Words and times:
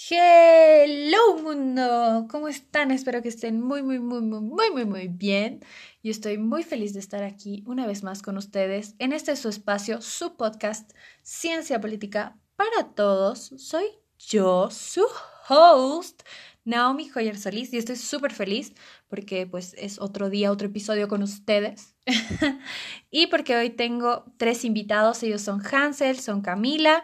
Hello 0.00 1.38
mundo, 1.42 2.28
¿cómo 2.30 2.46
están? 2.46 2.92
Espero 2.92 3.20
que 3.20 3.28
estén 3.28 3.60
muy, 3.60 3.82
muy, 3.82 3.98
muy, 3.98 4.20
muy, 4.20 4.40
muy, 4.40 4.70
muy, 4.70 4.84
muy 4.84 5.08
bien. 5.08 5.58
Y 6.02 6.10
estoy 6.10 6.38
muy 6.38 6.62
feliz 6.62 6.92
de 6.92 7.00
estar 7.00 7.24
aquí 7.24 7.64
una 7.66 7.84
vez 7.84 8.04
más 8.04 8.22
con 8.22 8.36
ustedes 8.36 8.94
en 9.00 9.12
este 9.12 9.34
su 9.34 9.48
espacio, 9.48 10.00
su 10.00 10.36
podcast, 10.36 10.92
Ciencia 11.22 11.80
Política 11.80 12.38
para 12.54 12.94
Todos. 12.94 13.52
Soy 13.56 13.86
yo, 14.20 14.70
su 14.70 15.04
host, 15.48 16.22
Naomi 16.64 17.08
Joyer 17.08 17.36
Solís, 17.36 17.72
y 17.72 17.78
estoy 17.78 17.96
súper 17.96 18.32
feliz 18.32 18.74
porque 19.08 19.48
pues 19.48 19.74
es 19.76 19.98
otro 19.98 20.30
día, 20.30 20.52
otro 20.52 20.68
episodio 20.68 21.08
con 21.08 21.24
ustedes. 21.24 21.96
y 23.10 23.26
porque 23.26 23.56
hoy 23.56 23.70
tengo 23.70 24.26
tres 24.36 24.64
invitados, 24.64 25.24
ellos 25.24 25.42
son 25.42 25.60
Hansel, 25.60 26.20
son 26.20 26.40
Camila 26.40 27.02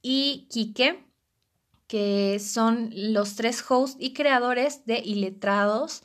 y 0.00 0.48
Kike 0.50 1.09
que 1.90 2.38
son 2.38 2.90
los 2.94 3.34
tres 3.34 3.64
hosts 3.68 3.96
y 3.98 4.12
creadores 4.12 4.86
de 4.86 5.00
Iletrados. 5.00 6.04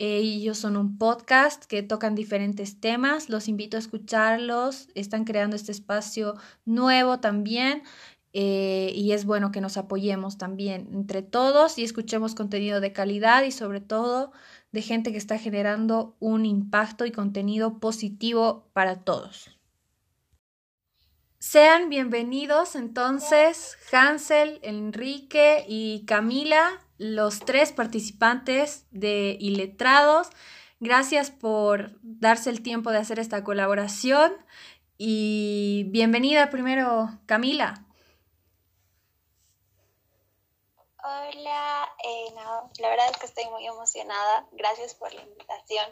Ellos 0.00 0.58
son 0.58 0.76
un 0.76 0.98
podcast 0.98 1.66
que 1.66 1.84
tocan 1.84 2.16
diferentes 2.16 2.80
temas. 2.80 3.28
Los 3.28 3.46
invito 3.46 3.76
a 3.76 3.80
escucharlos. 3.80 4.88
Están 4.96 5.22
creando 5.22 5.54
este 5.54 5.70
espacio 5.70 6.34
nuevo 6.64 7.20
también. 7.20 7.84
Eh, 8.32 8.90
y 8.92 9.12
es 9.12 9.24
bueno 9.24 9.52
que 9.52 9.60
nos 9.60 9.76
apoyemos 9.76 10.36
también 10.36 10.88
entre 10.92 11.22
todos 11.22 11.78
y 11.78 11.84
escuchemos 11.84 12.34
contenido 12.34 12.80
de 12.80 12.92
calidad 12.92 13.44
y 13.44 13.52
sobre 13.52 13.80
todo 13.80 14.32
de 14.72 14.82
gente 14.82 15.12
que 15.12 15.18
está 15.18 15.38
generando 15.38 16.16
un 16.18 16.44
impacto 16.44 17.06
y 17.06 17.12
contenido 17.12 17.78
positivo 17.78 18.68
para 18.72 19.04
todos. 19.04 19.59
Sean 21.42 21.88
bienvenidos 21.88 22.76
entonces 22.76 23.78
Hansel, 23.90 24.60
Enrique 24.62 25.64
y 25.66 26.04
Camila, 26.04 26.86
los 26.98 27.40
tres 27.40 27.72
participantes 27.72 28.84
de 28.90 29.38
Iletrados. 29.40 30.28
Gracias 30.80 31.30
por 31.30 31.98
darse 32.02 32.50
el 32.50 32.62
tiempo 32.62 32.90
de 32.90 32.98
hacer 32.98 33.18
esta 33.18 33.42
colaboración 33.42 34.34
y 34.98 35.86
bienvenida 35.88 36.50
primero 36.50 37.08
Camila. 37.24 37.86
Hola, 41.02 41.88
eh, 42.04 42.34
la 42.80 42.90
verdad 42.90 43.06
es 43.12 43.16
que 43.16 43.24
estoy 43.24 43.46
muy 43.46 43.66
emocionada. 43.66 44.46
Gracias 44.52 44.94
por 44.94 45.10
la 45.14 45.22
invitación. 45.22 45.86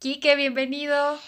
Quique, 0.00 0.36
bienvenido. 0.36 1.18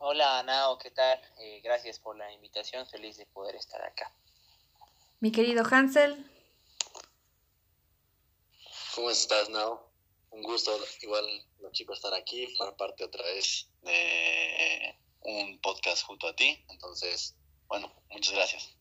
Hola, 0.00 0.44
Nao, 0.44 0.78
¿qué 0.78 0.92
tal? 0.92 1.20
Eh, 1.40 1.60
gracias 1.64 1.98
por 1.98 2.16
la 2.16 2.32
invitación, 2.32 2.86
feliz 2.86 3.16
de 3.16 3.26
poder 3.26 3.56
estar 3.56 3.82
acá. 3.82 4.12
Mi 5.18 5.32
querido 5.32 5.64
Hansel. 5.68 6.24
¿Cómo 8.94 9.10
estás, 9.10 9.50
Nao? 9.50 9.90
Un 10.30 10.42
gusto, 10.44 10.70
igual, 11.02 11.24
los 11.58 11.72
chicos, 11.72 11.98
estar 11.98 12.14
aquí, 12.14 12.46
formar 12.56 12.76
parte 12.76 13.02
otra 13.02 13.24
vez 13.24 13.68
de 13.82 14.96
un 15.22 15.60
podcast 15.60 16.04
junto 16.04 16.28
a 16.28 16.36
ti. 16.36 16.64
Entonces, 16.68 17.34
bueno, 17.66 17.92
muchas 18.10 18.34
gracias. 18.34 18.76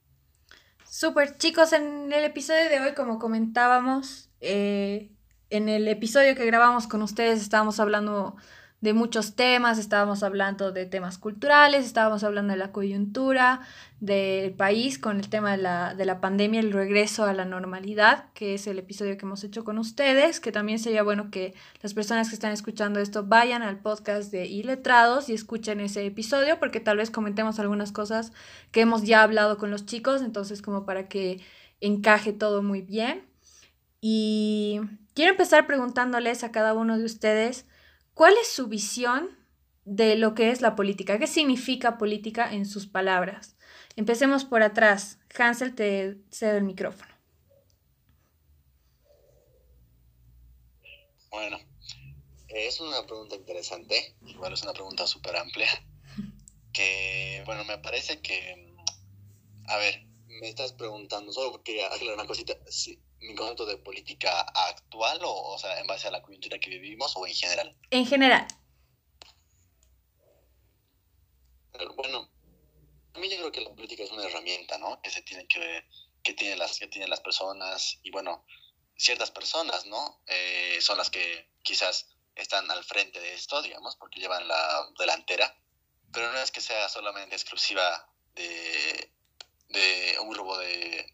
Super, 0.87 1.35
chicos, 1.39 1.73
en 1.73 2.13
el 2.13 2.25
episodio 2.25 2.69
de 2.69 2.79
hoy, 2.79 2.93
como 2.93 3.17
comentábamos, 3.17 4.29
eh, 4.39 5.09
en 5.49 5.67
el 5.67 5.87
episodio 5.87 6.35
que 6.35 6.45
grabamos 6.45 6.85
con 6.85 7.01
ustedes 7.01 7.41
estábamos 7.41 7.79
hablando 7.79 8.35
de 8.79 8.93
muchos 8.93 9.35
temas, 9.35 9.79
estábamos 9.79 10.21
hablando 10.21 10.71
de 10.71 10.85
temas 10.85 11.17
culturales, 11.17 11.83
estábamos 11.83 12.23
hablando 12.23 12.53
de 12.53 12.59
la 12.59 12.71
coyuntura 12.71 13.61
del 13.99 14.53
país 14.53 14.99
con 14.99 15.19
el 15.19 15.29
tema 15.29 15.51
de 15.51 15.57
la, 15.57 15.95
de 15.95 16.05
la 16.05 16.21
pandemia, 16.21 16.59
el 16.59 16.71
regreso 16.71 17.25
a 17.25 17.33
la 17.33 17.45
normalidad, 17.45 18.25
que 18.33 18.53
es 18.53 18.67
el 18.67 18.77
episodio 18.77 19.17
que 19.17 19.25
hemos 19.25 19.43
hecho 19.43 19.63
con 19.63 19.79
ustedes, 19.79 20.39
que 20.39 20.51
también 20.51 20.77
sería 20.77 21.01
bueno 21.01 21.31
que 21.31 21.55
las 21.81 21.95
personas 21.95 22.29
que 22.29 22.35
están 22.35 22.51
escuchando 22.51 22.99
esto 22.99 23.25
vayan 23.25 23.63
al 23.63 23.79
podcast 23.79 24.31
de 24.31 24.45
Iletrados 24.45 25.27
y 25.29 25.33
escuchen 25.33 25.79
ese 25.79 26.05
episodio, 26.05 26.59
porque 26.59 26.79
tal 26.79 26.97
vez 26.97 27.09
comentemos 27.09 27.59
algunas 27.59 27.91
cosas 27.91 28.31
que 28.71 28.81
hemos 28.81 29.01
ya 29.03 29.23
hablado 29.23 29.57
con 29.57 29.71
los 29.71 29.87
chicos, 29.87 30.21
entonces 30.21 30.61
como 30.61 30.85
para 30.85 31.07
que 31.07 31.41
encaje 31.81 32.31
todo 32.31 32.61
muy 32.61 32.83
bien. 32.83 33.25
Y 34.01 34.79
quiero 35.15 35.31
empezar 35.31 35.65
preguntándoles 35.65 36.43
a 36.43 36.51
cada 36.51 36.75
uno 36.75 36.99
de 36.99 37.05
ustedes, 37.05 37.65
¿Cuál 38.17 38.33
es 38.41 38.47
su 38.47 38.65
visión 38.65 39.37
de 39.85 40.15
lo 40.15 40.33
que 40.33 40.49
es 40.49 40.59
la 40.59 40.75
política? 40.75 41.19
¿Qué 41.19 41.27
significa 41.27 41.99
política 41.99 42.51
en 42.51 42.65
sus 42.65 42.87
palabras? 42.87 43.55
Empecemos 43.95 44.43
por 44.43 44.63
atrás. 44.63 45.19
Hansel, 45.37 45.75
te 45.75 46.17
cedo 46.31 46.57
el 46.57 46.63
micrófono. 46.63 47.13
Bueno, 51.29 51.59
es 52.47 52.79
una 52.79 53.05
pregunta 53.05 53.35
interesante, 53.35 54.15
igual 54.25 54.53
es 54.53 54.63
una 54.63 54.73
pregunta 54.73 55.05
súper 55.05 55.35
amplia, 55.35 55.69
que, 56.73 57.43
bueno, 57.45 57.65
me 57.65 57.77
parece 57.77 58.19
que, 58.19 58.75
a 59.67 59.77
ver, 59.77 60.07
me 60.25 60.49
estás 60.49 60.73
preguntando, 60.73 61.31
solo 61.31 61.61
quería 61.61 61.85
aclarar 61.85 62.15
una 62.15 62.25
cosita, 62.25 62.55
sí, 62.67 62.99
mi 63.19 63.35
concepto 63.35 63.65
de 63.65 63.77
política 63.77 64.41
actual 64.41 65.19
o, 65.23 65.53
o 65.53 65.57
sea, 65.57 65.79
en 65.79 65.87
base 65.87 66.07
a 66.07 66.11
la 66.11 66.21
coyuntura 66.21 66.59
que 66.59 66.69
vivimos 66.69 67.15
o 67.15 67.25
en 67.25 67.33
general? 67.33 67.75
En 67.89 68.05
general. 68.05 68.47
bueno, 71.95 72.29
a 73.13 73.19
mí 73.19 73.29
yo 73.29 73.37
creo 73.37 73.51
que 73.51 73.61
la 73.61 73.73
política 73.73 74.03
es 74.03 74.11
una 74.11 74.25
herramienta, 74.25 74.77
¿no? 74.77 75.01
Que 75.01 75.09
se 75.09 75.21
tiene 75.21 75.47
que 75.47 75.59
ver, 75.59 75.85
que 76.23 76.33
tienen 76.33 76.59
las, 76.59 76.79
que 76.79 76.87
tienen 76.87 77.09
las 77.09 77.21
personas 77.21 77.99
y 78.03 78.11
bueno, 78.11 78.45
ciertas 78.95 79.31
personas, 79.31 79.85
¿no? 79.85 80.21
Eh, 80.27 80.79
son 80.81 80.97
las 80.97 81.09
que 81.09 81.49
quizás 81.63 82.09
están 82.35 82.69
al 82.71 82.83
frente 82.83 83.19
de 83.19 83.33
esto, 83.33 83.61
digamos, 83.61 83.95
porque 83.95 84.19
llevan 84.19 84.47
la 84.47 84.89
delantera, 84.99 85.55
pero 86.11 86.31
no 86.31 86.39
es 86.39 86.51
que 86.51 86.61
sea 86.61 86.89
solamente 86.89 87.35
exclusiva 87.35 88.09
de 88.35 89.11
de 89.69 90.17
un 90.21 90.29
grupo 90.29 90.57
de, 90.57 91.05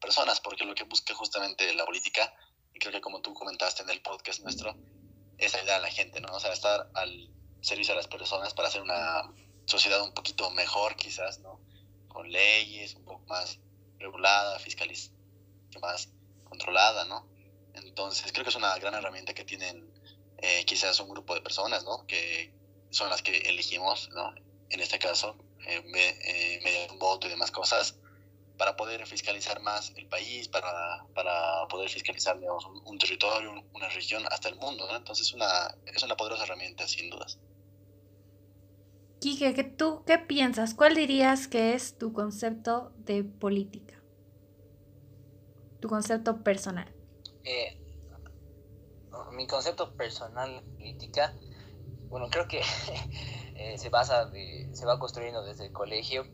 personas, 0.00 0.40
porque 0.40 0.64
lo 0.64 0.74
que 0.74 0.84
busca 0.84 1.14
justamente 1.14 1.72
la 1.74 1.84
política, 1.84 2.34
y 2.74 2.78
creo 2.80 2.92
que 2.92 3.00
como 3.00 3.20
tú 3.20 3.32
comentaste 3.34 3.82
en 3.82 3.90
el 3.90 4.02
podcast 4.02 4.40
nuestro, 4.40 4.74
es 5.38 5.54
ayudar 5.54 5.78
a 5.78 5.82
la 5.82 5.90
gente, 5.90 6.20
¿no? 6.20 6.32
O 6.32 6.40
sea, 6.40 6.52
estar 6.52 6.90
al 6.94 7.30
servicio 7.60 7.94
de 7.94 7.98
las 7.98 8.08
personas 8.08 8.52
para 8.52 8.68
hacer 8.68 8.82
una 8.82 9.22
sociedad 9.64 10.02
un 10.02 10.12
poquito 10.12 10.50
mejor, 10.50 10.96
quizás, 10.96 11.38
¿no? 11.38 11.60
Con 12.08 12.30
leyes 12.30 12.94
un 12.96 13.04
poco 13.04 13.24
más 13.26 13.60
regulada, 13.98 14.58
fiscalizada, 14.58 15.16
más 15.80 16.08
controlada, 16.44 17.04
¿no? 17.04 17.28
Entonces, 17.74 18.32
creo 18.32 18.44
que 18.44 18.50
es 18.50 18.56
una 18.56 18.76
gran 18.78 18.94
herramienta 18.94 19.34
que 19.34 19.44
tienen 19.44 19.92
eh, 20.38 20.64
quizás 20.64 20.98
un 21.00 21.08
grupo 21.08 21.34
de 21.34 21.40
personas, 21.40 21.84
¿no? 21.84 22.06
Que 22.06 22.52
son 22.90 23.08
las 23.08 23.22
que 23.22 23.38
elegimos, 23.48 24.10
¿no? 24.10 24.34
En 24.68 24.80
este 24.80 24.98
caso, 24.98 25.36
eh, 25.66 25.82
eh, 25.94 26.60
mediante 26.62 26.92
un 26.92 26.98
voto 26.98 27.26
y 27.26 27.30
demás 27.30 27.50
cosas, 27.50 27.98
para 28.58 28.76
poder 28.76 29.06
fiscalizar 29.06 29.60
más 29.60 29.92
el 29.96 30.06
país, 30.06 30.48
para, 30.48 31.04
para 31.14 31.66
poder 31.68 31.88
fiscalizar 31.88 32.38
digamos, 32.38 32.64
un, 32.84 32.98
territorio, 32.98 33.64
una 33.72 33.88
región, 33.88 34.24
hasta 34.30 34.48
el 34.48 34.56
mundo. 34.56 34.86
¿no? 34.88 34.96
Entonces 34.96 35.32
una, 35.32 35.74
es 35.86 36.02
una 36.02 36.16
poderosa 36.16 36.44
herramienta, 36.44 36.86
sin 36.86 37.10
dudas. 37.10 37.38
Quique, 39.20 39.54
¿qué, 39.54 39.64
¿tú 39.64 40.04
qué 40.04 40.18
piensas? 40.18 40.74
¿Cuál 40.74 40.94
dirías 40.94 41.48
que 41.48 41.74
es 41.74 41.96
tu 41.96 42.12
concepto 42.12 42.92
de 42.98 43.24
política? 43.24 44.02
Tu 45.80 45.88
concepto 45.88 46.42
personal. 46.42 46.92
Eh, 47.44 47.80
mi 49.32 49.46
concepto 49.46 49.92
personal 49.94 50.56
de 50.56 50.72
política, 50.72 51.34
bueno, 52.08 52.28
creo 52.30 52.46
que 52.46 52.62
Eh, 53.62 53.78
se 53.78 53.90
basa, 53.90 54.28
se 54.72 54.86
va 54.86 54.98
construyendo 54.98 55.44
desde 55.44 55.66
el 55.66 55.72
colegio, 55.72 56.26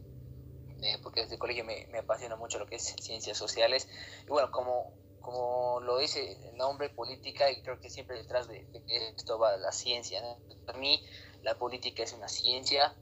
eh, 0.80 0.98
porque 1.02 1.20
desde 1.20 1.34
el 1.34 1.38
colegio 1.38 1.62
me, 1.62 1.86
me, 1.88 1.98
apasiona 1.98 2.36
mucho 2.36 2.58
lo 2.58 2.66
que 2.66 2.76
es 2.76 2.94
ciencias 3.02 3.36
sociales. 3.36 3.86
Y 4.22 4.28
bueno, 4.28 4.50
como, 4.50 4.94
como 5.20 5.80
lo 5.80 5.98
dice 5.98 6.38
el 6.48 6.56
nombre 6.56 6.88
política, 6.88 7.50
y 7.50 7.60
creo 7.60 7.80
que 7.80 7.90
siempre 7.90 8.16
detrás 8.16 8.48
de, 8.48 8.66
esto 9.14 9.38
va 9.38 9.58
la 9.58 9.72
ciencia. 9.72 10.22
Para 10.64 10.78
mí, 10.78 11.04
la 11.42 11.58
política 11.58 12.02
es 12.02 12.14
una 12.14 12.28
ciencia 12.28 12.94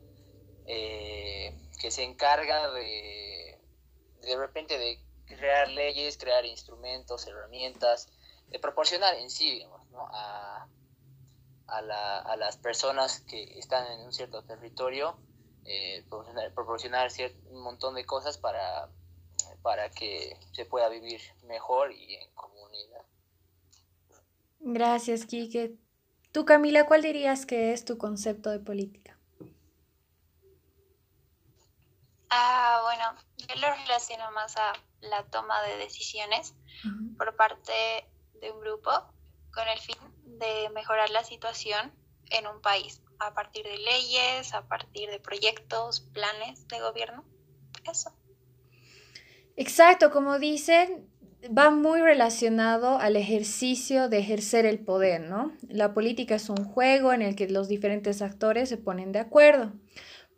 eh, 0.67 1.57
que 1.81 1.93
se 1.93 2.03
encarga 2.03 2.73
de, 2.73 3.61
de 4.23 4.37
repente 4.37 4.77
de 4.77 5.01
crear 5.27 5.69
leyes, 5.69 6.19
crear 6.19 6.45
instrumentos, 6.45 7.29
herramientas, 7.29 8.09
de 8.49 8.59
proporcionar 8.59 9.15
en 9.15 9.31
sí 9.31 9.65
a, 10.13 10.67
a, 11.69 11.83
la, 11.83 12.19
a 12.19 12.37
las 12.37 12.57
personas 12.57 13.21
que 13.21 13.59
están 13.59 13.87
en 13.93 14.01
un 14.01 14.13
cierto 14.13 14.43
territorio, 14.45 15.19
eh, 15.65 16.05
proporcionar, 16.55 17.11
un 17.51 17.63
montón 17.63 17.95
de 17.95 18.05
cosas 18.05 18.39
para, 18.39 18.89
para 19.63 19.91
que 19.91 20.39
se 20.53 20.65
pueda 20.65 20.89
vivir 20.89 21.21
mejor 21.45 21.93
y 21.93 22.15
en 22.15 22.33
comunidad. 22.35 23.03
Gracias, 24.61 25.27
Kike. 25.27 25.77
Tú, 26.33 26.45
Camila, 26.45 26.87
¿cuál 26.87 27.03
dirías 27.03 27.47
que 27.47 27.73
es 27.73 27.85
tu 27.85 27.99
concepto 27.99 28.51
de 28.51 28.61
política? 28.61 29.19
Ah, 32.31 32.81
bueno, 32.83 33.21
yo 33.39 33.61
lo 33.61 33.75
relaciono 33.75 34.31
más 34.33 34.57
a 34.57 34.73
la 35.01 35.25
toma 35.31 35.63
de 35.63 35.79
decisiones 35.79 36.55
por 37.17 37.35
parte 37.37 37.73
de 38.41 38.51
un 38.53 38.61
grupo 38.61 38.91
con 39.53 39.67
el 39.69 39.79
fin 39.79 39.97
de 40.39 40.71
mejorar 40.71 41.11
la 41.11 41.25
situación 41.25 41.93
en 42.31 42.47
un 42.47 42.61
país 42.61 43.03
a 43.19 43.35
partir 43.35 43.65
de 43.65 43.79
leyes, 43.79 44.53
a 44.55 44.67
partir 44.69 45.11
de 45.11 45.21
proyectos, 45.21 46.01
planes 46.13 46.69
de 46.69 46.81
gobierno. 46.81 47.25
Eso. 47.91 48.13
Exacto, 49.57 50.11
como 50.11 50.39
dicen, 50.39 51.09
va 51.57 51.71
muy 51.71 52.01
relacionado 52.01 52.99
al 52.99 53.17
ejercicio 53.17 54.09
de 54.09 54.19
ejercer 54.19 54.67
el 54.67 54.79
poder, 54.81 55.23
¿no? 55.23 55.53
La 55.69 55.95
política 55.95 56.35
es 56.35 56.49
un 56.49 56.65
juego 56.65 57.13
en 57.13 57.23
el 57.23 57.37
que 57.37 57.49
los 57.49 57.69
diferentes 57.69 58.23
actores 58.23 58.69
se 58.69 58.77
ponen 58.77 59.13
de 59.13 59.21
acuerdo. 59.21 59.73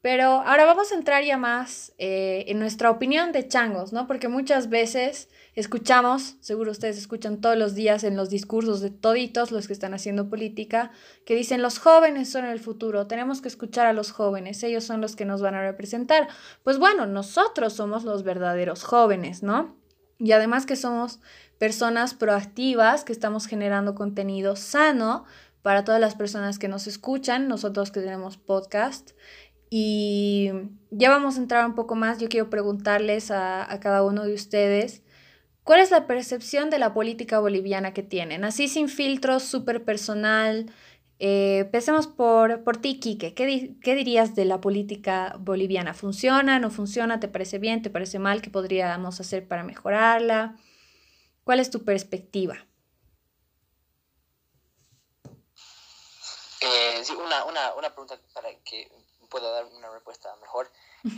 Pero 0.01 0.27
ahora 0.27 0.65
vamos 0.65 0.93
a 0.93 0.95
entrar 0.95 1.25
ya 1.25 1.37
más 1.37 1.93
eh, 1.99 2.45
en 2.49 2.61
nuestra 2.61 2.91
opinión 2.91 3.33
de 3.33 3.49
changos, 3.49 3.93
¿no? 3.93 4.07
Porque 4.07 4.29
muchas 4.29 4.69
veces 4.69 5.29
escuchamos, 5.59 6.37
seguro 6.41 6.71
ustedes 6.71 6.99
escuchan 6.99 7.41
todos 7.41 7.57
los 7.57 7.75
días 7.75 8.05
en 8.05 8.17
los 8.17 8.31
discursos 8.31 8.81
de 8.81 8.91
toditos 8.91 9.51
los 9.51 9.67
que 9.67 9.73
están 9.73 9.93
haciendo 9.93 10.31
política, 10.31 10.93
que 11.27 11.35
dicen 11.35 11.63
los 11.63 11.81
jóvenes 11.81 12.31
son 12.31 12.45
el 12.45 12.61
futuro, 12.61 13.09
tenemos 13.09 13.41
que 13.41 13.49
escuchar 13.49 13.87
a 13.87 13.93
los 13.93 14.13
jóvenes, 14.13 14.63
ellos 14.63 14.85
son 14.85 15.01
los 15.01 15.17
que 15.17 15.25
nos 15.25 15.43
van 15.43 15.57
a 15.57 15.63
representar. 15.63 16.29
Pues 16.63 16.79
bueno, 16.79 17.07
nosotros 17.07 17.73
somos 17.73 18.05
los 18.05 18.23
verdaderos 18.23 18.85
jóvenes, 18.85 19.43
¿no? 19.43 19.77
Y 20.21 20.31
además 20.31 20.65
que 20.65 20.77
somos 20.77 21.19
personas 21.59 22.15
proactivas, 22.15 23.03
que 23.03 23.13
estamos 23.13 23.47
generando 23.47 23.97
contenido 23.97 24.55
sano 24.55 25.25
para 25.63 25.83
todas 25.83 26.01
las 26.01 26.15
personas 26.15 26.61
que 26.61 26.69
nos 26.69 26.87
escuchan, 26.87 27.49
nosotros 27.49 27.91
que 27.91 28.01
tenemos 28.01 28.37
podcast. 28.37 29.11
Y 29.71 30.51
ya 30.91 31.11
vamos 31.11 31.37
a 31.37 31.41
entrar 31.41 31.67
un 31.67 31.75
poco 31.75 31.97
más. 31.97 32.19
Yo 32.19 32.29
quiero 32.29 32.49
preguntarles 32.49 33.33
a, 33.33 33.71
a 33.71 33.81
cada 33.81 34.05
uno 34.05 34.25
de 34.25 34.35
ustedes, 34.35 35.03
¿cuál 35.69 35.81
es 35.81 35.91
la 35.91 36.07
percepción 36.07 36.71
de 36.71 36.79
la 36.79 36.95
política 36.95 37.41
boliviana 37.41 37.93
que 37.93 38.03
tienen? 38.03 38.43
Así 38.43 38.69
sin 38.69 38.89
filtros, 38.89 39.43
súper 39.43 39.85
personal. 39.85 40.73
Eh, 41.19 41.59
empecemos 41.59 42.07
por, 42.07 42.65
por 42.65 42.79
ti, 42.79 42.99
Quique. 42.99 43.35
¿Qué, 43.35 43.77
¿Qué, 43.83 43.95
dirías 43.95 44.35
de 44.35 44.47
la 44.47 44.63
política 44.63 45.37
boliviana? 45.39 45.93
¿Funciona? 45.93 46.59
¿No 46.59 46.71
funciona? 46.71 47.21
¿Te 47.21 47.29
parece 47.29 47.59
bien? 47.59 47.83
¿Te 47.83 47.91
parece 47.91 48.19
mal? 48.19 48.41
¿Qué 48.41 48.49
podríamos 48.49 49.21
hacer 49.21 49.47
para 49.47 49.63
mejorarla? 49.63 50.57
¿Cuál 51.45 51.61
es 51.61 51.71
tu 51.71 51.85
perspectiva? 51.85 52.57
Eh, 56.63 57.05
sí, 57.05 57.13
una, 57.13 57.45
una, 57.45 57.75
una 57.75 57.91
pregunta 57.91 58.19
para 58.33 58.49
que 58.65 58.91
pueda 59.29 59.51
dar 59.51 59.67
una 59.67 59.91
respuesta 59.91 60.35
mejor, 60.37 60.71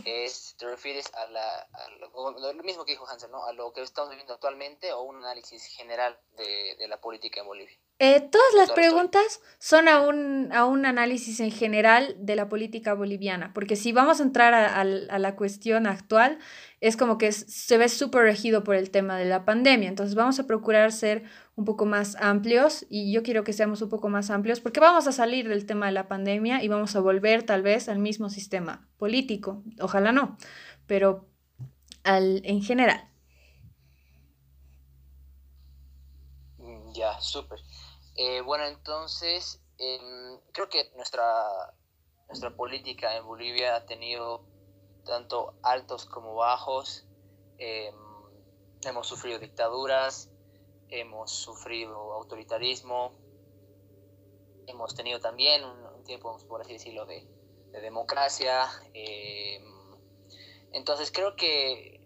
es, 0.05 0.55
¿te 0.57 0.67
refieres 0.67 1.11
a, 1.13 1.25
la, 1.27 1.67
lo, 1.99 2.63
mismo 2.63 2.85
que 2.85 2.93
dijo 2.93 3.07
Hansen, 3.07 3.31
¿no? 3.31 3.45
a 3.45 3.53
lo 3.53 3.73
que 3.73 3.81
estamos 3.81 4.09
viviendo 4.09 4.33
actualmente 4.33 4.91
o 4.93 5.01
un 5.01 5.17
análisis 5.17 5.65
general 5.65 6.17
de, 6.37 6.75
de 6.77 6.87
la 6.87 6.99
política 6.99 7.41
en 7.41 7.47
Bolivia? 7.47 7.77
Eh, 7.99 8.19
todas 8.19 8.53
las 8.55 8.71
preguntas 8.71 9.41
son 9.59 9.87
a 9.87 10.01
un, 10.01 10.51
a 10.53 10.65
un, 10.65 10.87
análisis 10.87 11.39
en 11.39 11.51
general 11.51 12.15
de 12.17 12.35
la 12.35 12.49
política 12.49 12.95
boliviana, 12.95 13.51
porque 13.53 13.75
si 13.75 13.91
vamos 13.91 14.19
a 14.19 14.23
entrar 14.23 14.55
a, 14.55 14.77
a, 14.77 14.81
a 14.81 15.19
la 15.19 15.35
cuestión 15.35 15.85
actual, 15.85 16.39
es 16.81 16.97
como 16.97 17.19
que 17.19 17.31
se 17.31 17.77
ve 17.77 17.87
súper 17.89 18.23
regido 18.23 18.63
por 18.63 18.75
el 18.75 18.89
tema 18.89 19.15
de 19.15 19.25
la 19.25 19.45
pandemia, 19.45 19.87
entonces 19.87 20.15
vamos 20.15 20.39
a 20.39 20.47
procurar 20.47 20.91
ser 20.91 21.23
un 21.55 21.63
poco 21.63 21.85
más 21.85 22.15
amplios 22.15 22.87
y 22.89 23.13
yo 23.13 23.21
quiero 23.21 23.43
que 23.43 23.53
seamos 23.53 23.83
un 23.83 23.89
poco 23.89 24.09
más 24.09 24.31
amplios 24.31 24.59
porque 24.59 24.79
vamos 24.79 25.05
a 25.05 25.11
salir 25.11 25.47
del 25.47 25.67
tema 25.67 25.85
de 25.85 25.91
la 25.91 26.07
pandemia 26.07 26.63
y 26.63 26.67
vamos 26.67 26.95
a 26.95 26.99
volver 26.99 27.43
tal 27.43 27.61
vez 27.61 27.87
al 27.87 27.99
mismo 27.99 28.29
sistema 28.29 28.89
político, 28.97 29.63
ojalá 29.79 30.11
no, 30.11 30.37
pero 30.87 31.27
al, 32.03 32.41
en 32.45 32.63
general. 32.63 33.07
Mm, 36.57 36.93
ya, 36.93 37.21
súper. 37.21 37.59
Eh, 38.15 38.41
bueno, 38.41 38.65
entonces, 38.65 39.61
eh, 39.77 39.99
creo 40.51 40.67
que 40.67 40.91
nuestra, 40.95 41.23
nuestra 42.27 42.55
política 42.55 43.15
en 43.15 43.25
Bolivia 43.25 43.75
ha 43.75 43.85
tenido 43.85 44.50
tanto 45.11 45.55
altos 45.61 46.05
como 46.05 46.35
bajos. 46.35 47.05
Eh, 47.57 47.91
hemos 48.85 49.07
sufrido 49.07 49.39
dictaduras, 49.39 50.31
hemos 50.87 51.31
sufrido 51.31 52.13
autoritarismo, 52.13 53.11
hemos 54.67 54.95
tenido 54.95 55.19
también 55.19 55.65
un, 55.65 56.03
tiempo, 56.05 56.37
por 56.47 56.61
así 56.61 56.73
decirlo, 56.73 57.05
de, 57.05 57.27
de 57.71 57.81
democracia. 57.81 58.69
entonces 60.71 61.11
creo 61.11 61.35
que, 61.35 61.99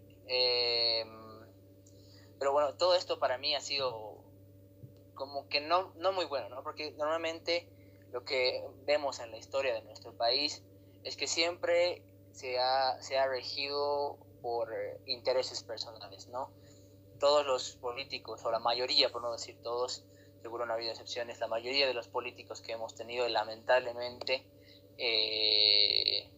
pero 2.38 2.52
bueno, 2.52 2.74
todo 2.74 2.96
esto 2.96 3.20
para 3.20 3.38
mí 3.38 3.54
ha 3.54 3.60
sido 3.60 4.24
como 5.14 5.48
que 5.48 5.60
no, 5.60 5.92
no 5.94 6.12
muy 6.12 6.24
bueno, 6.24 6.48
¿no? 6.48 6.64
Porque 6.64 6.90
normalmente 6.98 7.68
lo 8.10 8.24
que 8.24 8.64
vemos 8.84 9.20
en 9.20 9.30
la 9.30 9.38
historia 9.38 9.74
de 9.74 9.82
nuestro 9.82 10.12
país 10.16 10.64
es 11.04 11.16
que 11.16 11.28
siempre 11.28 12.02
se 12.36 12.58
ha, 12.58 13.00
se 13.00 13.16
ha 13.18 13.26
regido 13.26 14.18
por 14.42 14.68
intereses 15.06 15.62
personales, 15.62 16.28
¿no? 16.28 16.52
Todos 17.18 17.46
los 17.46 17.76
políticos, 17.76 18.44
o 18.44 18.50
la 18.50 18.58
mayoría, 18.58 19.10
por 19.10 19.22
no 19.22 19.32
decir 19.32 19.56
todos, 19.62 20.04
seguro 20.42 20.66
no 20.66 20.72
ha 20.72 20.76
habido 20.76 20.92
excepciones, 20.92 21.40
la 21.40 21.46
mayoría 21.46 21.86
de 21.86 21.94
los 21.94 22.08
políticos 22.08 22.60
que 22.60 22.72
hemos 22.72 22.94
tenido, 22.94 23.26
lamentablemente, 23.26 24.46
eh, 24.98 26.30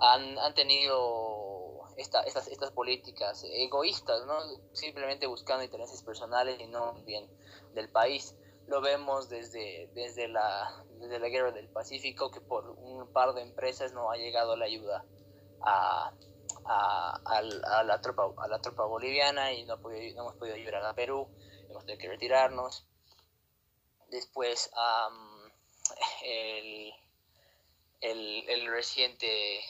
han, 0.00 0.36
han, 0.40 0.54
tenido 0.54 1.82
esta, 1.96 2.22
estas, 2.24 2.48
estas 2.48 2.72
políticas 2.72 3.44
egoístas, 3.44 4.26
¿no? 4.26 4.40
Simplemente 4.72 5.28
buscando 5.28 5.62
intereses 5.62 6.02
personales 6.02 6.58
y 6.58 6.66
no 6.66 6.94
bien 7.04 7.30
del 7.74 7.90
país. 7.90 8.34
Lo 8.70 8.80
vemos 8.80 9.28
desde, 9.28 9.90
desde, 9.94 10.28
la, 10.28 10.84
desde 11.00 11.18
la 11.18 11.28
guerra 11.28 11.50
del 11.50 11.68
Pacífico, 11.68 12.30
que 12.30 12.40
por 12.40 12.70
un 12.70 13.12
par 13.12 13.34
de 13.34 13.42
empresas 13.42 13.92
no 13.92 14.12
ha 14.12 14.16
llegado 14.16 14.56
la 14.56 14.66
ayuda 14.66 15.04
a, 15.60 16.12
a, 16.64 17.82
la, 17.82 18.00
tropa, 18.00 18.32
a 18.38 18.46
la 18.46 18.60
tropa 18.60 18.84
boliviana 18.84 19.52
y 19.52 19.64
no, 19.64 19.76
no 19.76 19.90
hemos 19.90 20.36
podido 20.36 20.54
ayudar 20.54 20.84
a 20.84 20.94
Perú, 20.94 21.28
hemos 21.68 21.84
tenido 21.84 22.00
que 22.00 22.10
retirarnos. 22.10 22.86
Después, 24.08 24.70
um, 24.76 25.50
el, 26.22 26.92
el, 28.02 28.48
el, 28.50 28.70
reciente, 28.70 29.60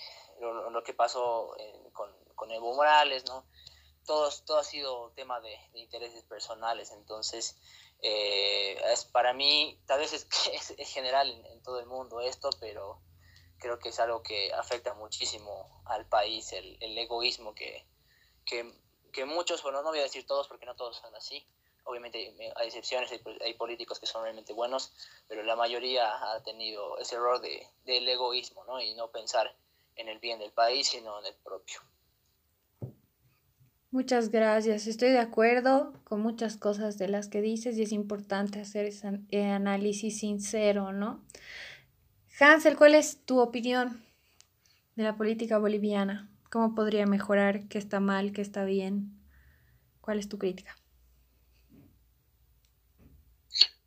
lo, 0.42 0.68
lo 0.68 0.82
que 0.82 0.92
pasó 0.92 1.56
con, 1.94 2.10
con, 2.34 2.50
Evo 2.50 2.74
Morales, 2.74 3.24
¿no? 3.26 3.46
Todo, 4.10 4.28
todo 4.44 4.58
ha 4.58 4.64
sido 4.64 5.12
tema 5.14 5.40
de, 5.40 5.56
de 5.72 5.78
intereses 5.78 6.24
personales, 6.24 6.90
entonces 6.90 7.56
eh, 8.02 8.76
es 8.92 9.04
para 9.04 9.32
mí, 9.32 9.78
tal 9.86 10.00
vez 10.00 10.12
es, 10.12 10.26
es, 10.78 10.88
general 10.88 11.30
en, 11.30 11.62
todo 11.62 11.78
el 11.78 11.86
mundo 11.86 12.20
esto, 12.20 12.50
pero 12.58 13.00
creo 13.60 13.78
que 13.78 13.90
es 13.90 14.00
algo 14.00 14.20
que 14.20 14.52
afecta 14.52 14.94
muchísimo 14.94 15.80
al 15.84 16.06
país, 16.06 16.52
el, 16.52 16.76
el 16.80 16.98
egoísmo 16.98 17.54
que, 17.54 17.86
que, 18.44 18.74
que, 19.12 19.24
muchos, 19.26 19.62
bueno, 19.62 19.80
no 19.80 19.90
voy 19.90 20.00
a 20.00 20.02
decir 20.10 20.26
todos 20.26 20.48
porque 20.48 20.66
no 20.66 20.74
todos 20.74 20.96
son 20.96 21.14
así, 21.14 21.46
obviamente 21.84 22.34
hay 22.56 22.66
excepciones, 22.66 23.12
hay, 23.12 23.22
hay, 23.44 23.54
políticos 23.54 24.00
que 24.00 24.06
son 24.06 24.24
realmente 24.24 24.52
buenos, 24.52 24.92
pero 25.28 25.44
la 25.44 25.54
mayoría 25.54 26.32
ha 26.32 26.42
tenido 26.42 26.98
ese 26.98 27.14
error 27.14 27.40
de, 27.40 27.64
del 27.84 28.08
egoísmo, 28.08 28.64
¿no? 28.64 28.80
Y 28.80 28.92
no 28.94 29.12
pensar 29.12 29.54
en 29.94 30.08
el 30.08 30.18
bien 30.18 30.40
del 30.40 30.50
país, 30.50 30.88
sino 30.88 31.20
en 31.20 31.26
el 31.26 31.34
propio. 31.36 31.80
Muchas 33.92 34.30
gracias. 34.30 34.86
Estoy 34.86 35.10
de 35.10 35.18
acuerdo 35.18 35.92
con 36.04 36.20
muchas 36.20 36.56
cosas 36.56 36.96
de 36.96 37.08
las 37.08 37.28
que 37.28 37.40
dices 37.40 37.76
y 37.76 37.82
es 37.82 37.90
importante 37.90 38.60
hacer 38.60 38.86
ese 38.86 39.20
eh, 39.30 39.46
análisis 39.46 40.20
sincero, 40.20 40.92
¿no? 40.92 41.24
Hansel, 42.38 42.76
¿cuál 42.76 42.94
es 42.94 43.24
tu 43.26 43.40
opinión 43.40 44.04
de 44.94 45.02
la 45.02 45.16
política 45.16 45.58
boliviana? 45.58 46.30
¿Cómo 46.52 46.76
podría 46.76 47.04
mejorar? 47.06 47.66
¿Qué 47.66 47.78
está 47.78 47.98
mal? 47.98 48.32
¿Qué 48.32 48.42
está 48.42 48.64
bien? 48.64 49.20
¿Cuál 50.00 50.20
es 50.20 50.28
tu 50.28 50.38
crítica? 50.38 50.76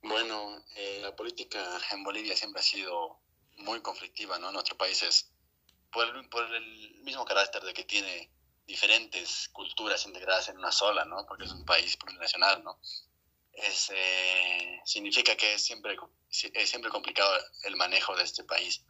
Bueno, 0.02 0.62
eh, 0.76 1.00
la 1.02 1.16
política 1.16 1.60
en 1.94 2.04
Bolivia 2.04 2.36
siempre 2.36 2.60
ha 2.60 2.64
sido 2.64 3.20
muy 3.60 3.80
conflictiva, 3.80 4.38
¿no? 4.38 4.52
Nuestro 4.52 4.76
país 4.76 5.02
es, 5.02 5.32
por 5.94 6.14
el, 6.14 6.28
por 6.28 6.44
el 6.54 7.02
mismo 7.04 7.24
carácter 7.24 7.64
de 7.64 7.74
que 7.74 7.86
tiene 7.86 8.30
diferentes 8.66 9.50
culturas 9.50 10.06
integradas 10.06 10.50
en 10.50 10.58
una 10.58 10.72
sola, 10.72 11.06
¿no? 11.06 11.26
Porque 11.26 11.46
es 11.46 11.52
un 11.52 11.66
país 11.66 11.98
plurinacional, 11.98 12.64
¿no? 12.64 12.80
Es, 13.52 13.92
eh, 13.94 14.82
significa 14.86 15.36
que 15.36 15.56
es 15.56 15.64
siempre, 15.64 15.96
es 16.30 16.70
siempre 16.70 16.90
complicado 16.90 17.32
el 17.64 17.76
manejo 17.76 18.16
de 18.16 18.24
este 18.24 18.44
país. 18.44 18.84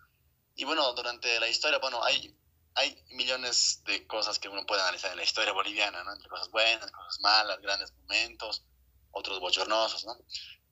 Y 0.56 0.64
bueno, 0.64 0.94
durante 0.94 1.40
la 1.40 1.48
historia, 1.48 1.80
bueno, 1.80 2.04
hay, 2.04 2.36
hay 2.76 3.04
millones 3.12 3.84
de 3.86 4.06
cosas 4.08 4.40
que 4.40 4.50
uno 4.50 4.66
puede 4.66 4.82
analizar 4.82 5.12
en 5.12 5.18
la 5.18 5.24
historia 5.24 5.54
boliviana, 5.54 6.04
¿no? 6.04 6.14
Entre 6.14 6.30
cosas 6.30 6.50
buenas, 6.52 6.92
cosas 6.92 7.20
malas, 7.22 7.60
grandes 7.60 7.92
momentos, 7.94 8.64
otros 9.12 9.40
bochornosos, 9.40 10.06
¿no? 10.06 10.16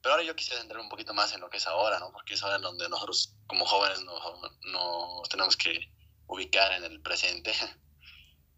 Pero 0.02 0.14
ahora 0.14 0.24
yo 0.24 0.36
quisiera 0.36 0.62
entrar 0.62 0.82
un 0.82 0.90
poquito 0.90 1.14
más 1.14 1.34
en 1.34 1.42
lo 1.42 1.50
que 1.50 1.58
es 1.58 1.68
ahora, 1.68 2.00
¿no? 2.00 2.12
Porque 2.12 2.34
es 2.34 2.44
ahora 2.44 2.58
donde 2.58 2.88
nosotros 2.90 3.36
como 3.48 3.66
jóvenes 3.66 4.02
nos, 4.02 4.24
nos 4.64 5.30
tenemos 5.30 5.58
que 5.58 5.92
ubicar 6.28 6.72
en 6.74 6.84
el 6.86 7.02
presente. 7.02 7.54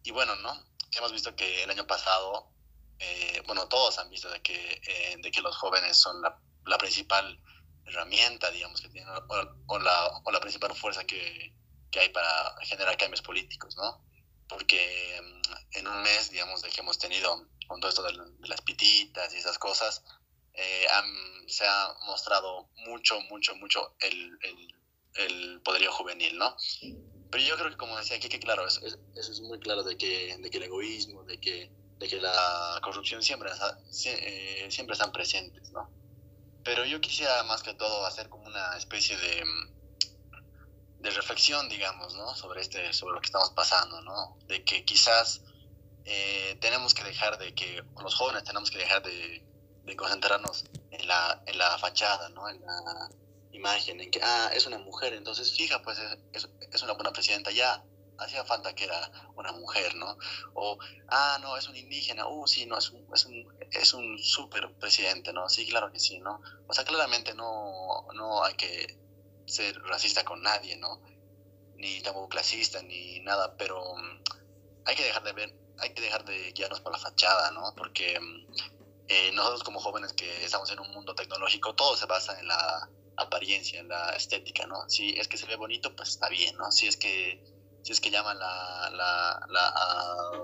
y 0.03 0.11
bueno, 0.11 0.35
¿no? 0.37 0.53
Hemos 0.95 1.11
visto 1.11 1.35
que 1.35 1.63
el 1.63 1.69
año 1.69 1.87
pasado, 1.87 2.51
eh, 2.99 3.41
bueno, 3.47 3.67
todos 3.67 3.97
han 3.99 4.09
visto 4.09 4.29
de 4.29 4.41
que, 4.41 4.81
eh, 4.85 5.15
de 5.19 5.31
que 5.31 5.41
los 5.41 5.55
jóvenes 5.57 5.97
son 5.97 6.21
la, 6.21 6.37
la, 6.65 6.77
principal 6.77 7.39
herramienta, 7.85 8.51
digamos, 8.51 8.81
que 8.81 8.89
tienen, 8.89 9.09
o, 9.67 9.79
la, 9.79 10.07
o 10.23 10.31
la 10.31 10.39
principal 10.39 10.75
fuerza 10.75 11.03
que, 11.05 11.53
que 11.91 11.99
hay 11.99 12.09
para 12.09 12.55
generar 12.61 12.97
cambios 12.97 13.21
políticos, 13.21 13.75
¿no? 13.77 14.03
Porque 14.47 15.21
mm, 15.21 15.77
en 15.77 15.87
un 15.87 16.01
mes, 16.03 16.31
digamos, 16.31 16.61
de 16.61 16.69
que 16.69 16.81
hemos 16.81 16.99
tenido 16.99 17.47
con 17.67 17.79
todo 17.79 17.89
esto 17.89 18.03
de, 18.03 18.13
las 18.47 18.61
pititas 18.61 19.33
y 19.33 19.37
esas 19.37 19.57
cosas, 19.57 20.03
eh, 20.53 20.85
se 21.47 21.65
ha 21.65 21.95
mostrado 22.05 22.69
mucho, 22.87 23.19
mucho, 23.21 23.55
mucho 23.55 23.95
el, 23.99 24.37
el, 24.41 24.75
el, 25.15 25.61
poderío 25.61 25.91
juvenil, 25.91 26.37
¿no? 26.37 26.55
Pero 27.33 27.45
yo 27.45 27.57
creo 27.57 27.71
que, 27.71 27.77
como 27.77 27.97
decía 27.97 28.17
aquí, 28.17 28.29
que 28.29 28.39
claro, 28.39 28.67
eso, 28.67 28.79
es 29.15 29.41
muy 29.41 29.59
claro 29.59 29.81
de 29.81 29.97
que, 29.97 30.37
de 30.37 30.51
que 30.51 30.57
el 30.57 30.65
egoísmo, 30.65 31.23
de 31.23 31.39
que, 31.39 31.71
de 31.97 32.07
que 32.07 32.21
la 32.21 32.79
corrupción 32.83 33.23
siempre, 33.23 33.49
eh, 34.05 34.67
siempre 34.69 34.93
están 34.93 35.11
presentes, 35.11 35.71
¿no? 35.71 35.89
Pero 36.63 36.85
yo 36.85 37.01
quisiera 37.01 37.41
más 37.41 37.63
que 37.63 37.73
todo 37.73 38.05
hacer 38.05 38.29
como 38.29 38.45
una 38.45 38.77
especie 38.77 39.17
de, 39.17 39.43
de 40.99 41.09
reflexión, 41.09 41.67
digamos, 41.69 42.13
¿no? 42.13 42.35
Sobre, 42.35 42.61
este, 42.61 42.93
sobre 42.93 43.15
lo 43.15 43.21
que 43.21 43.29
estamos 43.29 43.49
pasando, 43.49 43.99
¿no? 44.01 44.37
De 44.45 44.63
que 44.63 44.85
quizás 44.85 45.41
eh, 46.05 46.55
tenemos 46.61 46.93
que 46.93 47.03
dejar 47.03 47.39
de 47.39 47.55
que, 47.55 47.83
los 47.99 48.13
jóvenes 48.13 48.43
tenemos 48.43 48.69
que 48.69 48.77
dejar 48.77 49.01
de, 49.01 49.43
concentrarnos 49.97 50.65
en 50.91 51.07
la, 51.07 51.41
en 51.47 51.57
la 51.57 51.79
fachada, 51.79 52.29
¿no? 52.29 52.47
Imagen, 53.53 54.01
en 54.01 54.11
que, 54.11 54.19
ah, 54.21 54.51
es 54.53 54.65
una 54.65 54.77
mujer, 54.79 55.13
entonces 55.13 55.55
fija, 55.55 55.81
pues 55.81 55.97
es, 56.33 56.49
es 56.71 56.81
una 56.83 56.93
buena 56.93 57.11
presidenta, 57.11 57.51
ya 57.51 57.83
hacía 58.17 58.43
falta 58.43 58.73
que 58.73 58.85
era 58.85 59.11
una 59.35 59.51
mujer, 59.51 59.95
¿no? 59.95 60.17
O, 60.53 60.77
ah, 61.09 61.37
no, 61.41 61.57
es 61.57 61.67
un 61.67 61.75
indígena, 61.75 62.27
uh, 62.27 62.47
sí, 62.47 62.65
no, 62.65 62.77
es 62.77 62.89
un, 62.91 63.05
es 63.13 63.25
un, 63.25 63.57
es 63.71 63.93
un 63.93 64.19
súper 64.19 64.73
presidente, 64.75 65.33
¿no? 65.33 65.49
Sí, 65.49 65.67
claro 65.67 65.91
que 65.91 65.99
sí, 65.99 66.19
¿no? 66.19 66.41
O 66.67 66.73
sea, 66.73 66.83
claramente 66.83 67.33
no, 67.33 68.07
no 68.13 68.43
hay 68.43 68.55
que 68.55 68.99
ser 69.45 69.79
racista 69.83 70.23
con 70.23 70.41
nadie, 70.41 70.77
¿no? 70.77 71.01
Ni 71.75 72.01
tampoco 72.01 72.29
clasista, 72.29 72.81
ni 72.81 73.19
nada, 73.21 73.55
pero 73.57 73.95
mm, 73.95 74.23
hay 74.85 74.95
que 74.95 75.03
dejar 75.03 75.23
de 75.23 75.33
ver, 75.33 75.55
hay 75.79 75.93
que 75.93 76.01
dejar 76.01 76.23
de 76.25 76.51
guiarnos 76.53 76.81
por 76.81 76.91
la 76.91 76.99
fachada, 76.99 77.51
¿no? 77.51 77.73
Porque 77.75 78.19
mm, 78.19 78.53
eh, 79.07 79.31
nosotros 79.33 79.63
como 79.63 79.79
jóvenes 79.79 80.13
que 80.13 80.45
estamos 80.45 80.69
en 80.71 80.79
un 80.79 80.91
mundo 80.91 81.15
tecnológico, 81.15 81.75
todo 81.75 81.95
se 81.95 82.05
basa 82.05 82.39
en 82.39 82.47
la 82.47 82.89
apariencia, 83.17 83.79
en 83.79 83.87
la 83.87 84.11
estética, 84.11 84.65
¿no? 84.67 84.89
Si 84.89 85.09
es 85.19 85.27
que 85.27 85.37
se 85.37 85.45
ve 85.45 85.55
bonito, 85.55 85.95
pues 85.95 86.09
está 86.09 86.29
bien, 86.29 86.55
¿no? 86.57 86.71
Si 86.71 86.87
es 86.87 86.97
que, 86.97 87.43
si 87.83 87.91
es 87.91 88.01
que 88.01 88.11
llama 88.11 88.33
la, 88.33 88.89
la, 88.91 89.45
la 89.49 89.73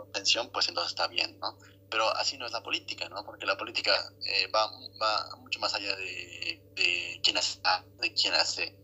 atención, 0.10 0.50
pues 0.52 0.68
entonces 0.68 0.92
está 0.92 1.08
bien, 1.08 1.40
¿no? 1.40 1.58
Pero 1.90 2.10
así 2.16 2.38
no 2.38 2.46
es 2.46 2.52
la 2.52 2.62
política, 2.62 3.10
¿no? 3.10 3.26
Porque 3.26 3.46
la 3.46 3.58
política 3.58 3.92
eh, 4.26 4.48
va, 4.48 4.70
va 5.02 5.36
mucho 5.38 5.60
más 5.60 5.74
allá 5.74 5.96
de, 5.96 6.62
de 6.76 7.20
quién 7.24 7.38
hace, 7.38 7.60
de 8.00 8.14
quién 8.14 8.34
hace, 8.34 8.76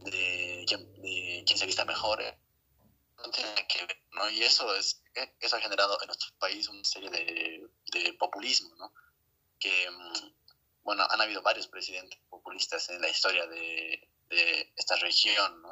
de 0.00 0.64
quién, 0.66 0.92
de 1.02 1.42
quién 1.46 1.58
se 1.58 1.66
vista 1.66 1.84
mejor, 1.84 2.22
no 3.16 3.30
tiene 3.30 3.66
que 3.66 3.86
ver, 3.86 4.02
¿no? 4.12 4.30
Y 4.30 4.42
eso, 4.42 4.74
es, 4.76 5.02
eso 5.40 5.56
ha 5.56 5.60
generado 5.60 6.00
en 6.00 6.06
nuestro 6.06 6.34
país 6.38 6.68
una 6.68 6.84
serie 6.84 7.10
de, 7.10 7.66
de 7.92 8.12
populismo, 8.14 8.74
¿no? 8.76 8.92
Que 9.58 9.90
mm, 9.90 10.43
bueno, 10.84 11.06
han 11.10 11.20
habido 11.20 11.42
varios 11.42 11.66
presidentes 11.66 12.20
populistas 12.28 12.88
en 12.90 13.00
la 13.00 13.08
historia 13.08 13.46
de, 13.46 14.08
de 14.28 14.72
esta 14.76 14.96
región, 14.96 15.62
¿no? 15.62 15.70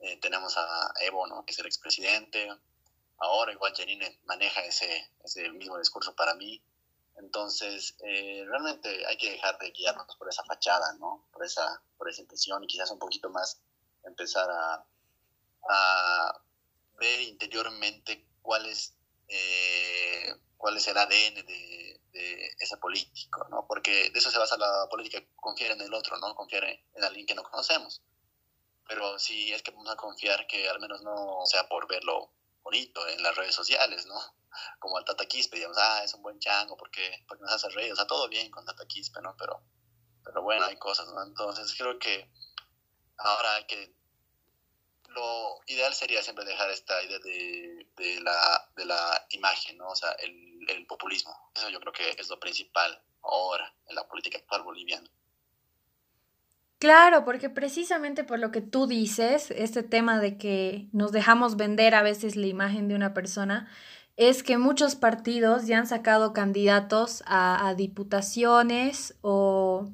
Eh, 0.00 0.18
tenemos 0.18 0.56
a 0.56 0.92
Evo, 1.00 1.26
¿no? 1.26 1.44
Que 1.44 1.52
es 1.52 1.58
el 1.58 1.66
expresidente. 1.66 2.48
Ahora 3.18 3.52
igual 3.52 3.74
Janine 3.74 4.20
maneja 4.24 4.62
ese, 4.62 5.10
ese 5.24 5.50
mismo 5.50 5.78
discurso 5.78 6.14
para 6.14 6.34
mí. 6.34 6.62
Entonces, 7.16 7.96
eh, 8.04 8.44
realmente 8.46 9.06
hay 9.06 9.16
que 9.16 9.30
dejar 9.30 9.58
de 9.58 9.70
guiarnos 9.70 10.16
por 10.16 10.28
esa 10.28 10.44
fachada, 10.44 10.92
¿no? 10.94 11.26
Por 11.32 11.44
esa, 11.44 11.82
por 11.96 12.10
esa 12.10 12.20
intención 12.20 12.62
y 12.62 12.66
quizás 12.66 12.90
un 12.90 12.98
poquito 12.98 13.30
más 13.30 13.58
empezar 14.04 14.48
a, 14.50 14.86
a 15.68 16.40
ver 16.98 17.20
interiormente 17.22 18.26
cuál 18.42 18.66
es, 18.66 18.94
eh, 19.28 20.34
cuál 20.58 20.76
es 20.76 20.86
el 20.88 20.96
ADN 20.98 21.46
de, 21.46 21.95
ese 22.16 22.76
político, 22.78 23.46
¿no? 23.50 23.66
Porque 23.66 24.10
de 24.10 24.18
eso 24.18 24.30
se 24.30 24.38
basa 24.38 24.56
la 24.56 24.88
política, 24.90 25.22
confiar 25.36 25.72
en 25.72 25.80
el 25.80 25.92
otro, 25.92 26.16
¿no? 26.18 26.34
Confiar 26.34 26.64
en, 26.64 27.04
alguien 27.04 27.26
que 27.26 27.34
no 27.34 27.42
conocemos. 27.42 28.02
Pero 28.88 29.18
si 29.18 29.52
es 29.52 29.62
que 29.62 29.72
vamos 29.72 29.90
a 29.90 29.96
confiar 29.96 30.46
que 30.46 30.68
al 30.68 30.80
menos 30.80 31.02
no 31.02 31.44
sea 31.44 31.68
por 31.68 31.88
verlo 31.88 32.32
bonito 32.62 33.06
en 33.08 33.22
las 33.22 33.36
redes 33.36 33.54
sociales, 33.54 34.06
¿no? 34.06 34.20
Como 34.78 34.98
el 34.98 35.04
Tata 35.04 35.26
Quispe, 35.26 35.56
digamos, 35.56 35.78
ah, 35.78 36.02
es 36.04 36.14
un 36.14 36.22
buen 36.22 36.38
chango 36.38 36.76
porque, 36.76 37.24
porque 37.28 37.42
nos 37.42 37.52
hace 37.52 37.68
reír, 37.70 37.92
o 37.92 37.96
sea, 37.96 38.06
todo 38.06 38.28
bien 38.28 38.50
con 38.50 38.64
Tata 38.64 38.86
Quispe, 38.86 39.20
¿no? 39.20 39.36
Pero, 39.36 39.62
pero 40.24 40.42
bueno, 40.42 40.64
hay 40.66 40.76
cosas, 40.76 41.08
¿no? 41.08 41.22
Entonces 41.22 41.74
creo 41.76 41.98
que 41.98 42.30
ahora 43.18 43.56
hay 43.56 43.66
que 43.66 43.96
lo 45.16 45.60
ideal 45.66 45.94
sería 45.94 46.22
siempre 46.22 46.44
dejar 46.44 46.70
esta 46.70 47.02
idea 47.02 47.18
de, 47.18 47.88
de, 47.96 48.20
la, 48.20 48.70
de 48.76 48.84
la 48.84 49.26
imagen, 49.30 49.78
¿no? 49.78 49.88
O 49.88 49.96
sea, 49.96 50.12
el, 50.12 50.55
el, 50.68 50.86
populismo. 50.86 51.32
Eso 51.54 51.68
yo 51.70 51.80
creo 51.80 51.92
que 51.92 52.10
es 52.10 52.28
lo 52.28 52.38
principal 52.38 53.02
ahora 53.22 53.74
en 53.88 53.94
la 53.94 54.06
política 54.06 54.38
actual 54.38 54.62
boliviana. 54.62 55.08
Claro, 56.78 57.24
porque 57.24 57.48
precisamente 57.48 58.22
por 58.22 58.38
lo 58.38 58.50
que 58.50 58.60
tú 58.60 58.86
dices, 58.86 59.50
este 59.50 59.82
tema 59.82 60.20
de 60.20 60.36
que 60.36 60.88
nos 60.92 61.10
dejamos 61.10 61.56
vender 61.56 61.94
a 61.94 62.02
veces 62.02 62.36
la 62.36 62.46
imagen 62.46 62.88
de 62.88 62.94
una 62.94 63.14
persona, 63.14 63.68
es 64.16 64.42
que 64.42 64.58
muchos 64.58 64.94
partidos 64.94 65.66
ya 65.66 65.78
han 65.78 65.86
sacado 65.86 66.32
candidatos 66.32 67.22
a, 67.26 67.74
diputaciones 67.76 69.16
o 69.22 69.90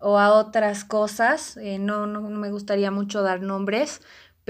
o 0.00 0.18
a 0.18 0.32
otras 0.32 0.84
cosas. 0.84 1.56
Eh, 1.58 1.78
no, 1.78 2.06
no, 2.06 2.22
me 2.22 2.50
gustaría 2.50 2.90
mucho 2.90 3.22
dar 3.22 3.42
nombres, 3.42 4.00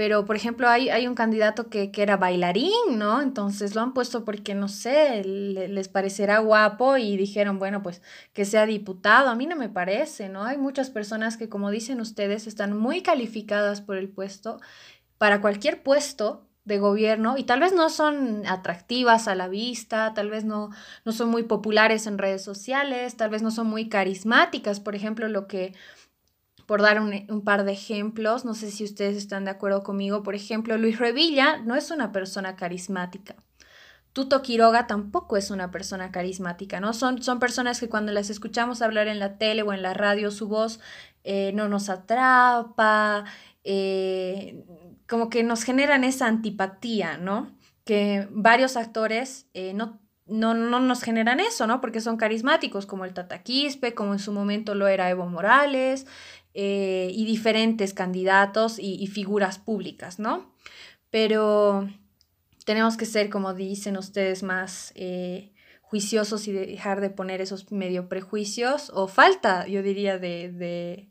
pero 0.01 0.25
por 0.25 0.35
ejemplo 0.35 0.67
hay, 0.67 0.89
hay 0.89 1.05
un 1.05 1.13
candidato 1.13 1.69
que, 1.69 1.91
que, 1.91 2.01
era 2.01 2.17
bailarín, 2.17 2.97
¿no? 2.97 3.21
Entonces 3.21 3.75
lo 3.75 3.81
han 3.81 3.93
puesto 3.93 4.25
porque, 4.25 4.55
no 4.55 4.67
sé, 4.67 5.23
les 5.23 5.89
parecerá 5.89 6.39
guapo 6.39 6.97
y 6.97 7.17
dijeron, 7.17 7.59
bueno, 7.59 7.83
pues 7.83 8.01
que 8.33 8.43
sea 8.45 8.65
diputado. 8.65 9.29
A 9.29 9.35
mí 9.35 9.45
no 9.45 9.55
me 9.55 9.69
parece, 9.69 10.27
¿no? 10.27 10.43
Hay 10.43 10.57
muchas 10.57 10.89
personas 10.89 11.37
que, 11.37 11.49
como 11.49 11.69
dicen 11.69 12.01
ustedes, 12.01 12.47
están 12.47 12.75
muy 12.75 13.03
calificadas 13.03 13.81
por 13.81 13.95
el 13.95 14.09
puesto. 14.09 14.59
Para 15.19 15.39
cualquier 15.39 15.83
puesto, 15.83 16.47
de 16.63 16.79
gobierno 16.79 17.37
y 17.37 17.43
tal 17.43 17.59
vez 17.59 17.73
no 17.73 17.89
son 17.89 18.45
atractivas 18.45 19.27
a 19.27 19.35
la 19.35 19.47
vista, 19.47 20.13
tal 20.13 20.29
vez 20.29 20.45
no, 20.45 20.69
no 21.05 21.11
son 21.11 21.29
muy 21.29 21.43
populares 21.43 22.05
en 22.07 22.17
redes 22.17 22.43
sociales, 22.43 23.17
tal 23.17 23.29
vez 23.29 23.41
no 23.41 23.51
son 23.51 23.67
muy 23.67 23.89
carismáticas, 23.89 24.79
por 24.79 24.95
ejemplo, 24.95 25.27
lo 25.27 25.47
que, 25.47 25.73
por 26.71 26.81
dar 26.81 27.01
un, 27.01 27.41
par 27.43 27.65
de 27.65 27.73
ejemplos, 27.73 28.45
no 28.45 28.53
sé 28.53 28.71
si 28.71 28.85
ustedes 28.85 29.17
están 29.17 29.43
de 29.43 29.51
acuerdo 29.51 29.83
conmigo, 29.83 30.23
por 30.23 30.35
ejemplo, 30.35 30.77
Luis 30.77 30.99
Revilla 30.99 31.57
no 31.57 31.75
es 31.75 31.91
una 31.91 32.13
persona 32.13 32.55
carismática. 32.55 33.35
Tuto 34.13 34.41
Quiroga 34.41 34.87
tampoco 34.87 35.35
es 35.35 35.51
una 35.51 35.69
persona 35.69 36.13
carismática, 36.13 36.79
¿no? 36.79 36.93
Son, 36.93 37.21
son 37.21 37.39
personas 37.39 37.81
que 37.81 37.89
cuando 37.89 38.13
las 38.13 38.29
escuchamos 38.29 38.81
hablar 38.81 39.09
en 39.09 39.19
la 39.19 39.37
tele 39.37 39.63
o 39.63 39.73
en 39.73 39.81
la 39.81 39.93
radio, 39.93 40.31
su 40.31 40.47
voz 40.47 40.79
eh, 41.25 41.51
no 41.53 41.67
nos 41.67 41.89
atrapa, 41.89 43.25
eh, 43.65 44.63
como 45.09 45.29
que 45.29 45.43
nos 45.43 45.63
generan 45.63 46.05
esa 46.05 46.27
antipatía, 46.27 47.17
¿no? 47.17 47.51
Que 47.83 48.29
varios 48.31 48.77
actores 48.77 49.45
eh, 49.53 49.73
no, 49.73 49.99
no, 50.25 50.53
no, 50.53 50.79
nos 50.79 51.03
generan 51.03 51.41
eso, 51.41 51.67
¿no? 51.67 51.81
Porque 51.81 51.99
son 51.99 52.15
carismáticos, 52.15 52.85
como 52.85 53.03
el 53.03 53.13
Tata 53.13 53.43
Quispe, 53.43 53.93
como 53.93 54.13
en 54.13 54.19
su 54.19 54.31
momento 54.31 54.75
lo 54.75 54.87
era 54.87 55.09
Evo 55.09 55.27
Morales, 55.27 56.07
eh, 56.53 57.09
y 57.13 57.25
diferentes 57.25 57.93
candidatos 57.93 58.77
y, 58.77 59.07
figuras 59.07 59.57
públicas, 59.57 60.19
¿no? 60.19 60.53
Pero 61.09 61.89
tenemos 62.65 62.97
que 62.97 63.05
ser, 63.05 63.29
como 63.29 63.53
dicen 63.53 63.97
ustedes, 63.97 64.43
más 64.43 64.91
eh, 64.95 65.53
juiciosos 65.81 66.47
y 66.47 66.51
dejar 66.51 67.01
de 67.01 67.09
poner 67.09 67.41
esos 67.41 67.71
medio 67.71 68.09
prejuicios 68.09 68.91
o 68.93 69.07
falta, 69.07 69.67
yo 69.67 69.81
diría, 69.81 70.17
de, 70.17 70.51
de, 70.51 71.09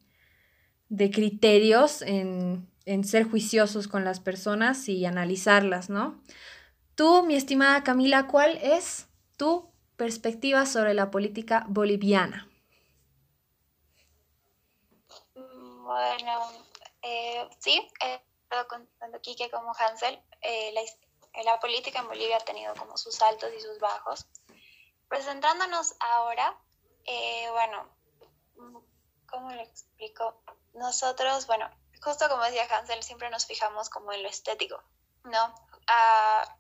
de 0.89 1.11
criterios 1.11 2.03
en, 2.03 2.67
en 2.85 3.05
ser 3.05 3.25
juiciosos 3.25 3.89
con 3.89 4.05
las 4.05 4.21
personas 4.21 4.89
y 4.89 5.07
analizarlas, 5.07 5.91
¿no? 5.91 6.21
Tú, 6.95 7.25
mi 7.25 7.35
estimada 7.35 7.83
Camila, 7.83 8.27
¿cuál 8.27 8.59
es 8.63 9.07
tu 9.39 9.71
perspectiva 9.97 10.67
sobre 10.67 10.93
la 10.93 11.11
política 11.11 11.65
boliviana? 11.69 12.50
Bueno, 15.91 16.49
eh, 17.03 17.51
sí, 17.59 17.85
he 18.01 18.23
estado 18.45 18.69
contando 18.69 19.17
aquí 19.17 19.35
que 19.35 19.51
como 19.51 19.75
Hansel, 19.77 20.23
eh, 20.41 20.73
la, 20.73 21.43
la, 21.43 21.59
política 21.59 21.99
en 21.99 22.07
Bolivia 22.07 22.37
ha 22.37 22.45
tenido 22.45 22.73
como 22.77 22.97
sus 22.97 23.21
altos 23.23 23.51
y 23.59 23.61
sus 23.61 23.81
bajos. 23.81 24.25
Presentándonos 25.09 25.97
ahora, 25.99 26.57
eh, 27.07 27.49
bueno, 27.51 27.89
¿cómo 29.29 29.51
lo 29.51 29.61
explico? 29.61 30.41
Nosotros, 30.75 31.49
bueno, 31.49 31.69
justo 32.01 32.29
como 32.29 32.45
decía 32.45 32.69
Hansel, 32.71 33.03
siempre 33.03 33.29
nos 33.29 33.47
fijamos 33.47 33.91
como 33.91 34.13
en 34.13 34.23
lo 34.23 34.29
estético, 34.29 34.81
¿no? 35.25 35.55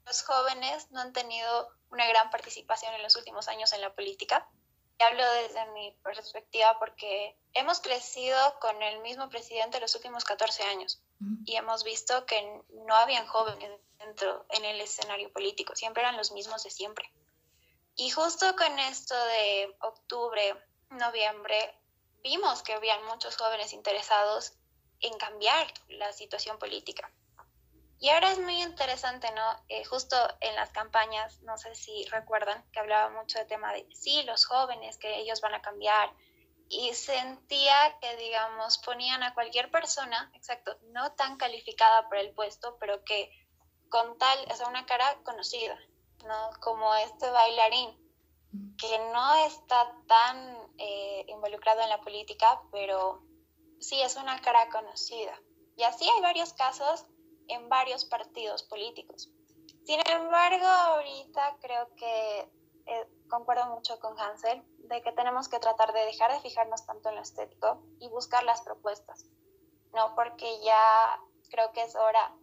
los 0.07 0.25
jóvenes 0.25 0.91
no 0.91 1.03
han 1.03 1.13
tenido 1.13 1.69
una 1.91 2.05
gran 2.09 2.31
participación 2.31 2.93
en 2.95 3.03
los 3.05 3.15
últimos 3.15 3.47
años 3.47 3.73
en 3.73 3.81
la 3.81 3.95
política. 3.95 4.51
Hablo 5.00 5.25
desde 5.33 5.64
mi 5.73 5.92
perspectiva 6.02 6.78
porque 6.78 7.37
hemos 7.54 7.80
crecido 7.80 8.37
con 8.61 8.83
el 8.83 9.00
mismo 9.00 9.28
presidente 9.28 9.80
los 9.80 9.95
últimos 9.95 10.25
14 10.25 10.62
años 10.64 11.02
y 11.45 11.57
hemos 11.57 11.85
visto 11.85 12.26
que 12.26 12.62
no 12.87 12.95
habían 12.95 13.26
jóvenes 13.26 13.71
dentro 13.99 14.47
en 14.50 14.64
el 14.64 14.80
escenario 14.80 15.33
político, 15.33 15.75
siempre 15.75 16.02
eran 16.02 16.16
los 16.16 16.33
mismos 16.33 16.62
de 16.64 16.71
siempre. 16.71 17.11
Y 17.97 18.11
justo 18.11 18.54
con 18.57 18.78
esto 18.78 19.14
de 19.14 19.76
octubre, 19.80 20.54
noviembre, 20.90 21.75
vimos 22.23 22.62
que 22.62 22.75
habían 22.75 23.04
muchos 23.07 23.37
jóvenes 23.37 23.73
interesados 23.73 24.54
en 25.00 25.16
cambiar 25.19 25.66
la 25.88 26.12
situación 26.12 26.59
política. 26.59 27.11
Y 28.02 28.09
ahora 28.09 28.33
es 28.33 28.38
muy 28.38 28.62
interesante, 28.62 29.30
¿no? 29.33 29.42
Eh, 29.69 29.85
justo 29.85 30.16
en 30.40 30.54
las 30.57 30.71
campañas, 30.71 31.38
no 31.42 31.59
sé 31.59 31.75
si 31.75 32.07
recuerdan 32.07 32.64
que 32.73 32.80
hablaba 32.80 33.11
mucho 33.11 33.38
del 33.38 33.47
tema 33.47 33.75
de, 33.75 33.87
sí, 33.92 34.23
los 34.23 34.47
jóvenes, 34.47 34.97
que 34.97 35.19
ellos 35.19 35.42
van 35.42 35.52
a 35.52 35.61
cambiar. 35.61 36.11
Y 36.71 36.95
sentía 36.95 37.99
que, 38.00 38.16
digamos, 38.16 38.78
ponían 38.78 39.23
a 39.23 39.35
cualquier 39.35 39.71
persona, 39.71 40.33
exacto, 40.35 40.78
no 40.92 41.12
tan 41.12 41.37
calificada 41.37 42.09
por 42.09 42.16
el 42.16 42.33
puesto, 42.33 42.78
pero 42.80 43.04
que 43.04 43.30
con 43.90 44.16
tal, 44.16 44.38
o 44.50 44.57
sea, 44.57 44.69
una 44.69 44.87
cara 44.87 45.19
conocida, 45.23 45.78
¿no? 46.25 46.50
Como 46.61 46.95
este 46.95 47.28
bailarín, 47.28 47.90
que 48.78 48.99
no 49.12 49.35
está 49.47 49.95
tan 50.07 50.57
eh, 50.78 51.26
involucrado 51.28 51.83
en 51.83 51.90
la 51.90 52.00
política, 52.00 52.62
pero 52.73 53.23
sí 53.78 54.00
es 54.00 54.16
una 54.16 54.40
cara 54.40 54.71
conocida. 54.71 55.38
Y 55.76 55.83
así 55.83 56.09
hay 56.09 56.23
varios 56.23 56.54
casos 56.54 57.04
en 57.50 57.69
varios 57.69 58.04
partidos 58.04 58.62
políticos. 58.62 59.30
Sin 59.85 60.00
embargo, 60.09 60.66
ahorita 60.66 61.57
creo 61.61 61.95
que 61.97 62.50
eh, 62.87 63.09
concuerdo 63.28 63.66
mucho 63.66 63.99
con 64.00 64.19
Hansel 64.19 64.62
de 64.88 65.02
que 65.02 65.12
tenemos 65.12 65.49
que 65.49 65.59
tratar 65.59 65.92
de 65.92 66.04
dejar 66.07 66.33
de 66.33 66.40
fijarnos 66.40 66.85
tanto 66.87 67.09
en 67.09 67.16
lo 67.16 67.23
estético 67.23 67.83
y 67.99 68.09
buscar 68.09 68.45
las 68.45 68.61
propuestas, 68.62 69.25
¿no? 69.92 70.14
Porque 70.14 70.61
ya 70.62 71.21
creo 71.50 71.73
que 71.73 71.83
es 71.83 71.95
hora, 71.95 72.35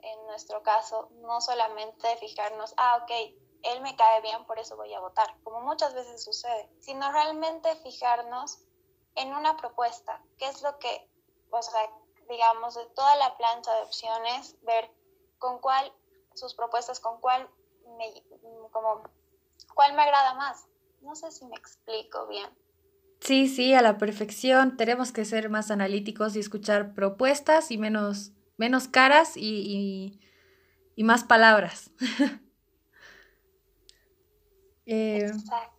en 0.00 0.26
nuestro 0.26 0.62
caso, 0.62 1.08
no 1.22 1.40
solamente 1.40 2.16
fijarnos, 2.18 2.74
ah, 2.76 3.00
ok, 3.02 3.10
él 3.62 3.80
me 3.80 3.96
cae 3.96 4.20
bien, 4.20 4.44
por 4.46 4.58
eso 4.58 4.76
voy 4.76 4.92
a 4.92 5.00
votar, 5.00 5.34
como 5.42 5.60
muchas 5.62 5.94
veces 5.94 6.22
sucede, 6.22 6.70
sino 6.80 7.10
realmente 7.10 7.74
fijarnos 7.76 8.60
en 9.14 9.34
una 9.34 9.56
propuesta, 9.56 10.22
qué 10.38 10.48
es 10.48 10.62
lo 10.62 10.78
que, 10.78 11.08
o 11.50 11.62
sea, 11.62 11.90
digamos, 12.28 12.74
de 12.74 12.86
toda 12.94 13.16
la 13.16 13.36
plancha 13.36 13.72
de 13.74 13.82
opciones, 13.82 14.56
ver 14.62 14.90
con 15.38 15.58
cuál, 15.60 15.92
sus 16.34 16.54
propuestas, 16.54 17.00
con 17.00 17.20
cuál 17.20 17.48
me, 17.98 18.22
como, 18.70 19.02
cuál 19.74 19.94
me 19.94 20.02
agrada 20.02 20.34
más. 20.34 20.66
No 21.02 21.14
sé 21.14 21.30
si 21.30 21.44
me 21.46 21.56
explico 21.56 22.26
bien. 22.28 22.48
Sí, 23.20 23.48
sí, 23.48 23.74
a 23.74 23.82
la 23.82 23.98
perfección. 23.98 24.76
Tenemos 24.76 25.12
que 25.12 25.24
ser 25.24 25.48
más 25.48 25.70
analíticos 25.70 26.36
y 26.36 26.40
escuchar 26.40 26.94
propuestas 26.94 27.70
y 27.70 27.78
menos, 27.78 28.32
menos 28.56 28.88
caras 28.88 29.36
y, 29.36 30.20
y, 30.96 31.04
más 31.04 31.24
palabras. 31.24 31.90
eh, 34.86 35.26
Exacto. 35.26 35.73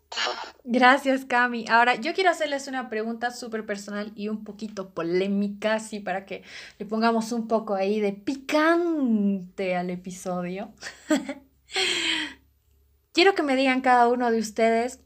Gracias, 0.63 1.25
Cami. 1.25 1.65
Ahora, 1.69 1.95
yo 1.95 2.13
quiero 2.13 2.31
hacerles 2.31 2.67
una 2.67 2.89
pregunta 2.89 3.31
súper 3.31 3.65
personal 3.65 4.11
y 4.15 4.29
un 4.29 4.43
poquito 4.43 4.89
polémica, 4.89 5.75
así 5.75 5.99
para 5.99 6.25
que 6.25 6.43
le 6.79 6.85
pongamos 6.85 7.31
un 7.31 7.47
poco 7.47 7.75
ahí 7.75 7.99
de 7.99 8.13
picante 8.13 9.75
al 9.75 9.91
episodio. 9.91 10.73
quiero 13.13 13.35
que 13.35 13.43
me 13.43 13.55
digan 13.55 13.81
cada 13.81 14.07
uno 14.07 14.31
de 14.31 14.39
ustedes 14.39 14.99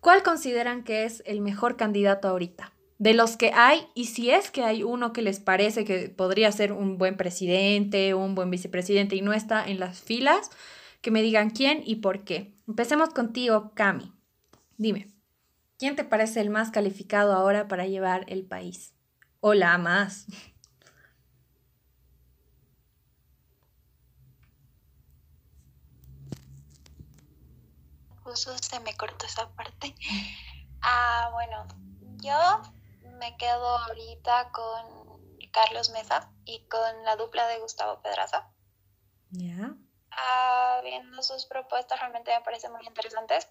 cuál 0.00 0.22
consideran 0.22 0.84
que 0.84 1.04
es 1.04 1.22
el 1.26 1.40
mejor 1.40 1.76
candidato 1.76 2.28
ahorita. 2.28 2.72
De 2.98 3.14
los 3.14 3.36
que 3.36 3.52
hay, 3.54 3.86
y 3.94 4.06
si 4.06 4.30
es 4.30 4.50
que 4.50 4.62
hay 4.62 4.82
uno 4.82 5.12
que 5.12 5.22
les 5.22 5.40
parece 5.40 5.84
que 5.84 6.10
podría 6.10 6.52
ser 6.52 6.72
un 6.72 6.98
buen 6.98 7.16
presidente, 7.16 8.14
un 8.14 8.34
buen 8.34 8.50
vicepresidente 8.50 9.16
y 9.16 9.22
no 9.22 9.32
está 9.32 9.66
en 9.66 9.80
las 9.80 10.00
filas, 10.00 10.50
que 11.00 11.10
me 11.10 11.22
digan 11.22 11.50
quién 11.50 11.82
y 11.84 11.96
por 11.96 12.24
qué. 12.24 12.52
Empecemos 12.68 13.10
contigo, 13.10 13.72
Cami. 13.74 14.12
Dime, 14.80 15.12
¿quién 15.78 15.94
te 15.94 16.04
parece 16.04 16.40
el 16.40 16.48
más 16.48 16.70
calificado 16.70 17.34
ahora 17.34 17.68
para 17.68 17.84
llevar 17.84 18.24
el 18.28 18.46
país? 18.46 18.94
O 19.40 19.52
la 19.52 19.76
más. 19.76 20.24
Justo 28.24 28.56
se 28.56 28.80
me 28.80 28.96
cortó 28.96 29.26
esa 29.26 29.50
parte. 29.50 29.94
Ah, 30.82 31.28
bueno, 31.34 31.68
yo 32.22 32.62
me 33.18 33.36
quedo 33.36 33.76
ahorita 33.80 34.50
con 34.50 35.20
Carlos 35.52 35.90
Mesa 35.90 36.32
y 36.46 36.66
con 36.68 37.04
la 37.04 37.16
dupla 37.16 37.46
de 37.48 37.58
Gustavo 37.58 38.00
Pedraza. 38.00 38.48
Ya. 39.28 39.76
Ah, 40.10 40.80
viendo 40.82 41.22
sus 41.22 41.44
propuestas 41.44 42.00
realmente 42.00 42.34
me 42.34 42.42
parecen 42.42 42.72
muy 42.72 42.86
interesantes. 42.86 43.46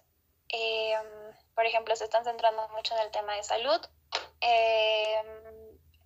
Em, 0.52 1.06
por 1.54 1.64
ejemplo, 1.64 1.94
se 1.94 2.04
están 2.04 2.24
centrando 2.24 2.68
mucho 2.70 2.94
en 2.94 3.02
el 3.02 3.10
tema 3.10 3.34
de 3.34 3.42
salud, 3.42 3.80
em, 4.40 5.26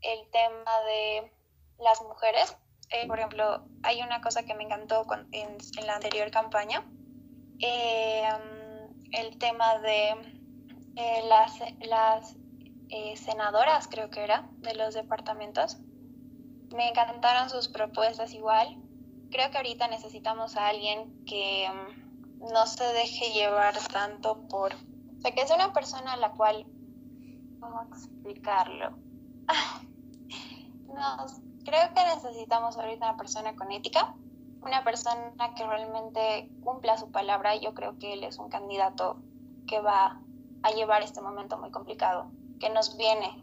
el 0.03 0.31
tema 0.31 0.81
de 0.87 1.33
las 1.79 2.03
mujeres. 2.03 2.57
Eh, 2.91 3.07
por 3.07 3.19
ejemplo, 3.19 3.65
hay 3.83 4.03
una 4.03 4.21
cosa 4.21 4.45
que 4.45 4.55
me 4.55 4.65
encantó 4.65 5.07
en, 5.33 5.59
la 5.87 5.97
anterior 5.97 6.31
campaña, 6.31 6.85
em, 7.61 9.05
el 9.13 9.39
tema 9.39 9.79
de 9.79 10.11
eh, 10.97 11.23
las, 11.29 11.59
las 11.81 12.37
eh, 12.91 13.17
senadoras, 13.17 13.89
creo 13.89 14.11
que 14.11 14.23
era, 14.23 14.49
de 14.59 14.75
los 14.75 14.95
departamentos. 14.95 15.79
Me 16.75 16.89
encantaron 16.89 17.49
sus 17.49 17.69
propuestas 17.69 18.33
igual. 18.33 18.77
Creo 19.31 19.51
que 19.51 19.57
ahorita 19.57 19.89
necesitamos 19.89 20.57
a 20.57 20.69
alguien 20.69 21.25
que 21.25 21.69
no 22.53 22.67
se 22.67 22.85
deje 22.85 23.33
llevar 23.33 23.75
tanto 23.93 24.47
por... 24.49 24.75
O 24.75 25.21
sea, 25.21 25.33
que 25.35 25.43
es 25.43 25.51
una 25.51 25.73
persona 25.73 26.15
a 26.15 26.17
la 26.17 26.33
cual... 26.33 26.67
¿Cómo 27.61 27.83
explicarlo? 27.83 28.91
no, 30.87 31.27
creo 31.65 31.95
que 31.95 32.05
necesitamos 32.15 32.77
ahorita 32.77 33.11
una 33.11 33.17
persona 33.17 33.57
con 33.57 33.73
ética, 33.73 34.15
una 34.61 34.85
persona 34.85 35.55
que 35.57 35.67
realmente 35.67 36.51
cumpla 36.63 36.99
su 36.99 37.11
palabra. 37.11 37.57
Yo 37.57 37.73
creo 37.73 37.99
que 37.99 38.13
él 38.13 38.25
es 38.25 38.39
un 38.39 38.51
candidato 38.51 39.23
que 39.67 39.81
va 39.81 40.21
a 40.63 40.71
llevar 40.73 41.03
este 41.03 41.23
momento 41.23 41.59
muy 41.59 41.71
complicado, 41.71 42.31
que 42.61 42.71
nos 42.71 42.97
viene. 42.97 43.43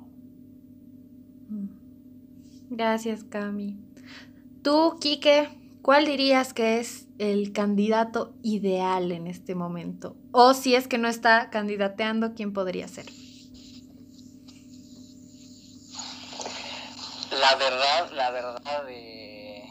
Gracias, 2.70 3.24
Cami. 3.24 3.78
Tú, 4.64 4.98
Quique, 5.00 5.61
¿cuál 5.82 6.06
dirías 6.06 6.54
que 6.54 6.80
es 6.80 7.08
el 7.18 7.54
candidato 7.54 8.34
ideal 8.44 9.12
en 9.12 9.28
este 9.28 9.56
momento? 9.56 10.16
O 10.32 10.54
si 10.54 10.76
es 10.76 10.88
que 10.88 10.98
no 10.98 11.08
está 11.08 11.50
candidateando, 11.50 12.34
¿quién 12.36 12.54
podría 12.54 12.88
ser? 12.88 13.06
La 17.32 17.56
verdad, 17.56 18.12
la 18.12 18.32
verdad, 18.32 18.86
de 18.86 19.64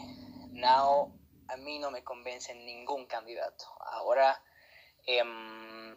Now, 0.51 1.17
a 1.47 1.57
mí 1.57 1.79
no 1.79 1.91
me 1.91 2.03
convence 2.03 2.53
ningún 2.53 3.05
candidato. 3.05 3.65
Ahora, 3.79 4.43
em, 5.05 5.95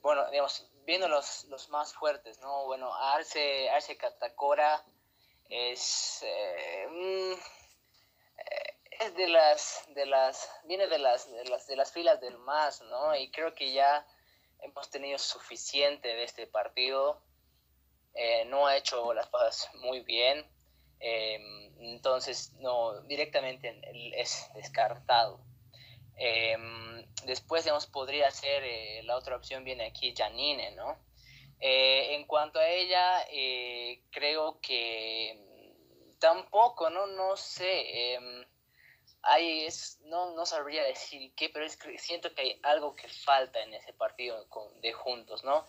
bueno, 0.00 0.30
digamos, 0.30 0.70
viendo 0.86 1.08
los, 1.08 1.44
los, 1.46 1.68
más 1.70 1.92
fuertes, 1.94 2.38
¿no? 2.40 2.64
Bueno, 2.66 2.94
Arce, 2.94 3.68
Arce 3.70 3.96
Catacora 3.96 4.84
es... 5.48 6.22
Eh, 6.22 6.86
mm, 6.88 7.65
es 9.00 9.14
de 9.14 9.28
las, 9.28 9.84
de 9.94 10.06
las, 10.06 10.50
viene 10.64 10.86
de 10.86 10.98
las, 10.98 11.30
de 11.30 11.44
las, 11.44 11.66
de 11.66 11.76
las 11.76 11.92
filas 11.92 12.20
del 12.20 12.38
MAS, 12.38 12.82
¿no? 12.82 13.14
Y 13.16 13.30
creo 13.30 13.54
que 13.54 13.72
ya 13.72 14.06
hemos 14.60 14.90
tenido 14.90 15.18
suficiente 15.18 16.08
de 16.08 16.24
este 16.24 16.46
partido. 16.46 17.20
Eh, 18.14 18.44
no 18.46 18.66
ha 18.66 18.76
hecho 18.76 19.12
las 19.14 19.28
cosas 19.28 19.70
muy 19.74 20.00
bien. 20.00 20.46
Em, 21.00 21.74
entonces, 21.80 22.52
no, 22.54 23.00
directamente 23.02 23.80
es 24.16 24.50
descartado. 24.54 25.40
Em, 26.16 27.04
después, 27.24 27.64
digamos, 27.64 27.86
podría 27.86 28.30
ser, 28.30 28.64
eh, 28.64 29.02
la 29.04 29.16
otra 29.16 29.36
opción 29.36 29.64
viene 29.64 29.86
aquí, 29.86 30.14
Janine, 30.16 30.70
¿no? 30.72 30.98
Eh, 31.60 32.14
en 32.14 32.26
cuanto 32.26 32.58
a 32.58 32.68
ella, 32.68 33.26
creo 34.10 34.60
que 34.60 35.38
tampoco, 36.18 36.90
¿no? 36.90 37.06
No 37.06 37.36
sé 37.36 38.14
em, 38.14 38.44
ahí 39.26 39.64
es, 39.64 40.00
no, 40.04 40.34
no 40.34 40.46
sabría 40.46 40.84
decir 40.84 41.32
qué, 41.34 41.48
pero 41.48 41.64
es 41.64 41.78
siento 41.98 42.34
que 42.34 42.42
hay 42.42 42.60
algo 42.62 42.94
que 42.96 43.08
falta 43.08 43.62
en 43.62 43.74
ese 43.74 43.92
partido 43.92 44.46
de 44.80 44.92
juntos, 44.92 45.44
¿no? 45.44 45.66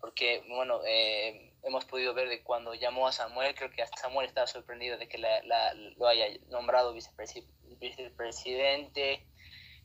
Porque, 0.00 0.44
bueno, 0.48 0.80
eh, 0.86 1.52
hemos 1.64 1.84
podido 1.84 2.14
ver 2.14 2.28
de 2.28 2.42
cuando 2.42 2.74
llamó 2.74 3.08
a 3.08 3.12
Samuel, 3.12 3.54
creo 3.54 3.70
que 3.70 3.82
hasta 3.82 3.96
Samuel 3.96 4.26
estaba 4.26 4.46
sorprendido 4.46 4.96
de 4.96 5.08
que 5.08 5.18
la, 5.18 5.42
lo 5.74 6.06
haya 6.06 6.26
nombrado 6.48 6.94
vicepresidente. 6.94 9.26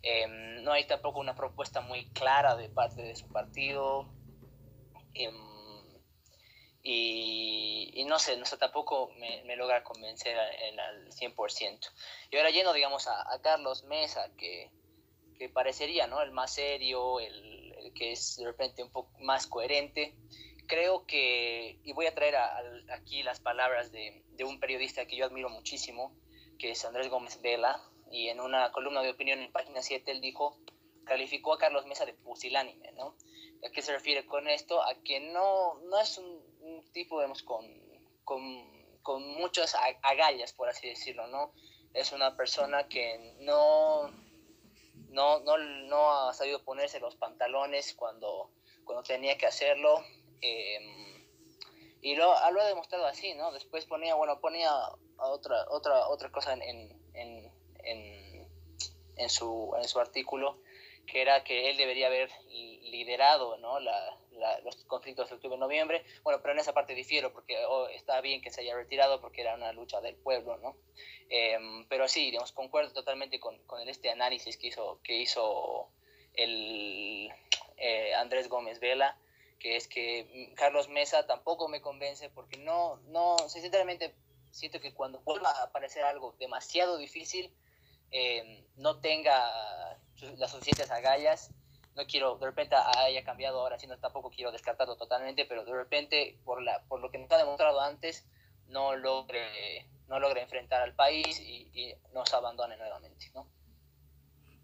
Em, 0.04 0.62
no 0.64 0.74
hay 0.74 0.86
tampoco 0.86 1.20
una 1.20 1.34
propuesta 1.34 1.82
muy 1.82 2.12
clara 2.12 2.56
de 2.56 2.70
parte 2.70 3.02
de 3.02 3.16
su 3.16 3.28
partido. 3.32 4.14
Em, 5.16 5.53
y, 6.86 8.04
no 8.08 8.20
sé, 8.20 8.36
no 8.36 8.46
sé 8.46 8.58
tampoco 8.58 9.12
me, 9.18 9.56
logra 9.56 9.84
convencer 9.84 10.38
en 10.60 10.80
al 10.80 11.10
100%. 11.12 11.92
Y 12.30 12.38
ahora 12.38 12.50
yendo, 12.50 12.74
digamos, 12.74 13.08
a, 13.08 13.40
Carlos 13.42 13.84
Mesa, 13.86 14.30
que, 14.38 14.70
que, 15.38 15.48
parecería 15.48 16.08
¿no? 16.08 16.22
el 16.22 16.32
más 16.32 16.54
serio, 16.54 17.22
el, 17.22 17.74
el, 17.80 17.94
que 17.94 18.12
es 18.12 18.36
de 18.36 18.46
repente 18.46 18.84
un 18.84 18.92
poco 18.92 19.18
más 19.20 19.48
coherente, 19.48 20.16
creo 20.68 21.06
que, 21.06 21.80
y 21.84 21.94
voy 21.94 22.08
a 22.08 22.16
traer 22.16 22.36
aquí 22.92 23.24
las 23.24 23.40
palabras 23.40 23.92
de, 23.92 24.24
de, 24.32 24.44
un 24.44 24.60
periodista 24.60 25.06
que 25.06 25.16
yo 25.16 25.26
admiro 25.26 25.50
muchísimo, 25.50 26.14
que 26.60 26.72
es 26.72 26.84
Andrés 26.84 27.10
Gómez 27.10 27.42
Vela, 27.42 27.82
y 28.12 28.28
en 28.28 28.42
una 28.42 28.72
columna 28.72 29.02
de 29.02 29.10
opinión 29.10 29.40
en 29.40 29.52
página 29.52 29.82
7 29.82 30.12
él 30.12 30.22
dijo, 30.22 30.60
calificó 31.06 31.54
a 31.54 31.58
Carlos 31.58 31.86
Mesa 31.86 32.06
de 32.06 32.14
pusilánime, 32.14 32.92
¿no? 32.92 33.16
¿A 33.66 33.72
qué 33.72 33.82
se 33.82 33.94
refiere 33.94 34.26
con 34.26 34.48
esto? 34.48 34.82
A 34.82 35.02
que 35.04 35.20
no, 35.20 35.80
no 35.86 36.00
es 36.00 36.18
un, 36.18 36.53
tipo, 36.92 37.18
digamos, 37.20 37.44
con, 37.44 37.66
con, 38.24 39.02
con 39.02 39.28
muchas 39.36 39.76
agallas, 40.02 40.54
por 40.54 40.70
así 40.70 40.88
decirlo, 40.88 41.28
¿no? 41.28 41.54
Es 41.94 42.12
una 42.12 42.36
persona 42.36 42.88
que 42.88 43.36
no, 43.40 44.10
no, 45.10 45.40
no, 45.42 45.58
no 45.58 46.28
ha 46.28 46.34
sabido 46.34 46.64
ponerse 46.64 47.00
los 47.00 47.16
pantalones 47.16 47.94
cuando, 47.94 48.50
cuando 48.84 49.04
tenía 49.04 49.38
que 49.38 49.46
hacerlo, 49.46 50.04
Em, 50.44 51.24
y 52.02 52.16
lo, 52.16 52.26
lo, 52.26 52.62
ha 52.62 52.68
demostrado 52.68 53.06
así, 53.06 53.34
¿no? 53.34 53.54
Después 53.54 53.86
ponía, 53.86 54.14
bueno, 54.16 54.42
ponía 54.42 54.70
otra, 55.18 55.66
otra, 55.70 56.10
otra 56.10 56.30
cosa 56.34 56.52
en, 56.52 56.62
en, 57.14 57.52
en, 57.86 58.48
en, 59.16 59.30
su, 59.30 59.74
en 59.78 59.88
su 59.88 60.02
artículo, 60.02 60.60
que 61.08 61.22
era 61.22 61.46
que 61.46 61.70
él 61.70 61.78
debería 61.78 62.08
haber 62.08 62.30
liderado, 62.50 63.56
¿no? 63.58 63.80
La, 63.80 64.18
los 64.64 64.84
conflictos 64.86 65.30
de 65.30 65.36
octubre-noviembre. 65.36 66.04
Bueno, 66.24 66.42
pero 66.42 66.54
en 66.54 66.60
esa 66.60 66.74
parte 66.74 66.94
difiero, 66.96 67.32
porque 67.34 67.58
oh, 67.66 67.88
está 67.88 68.22
bien 68.22 68.42
que 68.42 68.52
se 68.52 68.62
haya 68.62 68.76
retirado 68.76 69.22
porque 69.22 69.42
era 69.42 69.56
una 69.56 69.72
lucha 69.74 70.02
del 70.02 70.16
pueblo, 70.16 70.58
¿no? 70.58 70.76
Em, 71.30 71.88
pero 71.88 72.08
sí, 72.08 72.26
digamos, 72.26 72.52
concuerdo 72.52 72.92
totalmente 72.94 73.40
con, 73.40 73.58
con, 73.66 73.88
este 73.88 74.10
análisis 74.10 74.58
que 74.58 74.68
hizo, 74.68 75.00
que 75.04 75.18
hizo 75.18 75.90
el 76.34 77.32
eh, 77.78 78.14
Andrés 78.16 78.50
Gómez 78.50 78.80
Vela 78.80 79.18
que 79.64 79.78
es 79.78 79.88
que 79.88 80.50
mm, 80.52 80.56
Carlos 80.56 80.90
Mesa 80.90 81.26
tampoco 81.26 81.70
me 81.70 81.82
convence 81.82 82.30
porque 82.30 82.58
no, 82.58 82.98
no, 83.08 83.38
sinceramente 83.48 84.14
siento 84.52 84.82
que 84.82 84.94
cuando 84.94 85.22
vuelva 85.22 85.50
a 85.52 85.64
aparecer 85.64 86.04
algo 86.04 86.36
demasiado 86.38 86.98
difícil, 86.98 87.50
em, 88.12 88.64
no 88.76 89.00
tenga 89.00 89.98
las 90.38 90.52
suficientes 90.52 90.92
agallas, 90.92 91.50
no 91.96 92.06
quiero, 92.06 92.38
de 92.38 92.46
repente 92.46 92.76
haya 92.76 93.24
cambiado 93.24 93.60
ahora, 93.60 93.78
sino 93.78 93.98
tampoco 93.98 94.30
quiero 94.30 94.52
descartarlo 94.52 94.96
totalmente, 94.96 95.46
pero 95.46 95.64
de 95.66 95.74
repente, 95.74 96.40
por, 96.44 96.62
la, 96.62 96.84
por 96.88 97.00
lo 97.00 97.12
que 97.12 97.18
nos 97.18 97.32
ha 97.32 97.38
demostrado 97.38 97.82
antes, 97.82 98.26
no 98.68 98.96
logre, 98.96 99.88
no 100.08 100.20
logre 100.20 100.42
enfrentar 100.42 100.82
al 100.82 100.96
país 100.96 101.40
y, 101.40 101.70
y 101.74 101.94
nos 102.14 102.34
abandone 102.34 102.78
nuevamente, 102.78 103.32
¿no? 103.34 103.48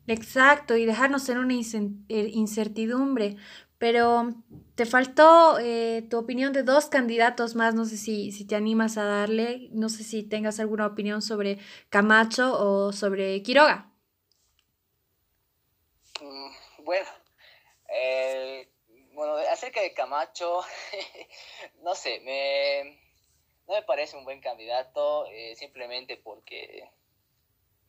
Exacto, 0.10 0.76
y 0.76 0.88
dejarnos 0.88 1.30
en 1.30 1.38
una 1.38 1.54
eh, 1.54 2.30
incertidumbre, 2.34 3.38
pero 3.78 4.34
te 4.74 4.88
faltó 4.88 5.60
eh, 5.60 6.04
tu 6.10 6.18
opinión 6.18 6.52
de 6.52 6.64
dos 6.64 6.88
candidatos 6.88 7.56
más, 7.56 7.76
no 7.76 7.86
sé 7.86 7.96
si, 7.96 8.32
si 8.32 8.46
te 8.46 8.56
animas 8.56 8.98
a 8.98 9.04
darle, 9.04 9.70
no 9.72 9.88
sé 9.88 10.04
si 10.04 10.24
tengas 10.24 10.60
alguna 10.60 10.88
opinión 10.88 11.22
sobre 11.22 11.60
Camacho 11.90 12.60
o 12.60 12.92
sobre 12.92 13.44
Quiroga. 13.44 13.94
Mm, 16.22 16.84
bueno, 16.84 17.08
eh, 17.92 18.70
bueno, 19.14 19.36
acerca 19.52 19.82
de 19.82 19.94
Camacho, 19.94 20.62
no 21.82 21.96
sé, 21.96 22.20
me, 22.22 23.00
no 23.68 23.76
me 23.76 23.84
parece 23.84 24.18
un 24.18 24.24
buen 24.24 24.42
candidato, 24.42 25.26
eh, 25.28 25.56
simplemente 25.56 26.18
porque 26.18 26.90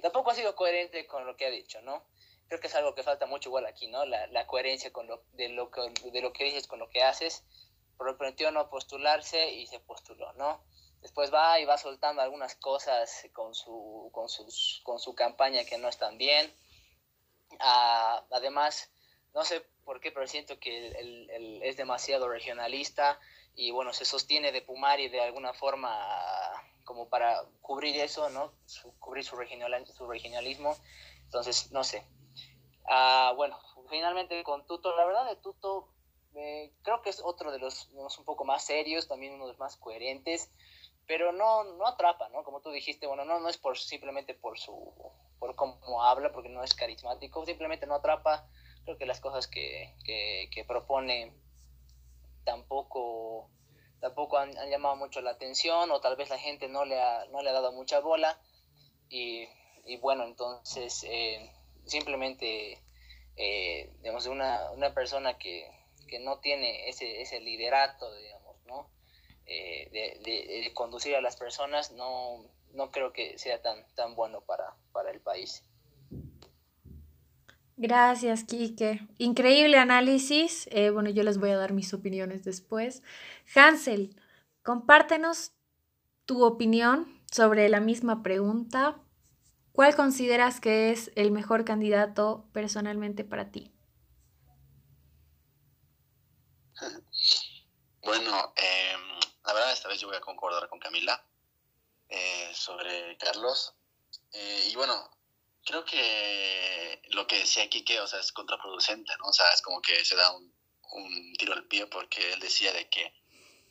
tampoco 0.00 0.30
ha 0.30 0.34
sido 0.34 0.56
coherente 0.56 1.06
con 1.06 1.26
lo 1.26 1.36
que 1.36 1.46
ha 1.46 1.50
dicho, 1.50 1.80
¿no? 1.82 2.04
creo 2.50 2.60
que 2.60 2.66
es 2.66 2.74
algo 2.74 2.96
que 2.96 3.04
falta 3.04 3.26
mucho 3.26 3.48
igual 3.48 3.64
aquí, 3.64 3.86
¿no? 3.86 4.04
La, 4.04 4.26
la 4.26 4.44
coherencia 4.48 4.92
con 4.92 5.06
lo, 5.06 5.22
de, 5.34 5.50
lo 5.50 5.70
que, 5.70 5.82
de 6.10 6.20
lo 6.20 6.32
que 6.32 6.42
dices 6.42 6.66
con 6.66 6.80
lo 6.80 6.90
que 6.90 7.00
haces. 7.00 7.44
Prometió 7.96 8.50
no 8.50 8.68
postularse 8.68 9.52
y 9.52 9.68
se 9.68 9.78
postuló, 9.78 10.32
¿no? 10.32 10.60
Después 11.00 11.32
va 11.32 11.60
y 11.60 11.64
va 11.64 11.78
soltando 11.78 12.22
algunas 12.22 12.56
cosas 12.56 13.24
con 13.32 13.54
su, 13.54 14.10
con 14.12 14.28
sus, 14.28 14.80
con 14.82 14.98
su 14.98 15.14
campaña 15.14 15.64
que 15.64 15.78
no 15.78 15.88
están 15.88 16.18
bien. 16.18 16.52
Ah, 17.60 18.24
además, 18.32 18.90
no 19.34 19.44
sé 19.44 19.64
por 19.84 20.00
qué, 20.00 20.12
pero 20.12 20.26
siento 20.26 20.58
que 20.58 20.88
él, 20.88 21.60
es 21.62 21.76
demasiado 21.76 22.28
regionalista 22.28 23.18
y 23.54 23.70
bueno, 23.70 23.92
se 23.92 24.04
sostiene 24.04 24.52
de 24.52 24.62
Pumari 24.62 25.08
de 25.08 25.20
alguna 25.20 25.52
forma 25.52 25.90
como 26.84 27.08
para 27.08 27.42
cubrir 27.60 27.96
eso, 27.96 28.28
¿no? 28.30 28.52
cubrir 28.98 29.24
su, 29.24 29.36
regional, 29.36 29.86
su 29.86 30.08
regionalismo. 30.08 30.76
Entonces, 31.24 31.70
no 31.70 31.84
sé, 31.84 32.04
Ah, 32.92 33.32
bueno, 33.36 33.56
finalmente 33.88 34.42
con 34.42 34.66
Tuto, 34.66 34.94
la 34.96 35.04
verdad 35.04 35.24
de 35.28 35.36
Tuto 35.36 35.88
creo 36.82 37.02
que 37.02 37.10
es 37.10 37.20
otro 37.24 37.52
de 37.52 37.60
los, 37.60 37.88
un 37.92 38.24
poco 38.24 38.44
más 38.44 38.64
serios, 38.64 39.06
también 39.06 39.34
uno 39.34 39.44
de 39.46 39.52
los 39.52 39.60
más 39.60 39.76
coherentes, 39.76 40.50
pero 41.06 41.30
no, 41.30 41.62
no 41.62 41.86
atrapa, 41.86 42.28
¿no? 42.30 42.42
Como 42.42 42.60
tú 42.60 42.70
dijiste, 42.70 43.06
bueno, 43.06 43.24
no, 43.24 43.38
no 43.38 43.48
es 43.48 43.58
por 43.58 43.78
simplemente 43.78 44.34
por 44.34 44.58
su, 44.58 44.92
por 45.38 45.54
cómo 45.54 46.02
habla, 46.02 46.32
porque 46.32 46.48
no 46.48 46.64
es 46.64 46.74
carismático, 46.74 47.46
simplemente 47.46 47.86
no 47.86 47.94
atrapa, 47.94 48.48
creo 48.84 48.98
que 48.98 49.06
las 49.06 49.20
cosas 49.20 49.46
que, 49.46 49.94
que, 50.04 50.64
propone 50.64 51.32
tampoco, 52.44 53.50
tampoco 54.00 54.38
han, 54.38 54.52
llamado 54.70 54.96
mucho 54.96 55.20
la 55.20 55.32
atención 55.32 55.90
o 55.90 56.00
tal 56.00 56.16
vez 56.16 56.30
la 56.30 56.38
gente 56.38 56.68
no 56.68 56.84
le 56.84 57.00
ha, 57.00 57.24
no 57.26 57.42
le 57.42 57.50
ha 57.50 57.54
dado 57.54 57.72
mucha 57.72 58.00
bola 58.00 58.40
y, 59.08 59.48
y 59.84 59.96
bueno, 59.98 60.24
entonces... 60.24 61.04
Eh, 61.04 61.50
simplemente, 61.90 62.78
eh, 63.36 63.90
digamos, 64.00 64.26
una, 64.26 64.70
una 64.70 64.94
persona 64.94 65.38
que, 65.38 65.70
que, 66.08 66.18
no 66.20 66.38
tiene 66.38 66.88
ese, 66.88 67.20
ese 67.20 67.40
liderato, 67.40 68.14
digamos, 68.14 68.56
¿no? 68.66 68.90
Eh, 69.46 69.88
de, 69.90 70.62
de, 70.62 70.72
conducir 70.74 71.16
a 71.16 71.20
las 71.20 71.36
personas, 71.36 71.90
no, 71.92 72.44
no 72.72 72.90
creo 72.90 73.12
que 73.12 73.36
sea 73.38 73.60
tan, 73.60 73.84
tan 73.96 74.14
bueno 74.14 74.40
para, 74.42 74.76
para 74.92 75.10
el 75.10 75.20
país. 75.20 75.64
Gracias, 77.82 78.44
Kike. 78.44 79.08
Increíble 79.16 79.78
análisis. 79.78 80.68
Eh, 80.70 80.90
bueno, 80.90 81.08
yo 81.08 81.22
les 81.22 81.38
voy 81.38 81.48
a 81.48 81.56
dar 81.56 81.72
mis 81.72 81.94
opiniones 81.94 82.44
después. 82.44 83.02
Hansel, 83.54 84.14
compártenos 84.62 85.52
tu 86.26 86.44
opinión 86.44 87.22
sobre 87.32 87.70
la 87.70 87.80
misma 87.80 88.22
pregunta. 88.22 89.00
¿Cuál 89.72 89.96
consideras 89.96 90.60
que 90.60 90.90
es 90.90 91.10
el 91.14 91.30
mejor 91.30 91.64
candidato 91.64 92.44
personalmente 92.52 93.24
para 93.24 93.50
ti? 93.50 93.72
Bueno, 98.02 98.52
em, 98.56 99.20
la 99.46 99.54
verdad 99.54 99.72
esta 99.72 99.88
vez 99.88 99.98
yo 99.98 100.08
voy 100.08 100.18
a 100.18 100.20
concordar 100.20 100.68
con 100.68 100.78
Camila 100.80 101.26
eh, 102.10 102.50
sobre 102.52 103.16
Carlos. 103.16 103.74
Eh, 104.32 104.68
y 104.70 104.76
bueno, 104.76 105.10
creo 105.64 105.84
que 105.84 107.02
lo 107.10 107.26
que 107.26 107.38
decía 107.38 107.68
Kike, 107.68 108.00
o 108.00 108.06
sea, 108.06 108.20
es 108.20 108.32
contraproducente, 108.32 109.12
¿no? 109.18 109.26
O 109.28 109.32
sea, 109.32 109.50
es 109.50 109.62
como 109.62 109.80
que 109.80 110.04
se 110.04 110.16
da 110.16 110.30
un, 110.32 110.52
tiro 111.38 111.52
al 111.52 111.66
pie 111.66 111.86
porque 111.86 112.32
él 112.32 112.40
decía 112.40 112.72
de 112.72 112.88
que, 112.88 113.14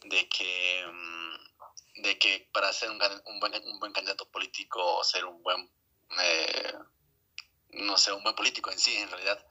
de 0.05 0.29
que, 0.29 0.85
mm, 0.91 2.01
de 2.01 2.17
que 2.17 2.49
para 2.53 2.71
ser 2.71 2.89
un, 2.89 2.99
un, 3.25 3.39
buen, 3.39 3.53
un 3.65 3.79
buen 3.79 3.91
candidato 3.91 4.29
político 4.29 4.79
o 4.97 5.03
ser 5.03 5.25
un 5.25 5.43
buen 5.43 5.69
eh, 6.17 6.73
no 7.71 7.97
sé, 7.97 8.11
un 8.11 8.23
buen 8.23 8.35
político 8.35 8.71
en 8.71 8.79
sí, 8.79 8.95
en 8.95 9.09
realidad, 9.09 9.45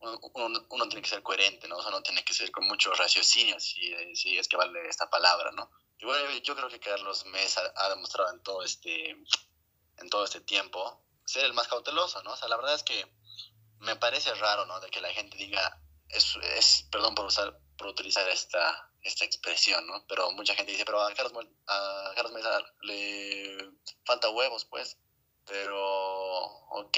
uno, 0.00 0.66
uno, 0.68 0.88
tiene 0.88 1.02
que 1.02 1.08
ser 1.08 1.22
coherente, 1.22 1.66
¿no? 1.66 1.78
O 1.78 1.80
sea, 1.82 1.90
uno 1.90 2.02
tiene 2.02 2.24
que 2.24 2.34
ser 2.34 2.50
con 2.50 2.66
mucho 2.66 2.92
raciocinio, 2.92 3.58
si, 3.58 3.94
si 4.14 4.38
es 4.38 4.48
que 4.48 4.56
vale 4.56 4.88
esta 4.88 5.08
palabra, 5.08 5.50
¿no? 5.52 5.70
Y 5.98 6.04
bueno, 6.04 6.30
yo 6.38 6.54
creo 6.54 6.68
que 6.68 6.78
Carlos 6.78 7.24
Mesa 7.26 7.72
ha 7.76 7.88
demostrado 7.88 8.30
en 8.32 8.42
todo 8.42 8.62
este, 8.62 9.10
en 9.10 10.10
todo 10.10 10.24
este 10.24 10.40
tiempo 10.40 11.03
ser 11.24 11.44
el 11.44 11.54
más 11.54 11.68
cauteloso, 11.68 12.22
¿no? 12.22 12.32
O 12.32 12.36
sea, 12.36 12.48
la 12.48 12.56
verdad 12.56 12.74
es 12.74 12.82
que 12.82 13.06
me 13.80 13.96
parece 13.96 14.34
raro, 14.34 14.66
¿no? 14.66 14.80
De 14.80 14.90
que 14.90 15.00
la 15.00 15.12
gente 15.12 15.36
diga, 15.36 15.80
es, 16.08 16.36
es 16.56 16.86
perdón 16.90 17.14
por 17.14 17.26
usar, 17.26 17.58
por 17.76 17.88
utilizar 17.88 18.28
esta, 18.28 18.90
esta 19.02 19.24
expresión, 19.24 19.86
¿no? 19.86 20.04
Pero 20.08 20.30
mucha 20.32 20.54
gente 20.54 20.72
dice, 20.72 20.84
pero 20.84 21.00
a 21.00 21.12
Carlos, 21.14 21.46
a 21.66 22.12
Carlos 22.14 22.32
Mesa 22.32 22.58
le 22.82 23.72
falta 24.04 24.30
huevos, 24.30 24.64
pues. 24.64 24.96
Pero, 25.46 25.78
ok, 26.70 26.96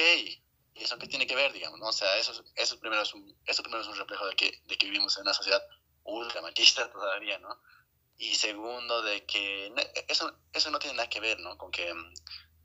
¿y 0.74 0.84
eso 0.84 0.98
qué 0.98 1.08
tiene 1.08 1.26
que 1.26 1.34
ver, 1.34 1.52
digamos? 1.52 1.80
¿no? 1.80 1.88
O 1.88 1.92
sea, 1.92 2.16
eso, 2.16 2.32
eso, 2.54 2.78
primero 2.78 3.02
es 3.02 3.12
un, 3.12 3.36
eso 3.44 3.62
primero 3.62 3.82
es 3.82 3.88
un 3.88 3.96
reflejo 3.96 4.26
de 4.26 4.36
que, 4.36 4.62
de 4.66 4.78
que 4.78 4.86
vivimos 4.86 5.16
en 5.16 5.22
una 5.22 5.34
sociedad 5.34 5.62
ultra 6.04 6.40
machista 6.42 6.90
todavía, 6.92 7.38
¿no? 7.38 7.60
Y 8.18 8.34
segundo, 8.34 9.02
de 9.02 9.26
que 9.26 9.72
eso, 10.08 10.38
eso 10.52 10.70
no 10.70 10.78
tiene 10.78 10.96
nada 10.96 11.08
que 11.08 11.20
ver, 11.20 11.38
¿no? 11.40 11.58
Con 11.58 11.70
que, 11.70 11.92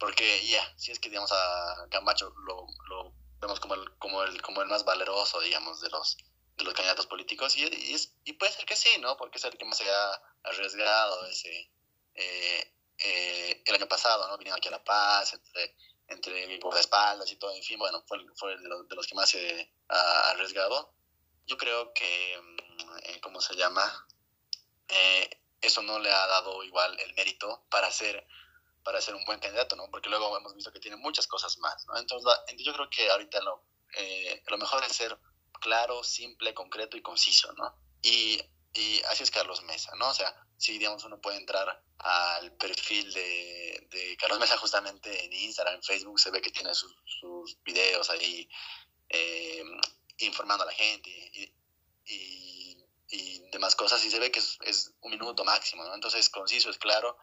porque 0.01 0.43
ya, 0.47 0.73
si 0.77 0.91
es 0.91 0.99
que 0.99 1.09
digamos 1.09 1.31
a 1.31 1.87
Camacho 1.91 2.33
lo, 2.47 2.65
lo 2.89 3.13
vemos 3.39 3.59
como 3.59 3.75
el, 3.75 3.97
como, 3.99 4.23
el, 4.23 4.41
como 4.41 4.63
el 4.63 4.67
más 4.67 4.83
valeroso, 4.83 5.39
digamos, 5.41 5.79
de 5.79 5.91
los, 5.91 6.17
de 6.57 6.63
los 6.63 6.73
candidatos 6.73 7.05
políticos, 7.05 7.55
y, 7.55 7.65
es, 7.93 8.15
y 8.23 8.33
puede 8.33 8.51
ser 8.51 8.65
que 8.65 8.75
sí, 8.75 8.89
¿no? 8.99 9.15
Porque 9.15 9.37
es 9.37 9.43
el 9.43 9.55
que 9.55 9.63
más 9.63 9.77
se 9.77 9.87
ha 9.87 10.21
arriesgado 10.41 11.23
ese, 11.27 11.71
eh, 12.15 12.73
eh, 12.97 13.63
el 13.63 13.75
año 13.75 13.87
pasado, 13.87 14.27
¿no? 14.27 14.39
Viniendo 14.39 14.57
aquí 14.57 14.69
a 14.69 14.71
La 14.71 14.83
Paz, 14.83 15.33
entre, 15.33 15.77
entre 16.07 16.59
espaldas 16.79 17.31
y 17.31 17.35
todo, 17.35 17.51
en 17.51 17.61
fin, 17.61 17.77
bueno, 17.77 18.03
fue, 18.07 18.17
fue 18.35 18.57
de, 18.57 18.67
los, 18.67 18.87
de 18.87 18.95
los 18.95 19.05
que 19.05 19.13
más 19.13 19.29
se 19.29 19.71
ha 19.87 20.31
arriesgado. 20.31 20.95
Yo 21.45 21.57
creo 21.57 21.93
que, 21.93 22.41
mm, 22.41 22.97
eh, 23.03 23.21
¿cómo 23.21 23.39
se 23.39 23.55
llama? 23.55 24.07
eso 25.61 25.83
no 25.83 25.99
le 25.99 26.11
ha 26.11 26.27
dado 26.27 26.63
igual 26.63 26.99
el 26.99 27.13
mérito 27.13 27.63
para 27.69 27.89
ser 27.91 28.27
para 28.83 29.01
ser 29.01 29.15
un 29.15 29.25
buen 29.25 29.39
candidato, 29.39 29.75
¿no? 29.75 29.89
Porque 29.89 30.09
luego 30.09 30.37
hemos 30.37 30.55
visto 30.55 30.71
que 30.71 30.79
tiene 30.79 30.97
muchas 30.97 31.27
cosas 31.27 31.57
más, 31.59 31.85
¿no? 31.87 31.97
Entonces, 31.97 32.29
yo 32.57 32.73
creo 32.73 32.89
que 32.89 33.09
ahorita 33.09 33.41
lo, 33.41 33.63
lo 34.47 34.57
mejor 34.57 34.83
es 34.83 34.95
ser 34.95 35.17
claro, 35.61 36.03
simple, 36.03 36.53
concreto 36.53 36.97
y 36.97 37.01
conciso, 37.01 37.53
¿no? 37.53 37.73
Y, 38.01 38.41
así 39.09 39.23
es 39.23 39.31
Carlos 39.31 39.63
Mesa, 39.63 39.91
¿no? 39.97 40.09
O 40.09 40.13
sea, 40.13 40.33
si 40.57 40.73
digamos 40.73 41.03
uno 41.03 41.19
puede 41.21 41.37
entrar 41.37 41.83
al 41.99 42.55
perfil 42.57 43.11
de, 43.13 44.17
Carlos 44.19 44.39
Mesa 44.39 44.57
justamente 44.57 45.25
en 45.25 45.33
Instagram, 45.33 45.75
en 45.75 45.83
Facebook, 45.83 46.19
se 46.19 46.31
ve 46.31 46.41
que 46.41 46.51
tiene 46.51 46.73
sus, 46.73 47.61
videos 47.63 48.09
ahí 48.09 48.47
eh, 49.09 49.63
informando 50.19 50.63
a 50.63 50.67
la 50.67 50.73
gente 50.73 51.09
y, 51.09 51.53
y, 52.05 52.77
demás 53.51 53.75
cosas 53.75 54.03
y 54.05 54.09
se 54.09 54.19
ve 54.19 54.31
que 54.31 54.39
es, 54.39 54.57
es, 54.61 54.93
un 55.01 55.11
minuto 55.11 55.43
máximo, 55.43 55.83
¿no? 55.83 55.93
Entonces, 55.93 56.29
conciso, 56.29 56.69
es 56.69 56.77
claro, 56.77 57.17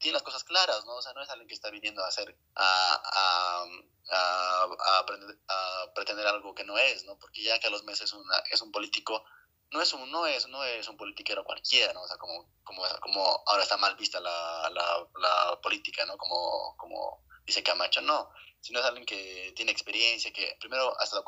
tiene 0.00 0.14
las 0.14 0.22
cosas 0.22 0.42
claras, 0.44 0.84
¿no? 0.86 0.96
O 0.96 1.02
sea, 1.02 1.12
no 1.12 1.22
es 1.22 1.30
alguien 1.30 1.46
que 1.46 1.54
está 1.54 1.70
viniendo 1.70 2.02
a 2.02 2.08
hacer, 2.08 2.36
a, 2.56 3.02
a, 3.04 3.64
a, 4.10 5.06
a, 5.48 5.94
pretender 5.94 6.26
algo 6.26 6.54
que 6.54 6.64
no 6.64 6.76
es, 6.78 7.04
¿no? 7.04 7.16
Porque 7.18 7.42
ya 7.42 7.60
Carlos 7.60 7.84
Mesa 7.84 8.04
es, 8.04 8.12
una, 8.12 8.38
es 8.50 8.60
un 8.60 8.72
político 8.72 9.24
no 9.70 9.80
es 9.80 9.92
un, 9.92 10.10
no 10.10 10.26
es, 10.26 10.48
no 10.48 10.64
es 10.64 10.88
un 10.88 10.96
politiquero 10.96 11.44
cualquiera, 11.44 11.92
¿no? 11.92 12.02
O 12.02 12.08
sea, 12.08 12.16
como, 12.16 12.50
como, 12.64 12.82
como 13.00 13.42
ahora 13.46 13.62
está 13.62 13.76
mal 13.76 13.96
vista 13.96 14.20
la, 14.20 14.70
la, 14.74 15.60
política, 15.62 16.04
¿no? 16.06 16.16
Como, 16.18 16.74
como 16.76 17.24
dice 17.46 17.62
Camacho, 17.62 18.00
no, 18.00 18.30
sino 18.60 18.80
es 18.80 18.84
alguien 18.84 19.06
que 19.06 19.52
tiene 19.54 19.70
experiencia, 19.72 20.32
que 20.32 20.56
primero 20.60 20.98
ha 20.98 21.04
estado, 21.04 21.24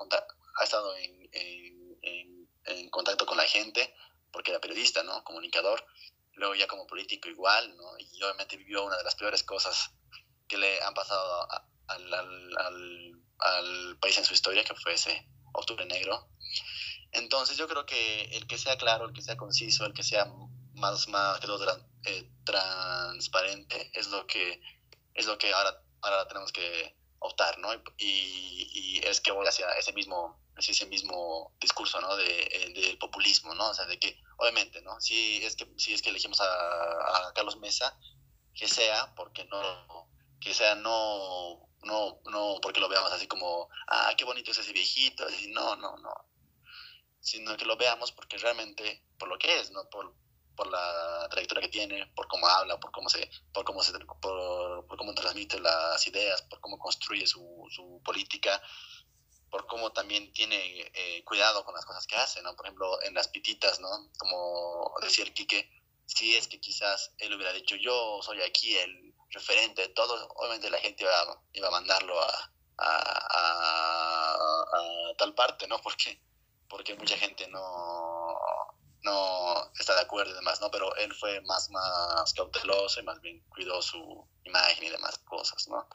ha 0.61 0.65
estado 0.65 0.97
en, 0.97 1.29
en, 1.33 2.49
en, 2.65 2.91
contacto 2.91 3.27
con 3.27 3.37
la 3.37 3.47
gente, 3.47 3.95
porque 4.33 4.51
era 4.51 4.61
periodista, 4.61 5.03
¿no? 5.05 5.23
Comunicador, 5.25 5.85
luego 6.35 6.55
ya 6.55 6.67
como 6.67 6.87
político 6.87 7.29
igual, 7.29 7.77
¿no? 7.77 7.99
Y 7.99 8.23
obviamente 8.23 8.57
vivió 8.57 8.85
una 8.85 8.97
de 8.97 9.05
las 9.05 9.15
peores 9.15 9.43
cosas 9.43 9.91
que 10.49 10.59
le 10.59 10.83
han 10.83 10.95
pasado 10.95 11.49
al, 11.89 12.15
al, 12.15 12.57
al, 12.59 13.23
al 13.39 13.99
país 13.99 14.19
en 14.19 14.25
su 14.25 14.35
historia, 14.35 14.65
que 14.65 14.75
fue 14.75 14.95
ese 14.95 15.27
octubre 15.53 15.85
negro, 15.85 16.29
entonces 17.13 17.57
yo 17.59 17.69
creo 17.69 17.85
que 17.85 18.23
el 18.37 18.47
que 18.47 18.59
sea 18.59 18.77
claro, 18.77 19.07
el 19.07 19.13
que 19.13 19.23
sea 19.23 19.37
conciso, 19.37 19.85
el 19.85 19.93
que 19.93 20.03
sea 20.03 20.27
más, 20.75 21.09
más 21.09 21.41
eh, 22.05 22.29
transparente 22.45 23.91
es 23.95 24.09
lo 24.09 24.27
que, 24.27 24.61
es 25.15 25.27
lo 25.27 25.37
que 25.37 25.53
ahora, 25.53 25.79
ahora 26.01 26.27
tenemos 26.27 26.53
que 26.53 26.97
optar, 27.19 27.59
¿no? 27.59 27.69
Y, 27.99 28.71
y 28.73 29.01
es 29.05 29.21
que 29.21 29.31
voy 29.31 29.47
hacia 29.47 29.71
ese 29.73 29.93
mismo, 29.93 30.42
ese 30.57 30.87
mismo 30.87 31.53
discurso, 31.61 32.01
¿no? 32.01 32.17
De, 32.17 32.41
eh, 32.41 32.73
de, 32.75 32.97
populismo, 32.99 33.55
¿no? 33.55 33.71
O 33.71 33.75
sea, 33.75 33.87
de 33.87 33.99
que, 33.99 34.21
obviamente, 34.39 34.81
¿no? 34.83 35.01
Si 35.01 35.45
es 35.45 35.57
que, 35.57 35.69
si 35.77 35.95
es 35.95 36.03
que 36.03 36.11
elegimos 36.11 36.41
a, 36.41 37.29
a 37.29 37.33
Carlos 37.35 37.59
Mesa, 37.59 37.99
que 38.55 38.69
sea 38.69 39.15
porque 39.15 39.45
no, 39.47 40.09
que 40.41 40.55
sea 40.55 40.75
no, 40.75 41.69
no, 41.83 42.21
no 42.31 42.59
porque 42.63 42.81
lo 42.81 42.89
veamos 42.89 43.13
así 43.13 43.27
como, 43.27 43.69
ah, 43.89 44.13
qué 44.17 44.25
bonito 44.25 44.51
es 44.51 44.59
ese 44.59 44.73
viejito, 44.73 45.25
así, 45.27 45.49
no, 45.49 45.77
no, 45.77 45.97
no 45.99 46.33
sino 47.23 47.57
que 47.57 47.65
lo 47.65 47.77
veamos 47.77 48.13
porque 48.13 48.37
realmente, 48.37 49.05
por 49.19 49.29
lo 49.29 49.39
que 49.39 49.61
es, 49.61 49.71
¿no? 49.71 49.89
Por, 49.89 50.13
por 50.57 50.67
la 50.67 51.29
trayectoria 51.31 51.63
que 51.63 51.73
tiene, 51.73 52.07
por 52.15 52.27
cómo 52.27 52.47
habla, 52.47 52.79
por 52.79 52.91
cómo 52.91 53.09
se, 53.09 53.31
por 53.55 53.65
cómo 53.65 53.83
se, 53.83 53.93
por, 54.21 54.87
por 54.87 54.99
cómo 54.99 55.15
transmite 55.15 55.61
las 55.61 56.07
ideas, 56.07 56.43
por 56.43 56.61
cómo 56.61 56.79
construye 56.79 57.27
su, 57.27 57.41
su 57.71 58.03
política, 58.05 58.61
por 59.53 59.67
cómo 59.67 59.93
también 59.93 60.33
tiene 60.33 60.57
eh, 60.95 61.23
cuidado 61.25 61.63
con 61.63 61.75
las 61.75 61.85
cosas 61.85 62.07
que 62.07 62.17
hace, 62.17 62.41
¿no? 62.41 62.57
Por 62.57 62.65
ejemplo, 62.65 63.01
en 63.03 63.13
las 63.13 63.29
pititas, 63.29 63.81
¿no? 63.81 63.89
Como 64.19 64.95
decía 65.03 65.25
el 65.25 65.35
Quique, 65.35 65.71
si 66.07 66.35
es 66.35 66.49
que 66.49 66.59
quizás 66.59 67.13
él 67.19 67.35
hubiera 67.35 67.53
dicho, 67.53 67.77
yo 67.77 68.21
soy 68.23 68.41
aquí 68.41 68.75
el 68.79 69.15
referente 69.29 69.83
de 69.83 69.89
todo, 69.91 70.27
obviamente 70.37 70.71
la 70.71 70.79
gente 70.79 71.05
iba, 71.05 71.43
iba 71.53 71.69
a 71.69 71.71
mandarlo 71.71 72.19
a, 72.19 72.51
a, 72.79 74.35
a, 74.73 75.17
tal 75.19 75.35
parte, 75.35 75.69
¿no? 75.69 75.79
Porque 75.83 76.19
porque 76.73 76.95
mucha 76.95 77.19
gente 77.19 77.47
no, 77.49 78.35
no 79.03 79.71
está 79.79 79.95
de 79.95 80.01
acuerdo 80.01 80.33
y 80.33 80.37
demás, 80.37 80.59
¿no? 80.63 80.71
Pero 80.71 80.97
él 80.97 81.13
fue 81.15 81.43
más, 81.43 81.69
más 81.69 82.33
cauteloso 82.33 82.99
y 82.99 83.05
más 83.05 83.21
bien 83.21 83.45
cuidó 83.51 83.83
su 83.83 84.27
imagen 84.45 84.85
y 84.85 84.89
demás 84.89 85.19
cosas, 85.19 85.69
¿no? 85.69 85.87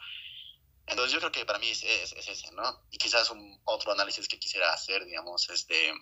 Entonces 0.88 1.14
yo 1.14 1.20
creo 1.20 1.32
que 1.32 1.46
para 1.46 1.60
mí 1.60 1.70
es, 1.70 1.84
es, 1.84 2.14
es 2.14 2.28
ese, 2.28 2.52
¿no? 2.54 2.84
Y 2.92 2.98
quizás 2.98 3.30
un 3.30 3.60
otro 3.66 3.92
análisis 3.92 4.28
que 4.28 4.40
quisiera 4.40 4.74
hacer, 4.74 5.06
digamos, 5.06 5.50
es 5.50 5.68
de, 5.68 5.94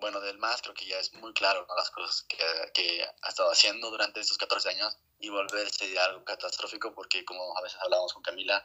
bueno, 0.00 0.20
del 0.20 0.38
más 0.38 0.62
creo 0.62 0.74
que 0.74 0.86
ya 0.86 0.98
es 0.98 1.12
muy 1.14 1.32
claro 1.32 1.66
¿no? 1.68 1.74
las 1.74 1.90
cosas 1.90 2.22
que, 2.28 2.38
que, 2.72 3.02
ha 3.02 3.28
estado 3.28 3.50
haciendo 3.50 3.90
durante 3.90 4.20
estos 4.20 4.38
14 4.38 4.70
años 4.70 4.96
y 5.18 5.28
volverse 5.28 5.98
algo 5.98 6.24
catastrófico 6.24 6.94
porque 6.94 7.24
como 7.24 7.58
a 7.58 7.62
veces 7.62 7.78
hablábamos 7.82 8.12
con 8.12 8.22
Camila, 8.22 8.64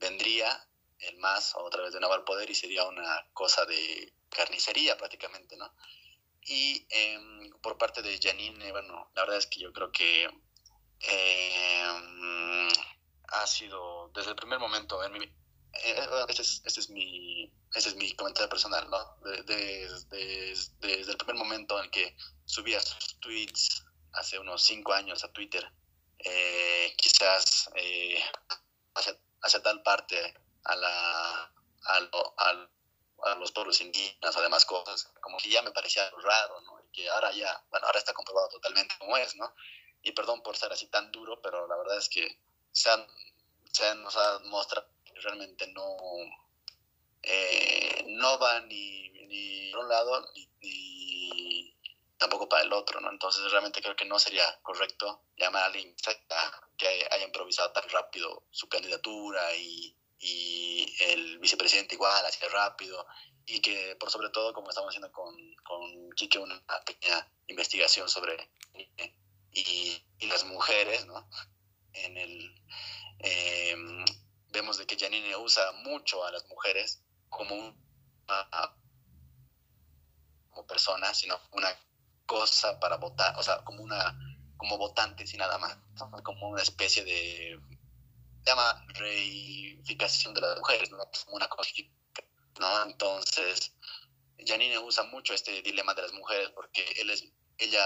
vendría 0.00 0.66
el 0.98 1.16
más 1.18 1.54
otra 1.54 1.82
vez 1.82 1.92
de 1.92 2.00
nuevo 2.00 2.14
al 2.14 2.24
poder 2.24 2.50
y 2.50 2.54
sería 2.54 2.84
una 2.84 3.26
cosa 3.32 3.64
de 3.64 4.12
carnicería 4.30 4.96
prácticamente, 4.96 5.56
¿no? 5.56 5.72
Y 6.44 6.86
eh, 6.90 7.50
por 7.62 7.78
parte 7.78 8.02
de 8.02 8.18
Janine, 8.20 8.72
bueno, 8.72 9.10
la 9.14 9.22
verdad 9.22 9.38
es 9.38 9.46
que 9.46 9.60
yo 9.60 9.72
creo 9.72 9.92
que 9.92 10.28
eh, 11.00 11.62
ha 13.32 13.46
sido 13.46 14.10
desde 14.14 14.30
el 14.30 14.36
primer 14.36 14.58
momento, 14.58 15.02
en 15.04 15.12
mi, 15.12 15.32
este, 15.72 16.42
es, 16.42 16.62
este, 16.64 16.80
es, 16.80 16.90
mi, 16.90 17.50
este 17.74 17.88
es 17.90 17.96
mi 17.96 18.12
comentario 18.12 18.48
personal, 18.48 18.88
¿no? 18.90 19.16
De, 19.22 19.42
de, 19.42 19.88
de, 20.10 20.56
desde 20.80 21.12
el 21.12 21.16
primer 21.16 21.36
momento 21.36 21.82
en 21.82 21.90
que 21.90 22.16
subía 22.44 22.80
sus 22.80 23.18
tweets 23.20 23.84
hace 24.12 24.38
unos 24.38 24.62
cinco 24.62 24.92
años 24.92 25.24
a 25.24 25.32
Twitter, 25.32 25.66
eh, 26.18 26.94
quizás 26.96 27.70
eh, 27.74 28.22
hacia, 28.94 29.18
hacia, 29.40 29.62
tal 29.62 29.82
parte 29.82 30.34
a 30.64 30.76
la, 30.76 31.52
a, 31.84 32.00
lo, 32.00 32.34
a, 32.38 32.68
a 33.30 33.34
los 33.36 33.52
pueblos 33.52 33.80
indígenas 33.80 34.36
o 34.36 34.42
demás 34.42 34.66
cosas, 34.66 35.10
como 35.20 35.38
que 35.38 35.48
ya 35.48 35.62
me 35.62 35.72
parecía 35.72 36.08
raro, 36.10 36.60
¿no? 36.60 36.80
Y 36.84 36.92
que 36.92 37.08
ahora 37.08 37.32
ya, 37.32 37.64
bueno, 37.70 37.86
ahora 37.86 37.98
está 37.98 38.12
comprobado 38.12 38.48
totalmente 38.50 38.94
como 38.98 39.16
es, 39.16 39.34
¿no? 39.36 39.54
Y 40.02 40.12
perdón 40.12 40.42
por 40.42 40.56
ser 40.56 40.70
así 40.72 40.86
tan 40.88 41.10
duro, 41.10 41.40
pero 41.40 41.66
la 41.66 41.76
verdad 41.76 41.96
es 41.96 42.08
que 42.10 42.38
se, 42.72 42.90
han, 42.90 43.06
se 43.70 43.94
nos 43.96 44.16
ha 44.16 44.38
mostrado 44.46 44.88
que 45.04 45.12
realmente 45.20 45.66
no, 45.68 45.96
eh, 47.22 48.04
no 48.08 48.38
va 48.38 48.60
ni, 48.60 49.08
ni 49.26 49.70
por 49.70 49.84
un 49.84 49.88
lado 49.88 50.32
ni, 50.34 50.48
ni, 50.60 51.76
tampoco 52.18 52.48
para 52.48 52.62
el 52.62 52.72
otro, 52.72 53.00
¿no? 53.00 53.10
Entonces 53.10 53.50
realmente 53.50 53.80
creo 53.80 53.96
que 53.96 54.04
no 54.04 54.18
sería 54.18 54.60
correcto 54.62 55.22
llamar 55.36 55.62
a 55.62 55.66
alguien 55.66 55.94
que 56.76 57.08
haya 57.10 57.24
improvisado 57.24 57.72
tan 57.72 57.88
rápido 57.88 58.44
su 58.50 58.68
candidatura 58.68 59.54
y 59.56 59.96
y 60.22 60.86
el 61.00 61.40
vicepresidente 61.40 61.96
igual, 61.96 62.24
hacía 62.24 62.48
rápido, 62.48 63.04
y 63.44 63.60
que 63.60 63.96
por 63.96 64.08
sobre 64.08 64.30
todo, 64.30 64.52
como 64.54 64.70
estamos 64.70 64.90
haciendo 64.90 65.10
con, 65.10 65.34
con 65.64 66.12
Quique, 66.12 66.38
una 66.38 66.62
pequeña 66.86 67.28
investigación 67.48 68.08
sobre 68.08 68.48
y, 69.52 70.00
y 70.20 70.26
las 70.28 70.44
mujeres, 70.44 71.04
¿no? 71.06 71.28
En 71.94 72.16
el, 72.16 72.64
eh, 73.20 73.76
vemos 74.50 74.78
de 74.78 74.86
que 74.86 74.96
Janine 74.96 75.36
usa 75.36 75.72
mucho 75.84 76.24
a 76.24 76.32
las 76.32 76.46
mujeres 76.48 77.02
como 77.28 77.54
una, 77.54 78.76
como 80.50 80.66
persona, 80.66 81.12
sino 81.14 81.38
una 81.52 81.68
cosa 82.26 82.78
para 82.80 82.96
votar, 82.96 83.38
o 83.38 83.42
sea, 83.42 83.62
como 83.64 83.82
una 83.82 84.18
como 84.56 84.78
votantes 84.78 85.34
y 85.34 85.36
nada 85.36 85.58
más, 85.58 85.76
como 86.22 86.50
una 86.50 86.62
especie 86.62 87.04
de 87.04 87.58
llama 88.44 88.84
reificación 88.94 90.34
de 90.34 90.40
las 90.40 90.56
mujeres, 90.56 90.90
¿no? 90.92 90.98
Una 91.32 91.48
cosificación, 91.48 91.92
¿no? 92.60 92.82
Entonces, 92.84 93.72
Janine 94.38 94.78
usa 94.78 95.02
mucho 95.04 95.34
este 95.34 95.62
dilema 95.62 95.94
de 95.94 96.02
las 96.02 96.12
mujeres 96.12 96.50
porque 96.50 96.84
él 97.00 97.10
es, 97.10 97.24
ella, 97.58 97.84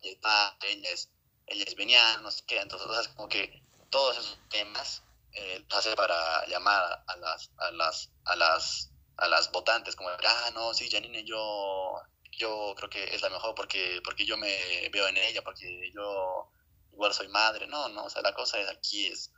ella 0.00 0.56
es, 0.62 1.10
ella 1.46 1.64
es 1.66 1.74
veniana, 1.76 2.22
no 2.22 2.30
sé 2.30 2.42
qué, 2.46 2.60
entonces, 2.60 3.08
como 3.08 3.28
que 3.28 3.62
todos 3.90 4.18
esos 4.18 4.38
temas 4.48 5.02
eh, 5.34 5.64
hace 5.70 5.94
para 5.96 6.46
llamar 6.46 7.04
a 7.06 7.16
las, 7.16 7.50
a 7.58 7.70
las, 7.72 8.10
a 8.24 8.36
las, 8.36 8.90
a 9.16 9.28
las 9.28 9.50
votantes, 9.52 9.96
como, 9.96 10.10
ah, 10.10 10.50
no, 10.54 10.74
sí, 10.74 10.88
Janine, 10.90 11.24
yo, 11.24 12.00
yo 12.30 12.74
creo 12.76 12.90
que 12.90 13.14
es 13.14 13.22
la 13.22 13.30
mejor 13.30 13.54
porque, 13.54 14.00
porque 14.04 14.24
yo 14.24 14.36
me 14.36 14.88
veo 14.90 15.08
en 15.08 15.16
ella, 15.16 15.42
porque 15.42 15.90
yo 15.94 16.50
igual 16.92 17.12
soy 17.14 17.28
madre, 17.28 17.66
no, 17.66 17.88
no, 17.88 18.04
o 18.04 18.10
sea, 18.10 18.22
la 18.22 18.34
cosa 18.34 18.58
es 18.58 18.68
aquí 18.68 19.06
es 19.06 19.32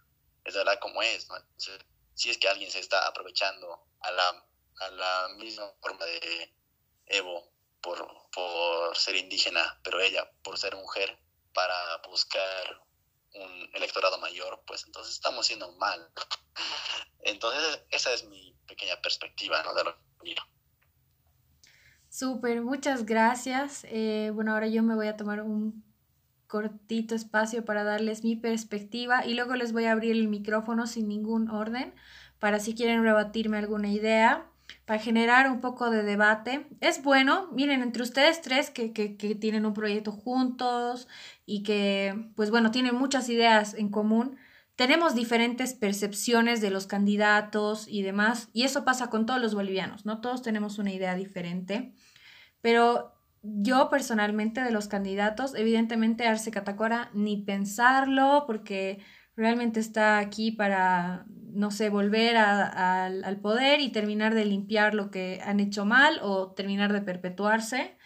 es 0.44 0.54
verdad 0.54 0.78
como 0.80 1.02
es, 1.02 1.28
¿no? 1.28 1.36
Entonces, 1.36 1.78
si 2.14 2.30
es 2.30 2.38
que 2.38 2.48
alguien 2.48 2.70
se 2.70 2.78
está 2.78 3.06
aprovechando 3.08 3.86
a 4.00 4.10
la, 4.12 4.46
a 4.80 4.88
la 4.90 5.28
misma 5.36 5.72
forma 5.80 6.04
de 6.04 6.54
Evo 7.06 7.50
por, 7.80 8.06
por 8.30 8.96
ser 8.96 9.16
indígena, 9.16 9.80
pero 9.82 10.00
ella 10.00 10.30
por 10.42 10.58
ser 10.58 10.76
mujer, 10.76 11.18
para 11.54 11.74
buscar 12.08 12.82
un 13.34 13.70
electorado 13.74 14.18
mayor, 14.18 14.62
pues 14.66 14.84
entonces 14.86 15.14
estamos 15.14 15.46
siendo 15.46 15.72
mal. 15.72 16.10
Entonces, 17.20 17.82
esa 17.90 18.12
es 18.12 18.24
mi 18.24 18.54
pequeña 18.66 19.00
perspectiva, 19.00 19.62
¿no? 19.62 19.74
De 19.74 19.84
lo 19.84 19.96
que 20.22 20.34
Súper, 22.08 22.62
muchas 22.62 23.06
gracias. 23.06 23.84
Eh, 23.88 24.30
bueno, 24.32 24.52
ahora 24.52 24.68
yo 24.68 24.82
me 24.82 24.94
voy 24.94 25.08
a 25.08 25.16
tomar 25.16 25.42
un 25.42 25.84
cortito 26.46 27.16
espacio 27.16 27.64
para 27.64 27.82
darles 27.82 28.22
mi 28.22 28.36
perspectiva 28.36 29.26
y 29.26 29.34
luego 29.34 29.56
les 29.56 29.72
voy 29.72 29.86
a 29.86 29.92
abrir 29.92 30.12
el 30.12 30.28
micrófono 30.28 30.86
sin 30.86 31.08
ningún 31.08 31.50
orden 31.50 31.92
para 32.38 32.60
si 32.60 32.76
quieren 32.76 33.02
rebatirme 33.02 33.58
alguna 33.58 33.90
idea, 33.90 34.46
para 34.84 35.00
generar 35.00 35.50
un 35.50 35.60
poco 35.60 35.90
de 35.90 36.04
debate. 36.04 36.68
Es 36.80 37.02
bueno, 37.02 37.48
miren, 37.52 37.82
entre 37.82 38.04
ustedes 38.04 38.40
tres 38.42 38.70
que, 38.70 38.92
que, 38.92 39.16
que 39.16 39.34
tienen 39.34 39.66
un 39.66 39.74
proyecto 39.74 40.12
juntos 40.12 41.08
y 41.46 41.62
que, 41.62 42.30
pues 42.36 42.50
bueno, 42.50 42.70
tienen 42.70 42.94
muchas 42.94 43.28
ideas 43.28 43.74
en 43.74 43.90
común, 43.90 44.36
tenemos 44.76 45.14
diferentes 45.14 45.74
percepciones 45.74 46.60
de 46.60 46.70
los 46.70 46.86
candidatos 46.86 47.86
y 47.88 48.02
demás, 48.02 48.48
y 48.52 48.64
eso 48.64 48.84
pasa 48.84 49.08
con 49.08 49.26
todos 49.26 49.40
los 49.40 49.54
bolivianos, 49.54 50.04
¿no? 50.04 50.20
Todos 50.20 50.42
tenemos 50.42 50.78
una 50.78 50.92
idea 50.92 51.14
diferente, 51.14 51.94
pero 52.60 53.14
yo 53.42 53.90
personalmente 53.90 54.62
de 54.62 54.70
los 54.72 54.88
candidatos, 54.88 55.54
evidentemente 55.54 56.26
Arce 56.26 56.50
Catacora 56.50 57.10
ni 57.12 57.36
pensarlo 57.36 58.44
porque 58.46 59.00
realmente 59.36 59.80
está 59.80 60.18
aquí 60.18 60.50
para, 60.50 61.26
no 61.28 61.70
sé, 61.70 61.90
volver 61.90 62.36
al 62.36 63.40
poder 63.40 63.80
y 63.80 63.92
terminar 63.92 64.34
de 64.34 64.46
limpiar 64.46 64.94
lo 64.94 65.10
que 65.10 65.40
han 65.44 65.60
hecho 65.60 65.84
mal 65.84 66.18
o 66.22 66.52
terminar 66.52 66.92
de 66.92 67.02
perpetuarse. 67.02 67.98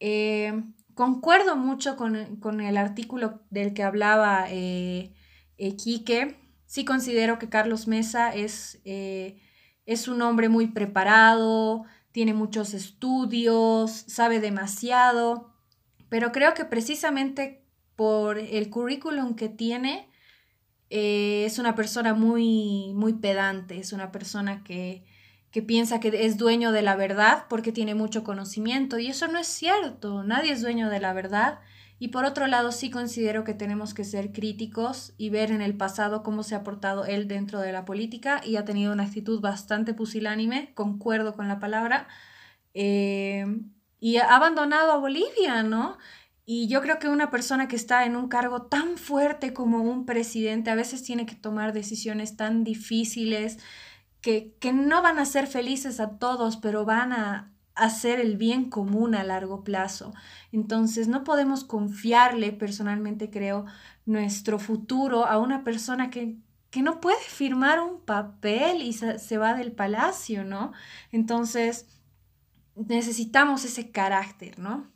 Eh, 0.00 0.52
concuerdo 0.98 1.54
mucho 1.54 1.96
con, 1.96 2.16
el 2.60 2.76
artículo 2.76 3.40
del 3.50 3.72
que 3.72 3.84
hablaba 3.84 4.46
eh, 4.50 5.14
eh, 5.56 5.76
Quique. 5.76 6.36
Sí 6.66 6.84
considero 6.84 7.38
que 7.38 7.48
Carlos 7.48 7.86
Mesa 7.86 8.34
es, 8.34 8.80
es 8.84 10.08
un 10.08 10.22
hombre 10.22 10.48
muy 10.48 10.66
preparado, 10.66 11.84
tiene 12.10 12.34
muchos 12.34 12.74
estudios, 12.74 13.92
sabe 14.08 14.40
demasiado, 14.40 15.54
pero 16.08 16.32
creo 16.32 16.52
que 16.52 16.64
precisamente 16.64 17.64
por 17.94 18.38
el 18.38 18.68
currículum 18.68 19.36
que 19.36 19.48
tiene, 19.48 20.10
eh, 20.90 21.44
es 21.44 21.60
una 21.60 21.74
persona 21.74 22.12
muy, 22.12 22.92
muy 22.94 23.12
pedante, 23.14 23.78
es 23.78 23.92
una 23.92 24.10
persona 24.10 24.64
que, 24.64 25.04
que 25.50 25.62
piensa 25.62 26.00
que 26.00 26.26
es 26.26 26.36
dueño 26.36 26.72
de 26.72 26.82
la 26.82 26.96
verdad 26.96 27.44
porque 27.48 27.72
tiene 27.72 27.94
mucho 27.94 28.24
conocimiento 28.24 28.98
y 28.98 29.08
eso 29.08 29.28
no 29.28 29.38
es 29.38 29.46
cierto, 29.46 30.22
nadie 30.22 30.52
es 30.52 30.62
dueño 30.62 30.90
de 30.90 31.00
la 31.00 31.12
verdad 31.12 31.60
y 32.00 32.08
por 32.08 32.24
otro 32.24 32.46
lado, 32.46 32.70
sí 32.70 32.90
considero 32.90 33.42
que 33.42 33.54
tenemos 33.54 33.92
que 33.92 34.04
ser 34.04 34.30
críticos 34.32 35.14
y 35.18 35.30
ver 35.30 35.50
en 35.50 35.60
el 35.60 35.76
pasado 35.76 36.22
cómo 36.22 36.44
se 36.44 36.54
ha 36.54 36.62
portado 36.62 37.04
él 37.04 37.26
dentro 37.26 37.60
de 37.60 37.72
la 37.72 37.84
política 37.84 38.40
y 38.44 38.56
ha 38.56 38.64
tenido 38.64 38.92
una 38.92 39.04
actitud 39.04 39.40
bastante 39.40 39.94
pusilánime, 39.94 40.72
concuerdo 40.74 41.34
con 41.34 41.48
la 41.48 41.58
palabra, 41.58 42.06
eh, 42.74 43.46
y 43.98 44.18
ha 44.18 44.36
abandonado 44.36 44.92
a 44.92 44.98
Bolivia, 44.98 45.64
¿no? 45.64 45.98
Y 46.46 46.68
yo 46.68 46.80
creo 46.82 47.00
que 47.00 47.08
una 47.08 47.30
persona 47.30 47.66
que 47.66 47.76
está 47.76 48.06
en 48.06 48.14
un 48.14 48.28
cargo 48.28 48.62
tan 48.62 48.96
fuerte 48.96 49.52
como 49.52 49.82
un 49.82 50.06
presidente 50.06 50.70
a 50.70 50.76
veces 50.76 51.02
tiene 51.02 51.26
que 51.26 51.34
tomar 51.34 51.72
decisiones 51.72 52.36
tan 52.36 52.62
difíciles 52.62 53.58
que, 54.20 54.54
que 54.60 54.72
no 54.72 55.02
van 55.02 55.18
a 55.18 55.24
ser 55.24 55.46
felices 55.46 56.00
a 56.00 56.18
todos, 56.18 56.56
pero 56.56 56.84
van 56.84 57.12
a 57.12 57.52
hacer 57.74 58.20
el 58.20 58.36
bien 58.36 58.68
común 58.68 59.14
a 59.14 59.24
largo 59.24 59.62
plazo. 59.62 60.12
Entonces, 60.52 61.08
no 61.08 61.24
podemos 61.24 61.64
confiarle, 61.64 62.52
personalmente 62.52 63.30
creo, 63.30 63.66
nuestro 64.04 64.58
futuro 64.58 65.26
a 65.26 65.38
una 65.38 65.64
persona 65.64 66.10
que, 66.10 66.36
que 66.70 66.82
no 66.82 67.00
puede 67.00 67.20
firmar 67.20 67.80
un 67.80 68.00
papel 68.00 68.82
y 68.82 68.92
se, 68.92 69.38
va 69.38 69.54
del 69.54 69.72
palacio, 69.72 70.44
¿no? 70.44 70.72
Entonces, 71.12 71.86
necesitamos 72.74 73.64
ese 73.64 73.90
carácter, 73.90 74.58
¿no? 74.58 74.86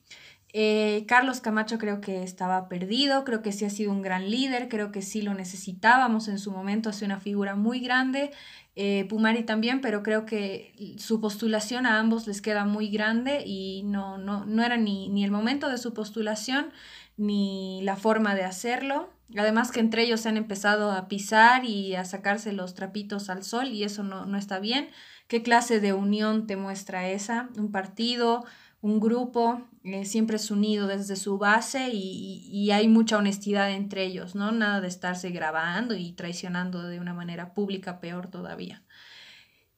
Eh, 0.55 1.05
Carlos 1.09 1.41
Camacho 1.41 1.79
creo 1.79 2.01
que 2.03 2.23
estaba 2.23 2.69
perdido, 2.69 3.25
creo 3.25 3.41
que 3.41 3.53
sí 3.53 3.65
ha 3.65 3.71
sido 3.71 3.91
un 3.91 4.03
gran 4.03 4.31
líder, 4.31 4.69
creo 4.69 4.93
que 4.93 5.01
sí 5.01 5.23
lo 5.23 5.33
necesitábamos 5.33 6.29
en 6.29 6.39
su 6.39 6.51
momento, 6.51 6.91
hace 6.91 7.07
una 7.07 7.21
figura 7.21 7.57
muy 7.57 7.81
grande 7.81 8.33
eh, 8.75 9.05
Pumari 9.09 9.45
también, 9.45 9.83
pero 9.83 10.03
creo 10.03 10.25
que 10.25 10.73
su 10.97 11.21
postulación 11.21 11.85
a 11.85 11.99
ambos 11.99 12.27
les 12.27 12.41
queda 12.41 12.65
muy 12.65 12.89
grande 12.89 13.43
y 13.45 13.83
no, 13.85 14.17
no, 14.17 14.47
no 14.47 14.63
era 14.63 14.79
ni, 14.79 15.11
ni 15.11 15.25
el 15.25 15.31
momento 15.31 15.69
de 15.69 15.77
su 15.77 15.93
postulación 15.93 16.73
ni 17.19 17.81
la 17.83 17.97
forma 17.97 18.35
de 18.35 18.45
hacerlo. 18.45 19.11
Además 19.37 19.73
que 19.73 19.81
entre 19.81 20.03
ellos 20.03 20.21
se 20.21 20.31
han 20.31 20.39
empezado 20.39 20.91
a 20.91 21.09
pisar 21.09 21.65
y 21.65 21.95
a 21.95 22.05
sacarse 22.05 22.53
los 22.53 22.75
trapitos 22.75 23.29
al 23.29 23.45
sol 23.45 23.69
y 23.69 23.85
eso 23.85 24.03
no, 24.05 24.25
no 24.25 24.39
está 24.39 24.59
bien. 24.59 24.89
¿Qué 25.29 25.43
clase 25.43 25.81
de 25.81 25.93
unión 25.93 26.47
te 26.47 26.57
muestra 26.57 27.09
esa? 27.09 27.51
Un 27.57 27.73
partido, 27.73 28.45
un 28.83 28.99
grupo 29.01 29.63
eh, 29.85 30.05
siempre 30.05 30.37
es 30.37 30.51
unido 30.51 30.87
desde 30.89 31.17
su 31.17 31.39
base 31.39 31.91
y, 31.93 32.71
hay 32.73 32.89
mucha 32.89 33.17
honestidad 33.17 33.71
entre 33.71 34.05
ellos, 34.05 34.35
¿no? 34.35 34.51
Nada 34.53 34.81
de 34.81 34.89
estarse 34.89 35.31
grabando 35.31 35.95
y 35.95 36.13
traicionando 36.13 36.83
de 36.83 37.01
una 37.01 37.15
manera 37.15 37.55
pública, 37.55 38.01
peor 38.01 38.29
todavía. 38.29 38.83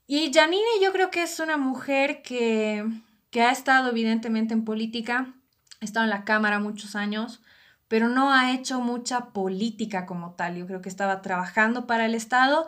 Y 0.07 0.33
Janine 0.33 0.83
yo 0.83 0.93
creo 0.93 1.11
que 1.11 1.23
es 1.23 1.39
una 1.41 1.57
mujer 1.57 2.23
que, 2.23 2.85
que 3.31 3.43
ha 3.43 3.51
estado 3.51 3.91
evidentemente 3.91 4.55
en 4.55 4.65
política, 4.65 5.35
ha 5.81 5.85
estado 5.85 6.05
en 6.05 6.11
la 6.11 6.25
Cámara 6.25 6.59
muchos 6.59 6.97
años, 6.97 7.43
pero 7.89 8.09
no 8.09 8.33
ha 8.33 8.53
hecho 8.53 8.81
mucha 8.81 9.33
política 9.33 10.07
como 10.07 10.35
tal. 10.35 10.57
Yo 10.57 10.67
creo 10.67 10.81
que 10.81 10.89
estaba 10.89 11.21
trabajando 11.21 11.87
para 11.87 12.07
el 12.07 12.15
Estado, 12.15 12.67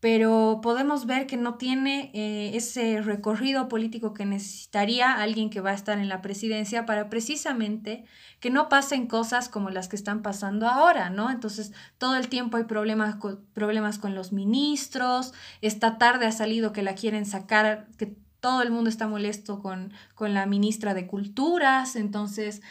pero 0.00 0.60
podemos 0.62 1.04
ver 1.04 1.26
que 1.26 1.36
no 1.36 1.56
tiene 1.56 2.10
eh, 2.14 2.56
ese 2.56 3.02
recorrido 3.02 3.68
político 3.68 4.14
que 4.14 4.24
necesitaría 4.24 5.12
alguien 5.12 5.50
que 5.50 5.60
va 5.60 5.70
a 5.70 5.74
estar 5.74 5.98
en 5.98 6.08
la 6.08 6.22
presidencia 6.22 6.86
para 6.86 7.10
precisamente 7.10 8.06
que 8.40 8.48
no 8.48 8.70
pasen 8.70 9.06
cosas 9.06 9.50
como 9.50 9.68
las 9.68 9.88
que 9.88 9.96
están 9.96 10.22
pasando 10.22 10.66
ahora, 10.66 11.10
¿no? 11.10 11.30
Entonces, 11.30 11.72
todo 11.98 12.16
el 12.16 12.28
tiempo 12.28 12.56
hay 12.56 12.64
problemas 12.64 13.16
con, 13.16 13.44
problemas 13.52 13.98
con 13.98 14.14
los 14.14 14.32
ministros, 14.32 15.34
esta 15.60 15.98
tarde 15.98 16.26
ha 16.26 16.32
salido 16.32 16.72
que 16.72 16.82
la 16.82 16.94
quieren 16.94 17.26
sacar, 17.26 17.86
que 17.98 18.16
todo 18.40 18.62
el 18.62 18.70
mundo 18.70 18.88
está 18.88 19.06
molesto 19.06 19.60
con, 19.60 19.92
con 20.14 20.32
la 20.32 20.46
ministra 20.46 20.94
de 20.94 21.06
Culturas, 21.06 21.94
entonces... 21.94 22.62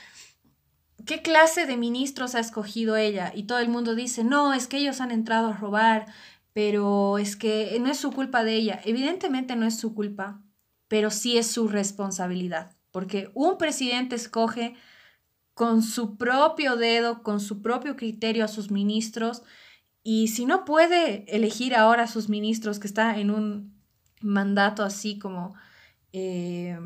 ¿Qué 1.06 1.22
clase 1.22 1.66
de 1.66 1.78
ministros 1.78 2.36
ha 2.36 2.40
escogido 2.40 2.98
ella? 2.98 3.32
Y 3.34 3.44
todo 3.44 3.60
el 3.60 3.70
mundo 3.70 3.96
dice, 3.96 4.26
no, 4.26 4.54
es 4.54 4.68
que 4.68 4.78
ellos 4.78 5.00
han 5.00 5.12
entrado 5.12 5.48
a 5.48 5.54
robar, 5.54 6.06
pero 6.54 7.18
es 7.18 7.36
que 7.36 7.78
no 7.80 7.90
es 7.90 7.98
su 7.98 8.12
culpa 8.12 8.44
de 8.44 8.56
ella. 8.56 8.82
Evidentemente 8.84 9.56
no 9.56 9.66
es 9.66 9.78
su 9.78 9.94
culpa, 9.94 10.42
pero 10.88 11.10
sí 11.10 11.38
es 11.38 11.48
su 11.48 11.68
responsabilidad, 11.68 12.76
porque 12.92 13.32
un 13.34 13.58
presidente 13.58 14.16
escoge 14.16 14.76
con 15.54 15.82
su 15.82 16.18
propio 16.18 16.78
dedo, 16.78 17.22
con 17.22 17.40
su 17.40 17.62
propio 17.62 17.96
criterio 17.96 18.46
a 18.46 18.48
sus 18.48 18.72
ministros, 18.72 19.44
y 20.04 20.30
si 20.30 20.46
no 20.46 20.64
puede 20.66 21.26
elegir 21.36 21.76
ahora 21.76 22.04
a 22.04 22.08
sus 22.08 22.30
ministros, 22.30 22.80
que 22.80 22.88
está 22.88 23.20
en 23.20 23.30
un 23.30 23.78
mandato 24.22 24.84
así 24.84 25.20
como 25.20 25.54
eh, 26.14 26.80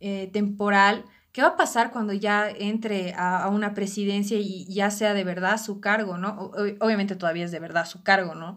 eh, 0.00 0.30
temporal, 0.32 1.04
¿Qué 1.32 1.40
va 1.40 1.48
a 1.48 1.56
pasar 1.56 1.90
cuando 1.90 2.12
ya 2.12 2.48
entre 2.50 3.14
a, 3.16 3.48
una 3.48 3.72
presidencia 3.72 4.38
y 4.38 4.66
ya 4.66 4.90
sea 4.90 5.14
de 5.14 5.24
verdad 5.24 5.58
su 5.58 5.80
cargo, 5.80 6.18
¿no? 6.18 6.52
obviamente 6.80 7.16
todavía 7.16 7.46
es 7.46 7.50
de 7.50 7.58
verdad 7.58 7.86
su 7.86 8.02
cargo, 8.02 8.34
¿no? 8.34 8.56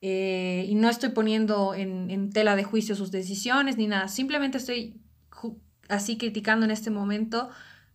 Eh, 0.00 0.66
y 0.68 0.74
no 0.74 0.88
estoy 0.88 1.10
poniendo 1.10 1.74
en, 1.74 2.30
tela 2.30 2.56
de 2.56 2.64
juicio 2.64 2.96
sus 2.96 3.10
decisiones 3.10 3.76
ni 3.76 3.86
nada, 3.86 4.08
simplemente 4.08 4.58
estoy 4.58 5.00
así 5.88 6.16
criticando 6.16 6.64
en 6.64 6.72
este 6.72 6.90
momento 6.90 7.50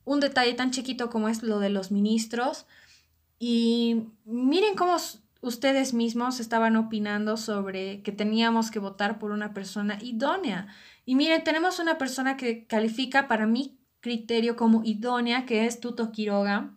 un 0.05 0.19
detalle 0.21 0.53
tan 0.53 0.71
chiquito 0.71 1.09
como 1.09 1.27
es 1.29 1.43
lo 1.43 1.59
de 1.59 1.69
los 1.69 1.91
ministros. 1.91 2.65
Y 3.39 4.07
miren 4.25 4.75
cómo 4.75 4.95
ustedes 5.41 5.93
mismos 5.93 6.39
estaban 6.39 6.75
opinando 6.77 7.37
sobre 7.37 8.01
que 8.03 8.11
teníamos 8.11 8.71
que 8.71 8.79
votar 8.79 9.19
por 9.19 9.31
una 9.31 9.53
persona 9.53 9.97
idónea. 10.01 10.67
Y 11.05 11.15
miren, 11.15 11.43
tenemos 11.43 11.79
una 11.79 11.97
persona 11.97 12.37
que 12.37 12.65
califica 12.65 13.27
para 13.27 13.47
mí 13.47 13.76
criterio 13.99 14.55
como 14.55 14.83
idónea, 14.83 15.45
que 15.45 15.65
es 15.65 15.79
Tuto 15.79 16.11
Quiroga. 16.11 16.73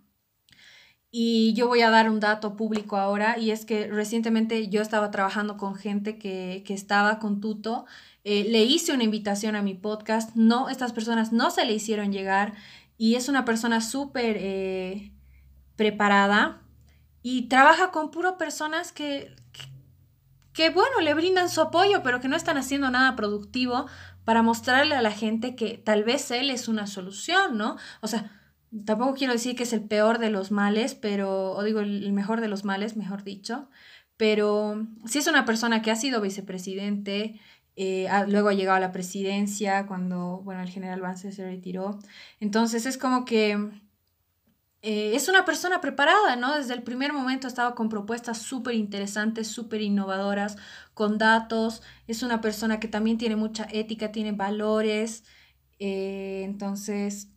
Y 1.12 1.54
yo 1.54 1.66
voy 1.66 1.80
a 1.80 1.90
dar 1.90 2.08
un 2.08 2.20
dato 2.20 2.56
público 2.56 2.96
ahora, 2.96 3.36
y 3.38 3.50
es 3.50 3.64
que 3.64 3.88
recientemente 3.88 4.68
yo 4.68 4.80
estaba 4.80 5.10
trabajando 5.10 5.56
con 5.56 5.74
gente 5.74 6.18
que, 6.18 6.62
estaba 6.68 7.18
con 7.18 7.40
Tuto. 7.40 7.84
Eh, 8.22 8.46
le 8.48 8.62
hice 8.62 8.92
una 8.92 9.04
invitación 9.04 9.56
a 9.56 9.62
mi 9.62 9.74
podcast, 9.74 10.36
no, 10.36 10.68
estas 10.68 10.92
personas 10.92 11.32
no 11.32 11.50
se 11.50 11.64
le 11.64 11.72
hicieron 11.72 12.12
llegar, 12.12 12.54
y 12.96 13.16
es 13.16 13.28
una 13.28 13.44
persona 13.44 13.80
súper 13.80 14.36
eh, 14.38 15.12
preparada. 15.76 16.62
y 17.22 17.48
trabaja 17.48 17.90
con 17.90 18.10
puro 18.10 18.38
personas 18.38 18.92
que, 18.92 19.34
que, 20.52 20.70
bueno, 20.70 21.00
le 21.00 21.14
brindan 21.14 21.48
su 21.48 21.60
apoyo, 21.60 22.02
pero 22.02 22.20
que 22.20 22.28
no 22.28 22.36
están 22.36 22.56
haciendo 22.56 22.90
nada 22.90 23.16
productivo 23.16 23.86
para 24.24 24.42
mostrarle 24.42 24.94
a 24.94 25.02
la 25.02 25.12
gente 25.12 25.56
que 25.56 25.78
tal 25.78 26.04
vez 26.04 26.30
él 26.30 26.50
es 26.50 26.68
una 26.68 26.86
solución, 26.86 27.56
¿no? 27.58 27.76
O 28.00 28.08
sea, 28.08 28.30
tampoco 28.84 29.14
quiero 29.14 29.32
decir 29.32 29.56
que 29.56 29.64
es 29.64 29.72
el 29.72 29.82
peor 29.82 30.18
de 30.18 30.30
los 30.30 30.50
males, 30.50 30.94
pero, 30.94 31.52
o 31.52 31.62
digo, 31.62 31.80
el 31.80 32.12
mejor 32.12 32.40
de 32.40 32.48
los 32.48 32.64
males, 32.64 32.96
mejor 32.96 33.24
dicho, 33.24 33.68
pero 34.16 34.86
si 35.06 35.18
es 35.18 35.26
una 35.26 35.46
persona 35.46 35.80
que 35.80 35.90
ha 35.90 35.96
sido 35.96 36.20
vicepresidente, 36.20 37.40
eh, 37.76 38.06
luego 38.28 38.50
ha 38.50 38.52
llegado 38.52 38.76
a 38.76 38.80
la 38.80 38.92
presidencia 38.92 39.86
cuando, 39.86 40.42
bueno, 40.44 40.60
el 40.60 40.68
general 40.68 41.00
Vance 41.00 41.32
se 41.32 41.44
retiró. 41.44 41.98
Entonces 42.38 42.84
es 42.84 42.98
como 42.98 43.24
que 43.24 43.70
eh, 44.82 45.14
es 45.14 45.28
una 45.28 45.44
persona 45.44 45.80
preparada, 45.80 46.36
¿no? 46.36 46.56
Desde 46.56 46.74
el 46.74 46.82
primer 46.82 47.12
momento 47.12 47.46
ha 47.46 47.48
estado 47.48 47.74
con 47.74 47.88
propuestas 47.88 48.38
súper 48.38 48.74
interesantes, 48.74 49.48
súper 49.48 49.82
innovadoras, 49.82 50.56
con 51.00 51.16
datos. 51.16 51.80
Es 52.06 52.22
una 52.22 52.42
persona 52.42 52.78
que 52.78 52.86
también 52.86 53.16
tiene 53.16 53.34
mucha 53.34 53.66
ética, 53.72 54.12
tiene 54.12 54.32
valores. 54.32 55.24
Eh, 55.78 56.42
entonces, 56.44 57.30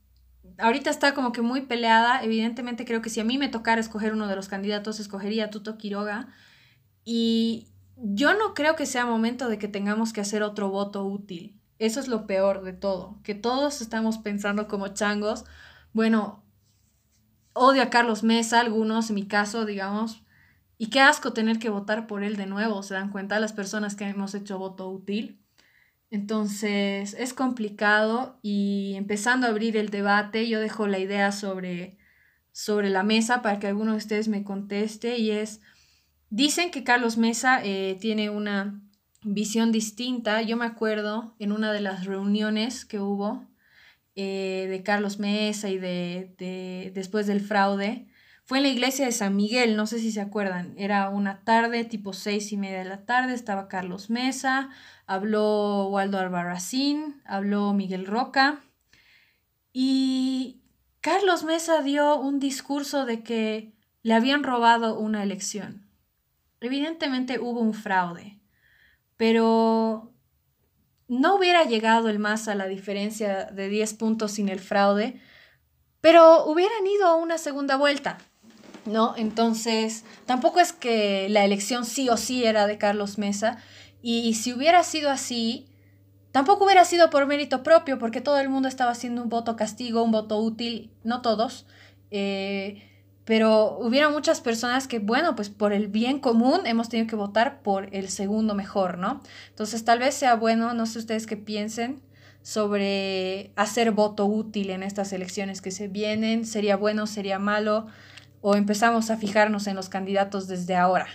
ahorita 0.57 0.89
está 0.89 1.13
como 1.13 1.31
que 1.31 1.41
muy 1.41 1.61
peleada. 1.61 2.21
Evidentemente 2.25 2.83
creo 2.83 3.01
que 3.01 3.09
si 3.09 3.21
a 3.21 3.23
mí 3.23 3.37
me 3.37 3.47
tocara 3.47 3.79
escoger 3.79 4.11
uno 4.11 4.27
de 4.27 4.35
los 4.35 4.49
candidatos, 4.49 4.99
escogería 4.99 5.45
a 5.45 5.49
Tuto 5.49 5.77
Quiroga. 5.77 6.27
Y 7.05 7.69
yo 7.95 8.33
no 8.33 8.53
creo 8.53 8.75
que 8.75 8.85
sea 8.85 9.05
momento 9.05 9.47
de 9.47 9.57
que 9.57 9.69
tengamos 9.69 10.11
que 10.11 10.19
hacer 10.19 10.43
otro 10.43 10.67
voto 10.69 11.05
útil. 11.05 11.57
Eso 11.79 12.01
es 12.01 12.09
lo 12.09 12.27
peor 12.27 12.63
de 12.63 12.73
todo, 12.73 13.21
que 13.23 13.33
todos 13.33 13.79
estamos 13.79 14.17
pensando 14.17 14.67
como 14.67 14.89
changos. 14.89 15.45
Bueno, 15.93 16.43
odio 17.53 17.81
a 17.81 17.89
Carlos 17.89 18.23
Mesa, 18.23 18.59
algunos 18.59 19.07
en 19.09 19.15
mi 19.15 19.25
caso, 19.25 19.63
digamos, 19.63 20.22
y 20.83 20.89
qué 20.89 20.99
asco 20.99 21.31
tener 21.31 21.59
que 21.59 21.69
votar 21.69 22.07
por 22.07 22.23
él 22.23 22.35
de 22.35 22.45
nuevo, 22.45 22.83
se 22.83 22.93
dan 22.93 23.09
cuenta 23.09 23.39
las 23.39 23.53
personas 23.53 23.95
que 23.95 24.03
hemos 24.03 24.35
hecho 24.35 24.59
voto 24.59 24.89
útil. 24.89 25.39
Entonces 26.11 27.15
es 27.17 27.33
complicado 27.33 28.37
y 28.41 28.93
empezando 28.95 29.47
a 29.47 29.51
abrir 29.51 29.77
el 29.77 29.89
debate, 29.89 30.49
yo 30.49 30.59
dejo 30.59 30.87
la 30.87 30.99
idea 30.99 31.31
sobre, 31.31 31.97
sobre 32.51 32.89
la 32.89 33.03
mesa 33.03 33.41
para 33.41 33.59
que 33.59 33.67
alguno 33.67 33.91
de 33.91 33.97
ustedes 33.97 34.27
me 34.27 34.43
conteste 34.43 35.17
y 35.17 35.31
es, 35.31 35.61
Dicen 36.35 36.71
que 36.71 36.83
Carlos 36.83 37.15
Mesa 37.15 37.61
eh, 37.63 37.95
tiene 38.01 38.31
una 38.31 38.81
visión 39.21 39.71
distinta. 39.71 40.41
Yo 40.41 40.57
me 40.57 40.65
acuerdo 40.65 41.35
en 41.37 41.51
una 41.51 41.71
de 41.71 41.79
las 41.79 42.05
reuniones 42.05 42.85
que 42.85 42.99
hubo 42.99 43.45
eh, 44.15 44.65
de 44.67 44.81
Carlos 44.81 45.19
Mesa 45.19 45.69
y 45.69 45.77
de, 45.77 46.91
después 46.95 47.27
del 47.27 47.39
fraude, 47.39 48.07
fue 48.45 48.57
en 48.57 48.63
la 48.63 48.69
iglesia 48.69 49.05
de 49.05 49.11
San 49.13 49.35
Miguel, 49.35 49.77
no 49.77 49.87
sé 49.87 49.99
si 49.99 50.11
se 50.11 50.19
acuerdan, 50.19 50.73
era 50.77 51.09
una 51.09 51.39
tarde, 51.43 51.85
tipo 51.85 52.11
seis 52.11 52.51
y 52.51 52.57
media 52.57 52.79
de 52.79 52.85
la 52.85 53.05
tarde, 53.05 53.33
estaba 53.33 53.69
Carlos 53.69 54.09
Mesa, 54.09 54.69
habló 55.05 55.87
Waldo 55.87 56.19
Albarracín, 56.19 57.21
habló 57.25 57.73
Miguel 57.73 58.05
Roca 58.05 58.61
y 59.71 60.61
Carlos 60.99 61.43
Mesa 61.43 61.81
dio 61.81 62.17
un 62.19 62.39
discurso 62.39 63.05
de 63.05 63.23
que 63.23 63.73
le 64.03 64.13
habían 64.13 64.43
robado 64.43 64.99
una 64.99 65.23
elección. 65.23 65.87
Evidentemente 66.59 67.39
hubo 67.39 67.61
un 67.61 67.73
fraude, 67.73 68.39
pero 69.15 70.11
no 71.07 71.35
hubiera 71.35 71.63
llegado 71.63 72.09
el 72.09 72.19
más 72.19 72.47
a 72.47 72.55
la 72.55 72.67
diferencia 72.67 73.45
de 73.45 73.69
10 73.69 73.93
puntos 73.93 74.33
sin 74.33 74.49
el 74.49 74.59
fraude, 74.59 75.21
pero 76.01 76.45
hubieran 76.45 76.85
ido 76.85 77.07
a 77.07 77.15
una 77.15 77.37
segunda 77.37 77.77
vuelta, 77.77 78.17
¿no? 78.85 79.15
Entonces, 79.17 80.03
tampoco 80.25 80.59
es 80.59 80.73
que 80.73 81.27
la 81.29 81.45
elección 81.45 81.85
sí 81.85 82.09
o 82.09 82.17
sí 82.17 82.43
era 82.45 82.67
de 82.67 82.77
Carlos 82.77 83.17
Mesa, 83.17 83.57
y 84.01 84.33
si 84.33 84.53
hubiera 84.53 84.83
sido 84.83 85.09
así, 85.09 85.67
tampoco 86.31 86.65
hubiera 86.65 86.83
sido 86.83 87.09
por 87.09 87.25
mérito 87.25 87.63
propio, 87.63 87.99
porque 87.99 88.21
todo 88.21 88.39
el 88.39 88.49
mundo 88.49 88.67
estaba 88.67 88.91
haciendo 88.91 89.23
un 89.23 89.29
voto 89.29 89.55
castigo, 89.55 90.03
un 90.03 90.11
voto 90.11 90.39
útil, 90.39 90.91
no 91.03 91.21
todos. 91.21 91.65
Eh, 92.11 92.83
pero 93.25 93.77
hubiera 93.79 94.09
muchas 94.09 94.41
personas 94.41 94.87
que, 94.87 94.99
bueno, 94.99 95.35
pues 95.35 95.49
por 95.49 95.71
el 95.71 95.87
bien 95.87 96.19
común 96.19 96.61
hemos 96.65 96.89
tenido 96.89 97.07
que 97.07 97.15
votar 97.15 97.61
por 97.61 97.93
el 97.95 98.09
segundo 98.09 98.53
mejor, 98.53 98.97
¿no? 98.97 99.21
Entonces 99.49 99.85
tal 99.85 99.99
vez 99.99 100.13
sea 100.13 100.35
bueno, 100.35 100.73
no 100.73 100.85
sé 100.85 100.99
ustedes 100.99 101.25
qué 101.25 101.37
piensen 101.37 102.01
sobre 102.41 103.53
hacer 103.55 103.91
voto 103.91 104.25
útil 104.25 104.69
en 104.69 104.83
estas 104.83 105.13
elecciones 105.13 105.61
que 105.61 105.71
se 105.71 105.87
vienen, 105.87 106.45
sería 106.45 106.75
bueno, 106.75 107.07
sería 107.07 107.39
malo, 107.39 107.87
o 108.45 108.55
empezamos 108.55 109.09
a 109.09 109.15
fijarnos 109.15 109.67
en 109.67 109.77
los 109.77 109.87
candidatos 109.87 110.47
desde 110.49 110.75
ahora. 110.75 111.07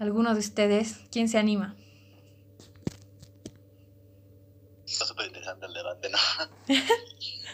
¿Alguno 0.00 0.34
de 0.34 0.40
ustedes? 0.40 0.96
¿Quién 1.12 1.28
se 1.28 1.38
anima? 1.38 1.76
Está 4.84 5.06
súper 5.06 5.26
interesante 5.26 5.64
el 5.66 5.72
debate, 5.72 6.10
¿no? 6.10 6.18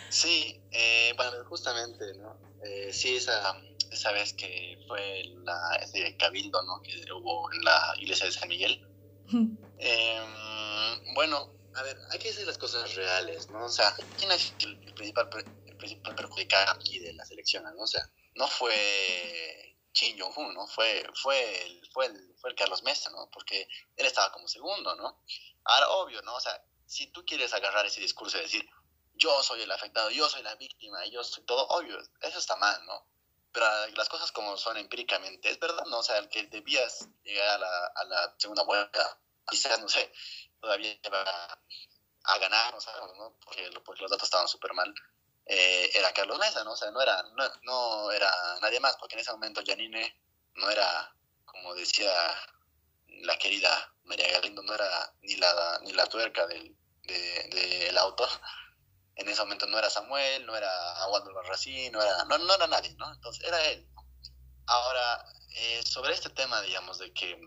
sí, 0.08 0.58
eh, 0.70 1.12
bueno, 1.14 1.44
justamente, 1.44 2.14
¿no? 2.14 2.38
Eh, 2.64 2.90
sí, 2.94 3.16
esa, 3.16 3.54
esa 3.90 4.12
vez 4.12 4.32
que 4.32 4.82
fue 4.88 5.24
la, 5.44 5.76
ese 5.82 6.16
cabildo 6.16 6.62
¿no? 6.62 6.80
que 6.80 7.04
hubo 7.12 7.52
en 7.52 7.62
la 7.62 7.94
iglesia 7.98 8.24
de 8.24 8.32
San 8.32 8.48
Miguel. 8.48 8.80
Em, 9.84 11.14
bueno, 11.14 11.52
a 11.74 11.82
ver, 11.82 11.98
hay 12.10 12.18
que 12.20 12.28
decir 12.28 12.46
las 12.46 12.56
cosas 12.56 12.94
reales, 12.94 13.50
¿no? 13.50 13.64
O 13.64 13.68
sea, 13.68 13.92
¿quién 14.16 14.30
es 14.30 14.54
el, 14.60 14.78
principal, 14.94 15.28
el 15.66 15.76
principal 15.76 16.14
perjudicado 16.14 16.70
aquí 16.70 17.00
de 17.00 17.12
las 17.14 17.28
elecciones, 17.32 17.74
¿no? 17.74 17.82
O 17.82 17.86
sea, 17.88 18.08
no 18.34 18.48
fue 18.48 19.76
Kim 19.92 20.18
Jong-un, 20.18 20.54
¿no? 20.54 20.66
Fue, 20.66 21.04
fue, 21.14 21.62
el, 21.62 21.88
fue, 21.92 22.06
el, 22.06 22.34
fue 22.40 22.54
Carlos 22.54 22.82
Mesa, 22.82 23.10
¿no? 23.10 23.30
Porque 23.30 23.68
él 23.96 24.06
estaba 24.06 24.32
como 24.32 24.48
segundo, 24.48 24.94
¿no? 24.96 25.22
Ahora, 25.64 25.88
obvio, 25.90 26.22
¿no? 26.22 26.34
O 26.34 26.40
sea, 26.40 26.64
si 26.86 27.08
tú 27.08 27.24
quieres 27.24 27.52
agarrar 27.52 27.86
ese 27.86 28.00
discurso 28.00 28.38
y 28.38 28.42
decir, 28.42 28.68
yo 29.14 29.42
soy 29.42 29.62
el 29.62 29.70
afectado, 29.70 30.10
yo 30.10 30.28
soy 30.28 30.42
la 30.42 30.54
víctima, 30.56 31.04
yo 31.06 31.22
soy 31.22 31.44
todo, 31.44 31.66
obvio, 31.68 31.98
eso 32.20 32.38
está 32.38 32.56
mal, 32.56 32.84
¿no? 32.86 33.06
Pero 33.52 33.66
las 33.96 34.08
cosas 34.08 34.32
como 34.32 34.56
son 34.56 34.78
empíricamente, 34.78 35.50
es 35.50 35.58
verdad, 35.58 35.84
¿no? 35.86 35.98
O 35.98 36.02
sea, 36.02 36.18
el 36.18 36.28
que 36.28 36.44
debías 36.44 37.06
llegar 37.22 37.48
a 37.48 37.58
la, 37.58 37.86
a 37.94 38.04
la 38.04 38.34
segunda 38.38 38.62
vuelta, 38.64 39.18
quizás, 39.48 39.78
no 39.80 39.88
sé, 39.88 40.10
todavía 40.60 40.98
va 41.12 41.22
a, 42.24 42.38
ganar, 42.38 42.74
¿no? 43.18 43.36
Porque, 43.44 43.70
porque 43.84 44.02
los 44.02 44.10
datos 44.10 44.24
estaban 44.24 44.48
súper 44.48 44.72
mal. 44.72 44.92
Eh, 45.46 45.90
era 45.94 46.12
Carlos 46.12 46.38
Mesa, 46.38 46.62
¿no? 46.64 46.72
O 46.72 46.76
sea, 46.76 46.90
no 46.90 47.00
era, 47.00 47.22
no, 47.34 47.44
no, 47.62 48.12
era 48.12 48.30
nadie 48.60 48.80
más, 48.80 48.96
porque 48.96 49.14
en 49.14 49.20
ese 49.20 49.32
momento 49.32 49.62
Janine 49.66 50.16
no 50.54 50.70
era, 50.70 51.14
como 51.44 51.74
decía 51.74 52.12
la 53.22 53.36
querida 53.38 53.92
María 54.04 54.30
Galindo, 54.30 54.62
no 54.62 54.74
era 54.74 55.12
ni 55.22 55.36
la, 55.36 55.80
ni 55.82 55.92
la 55.92 56.06
tuerca 56.06 56.46
del, 56.46 56.76
de, 57.02 57.48
del 57.50 57.98
auto, 57.98 58.26
en 59.16 59.28
ese 59.28 59.42
momento 59.42 59.66
no 59.66 59.78
era 59.78 59.90
Samuel, 59.90 60.46
no 60.46 60.56
era 60.56 61.02
Aguado 61.02 61.32
Barracín, 61.34 61.92
no 61.92 62.02
era, 62.02 62.24
no, 62.24 62.38
no 62.38 62.54
era 62.54 62.66
nadie, 62.66 62.94
¿no? 62.94 63.12
Entonces 63.12 63.44
era 63.44 63.62
él. 63.66 63.86
Ahora, 64.66 65.24
eh, 65.54 65.82
sobre 65.84 66.14
este 66.14 66.30
tema, 66.30 66.60
digamos, 66.62 66.98
de 66.98 67.12
que, 67.12 67.38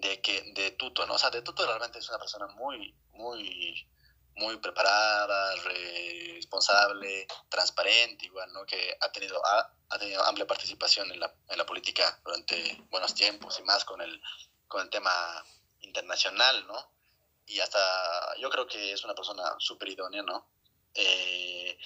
de 0.00 0.20
que, 0.20 0.52
de 0.54 0.72
Tuto, 0.72 1.06
¿no? 1.06 1.14
O 1.14 1.18
sea, 1.18 1.30
de 1.30 1.42
Tuto 1.42 1.64
realmente 1.66 1.98
es 1.98 2.08
una 2.08 2.18
persona 2.18 2.46
muy, 2.48 2.94
muy, 3.10 3.88
muy 4.36 4.58
preparada, 4.58 5.54
responsable, 5.64 7.26
transparente, 7.48 8.26
igual, 8.26 8.52
¿no? 8.52 8.64
Que 8.66 8.96
ha 9.00 9.10
tenido, 9.10 9.44
ha, 9.44 9.72
ha 9.88 9.98
tenido 9.98 10.22
amplia 10.24 10.46
participación 10.46 11.10
en 11.10 11.20
la, 11.20 11.34
en 11.48 11.58
la 11.58 11.66
política 11.66 12.20
durante 12.24 12.82
buenos 12.90 13.14
tiempos 13.14 13.58
y 13.58 13.62
más 13.62 13.84
con 13.84 14.00
el, 14.02 14.20
con 14.68 14.82
el 14.82 14.90
tema 14.90 15.12
internacional, 15.80 16.66
¿no? 16.66 16.92
Y 17.46 17.60
hasta 17.60 17.78
yo 18.38 18.50
creo 18.50 18.66
que 18.66 18.92
es 18.92 19.04
una 19.04 19.14
persona 19.14 19.54
súper 19.58 19.88
idónea, 19.88 20.22
¿no? 20.22 20.48
Eh, 20.94 21.78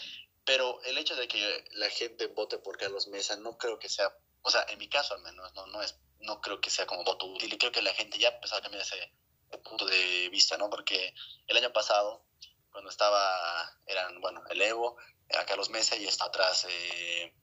pero 0.45 0.83
el 0.83 0.99
hecho 0.99 1.15
de 1.15 1.29
que 1.29 1.65
la 1.73 1.91
gente 1.91 2.27
vote 2.29 2.59
por 2.59 2.79
Carlos 2.79 3.07
Mesa 3.09 3.37
no 3.37 3.57
creo 3.59 3.79
que 3.79 3.89
sea, 3.89 4.13
o 4.43 4.51
sea, 4.51 4.65
en 4.69 4.79
mi 4.79 4.89
caso 4.89 5.15
al 5.15 5.23
menos, 5.23 5.55
no, 5.55 5.67
no, 5.67 5.83
es, 5.83 5.97
no 6.21 6.41
creo 6.41 6.61
que 6.61 6.71
sea 6.71 6.87
como 6.87 7.05
voto 7.05 7.27
útil 7.27 7.53
y 7.53 7.59
creo 7.59 7.71
que 7.71 7.83
la 7.83 7.95
gente 7.95 8.19
ya 8.19 8.29
empezó 8.29 8.57
a 8.57 8.63
cambiar 8.63 8.83
ese 8.83 9.13
punto 9.59 9.85
de 9.87 10.29
vista, 10.31 10.57
¿no? 10.57 10.71
Porque 10.71 11.15
el 11.47 11.57
año 11.57 11.73
pasado, 11.73 12.25
cuando 12.71 12.91
estaba, 12.91 13.79
eran, 13.87 14.21
bueno, 14.21 14.43
el 14.51 14.63
Evo, 14.63 14.97
era 15.29 15.47
Carlos 15.47 15.71
Mesa 15.71 15.97
y 15.97 16.07
está 16.07 16.25
atrás, 16.27 16.67
eh, 16.69 17.35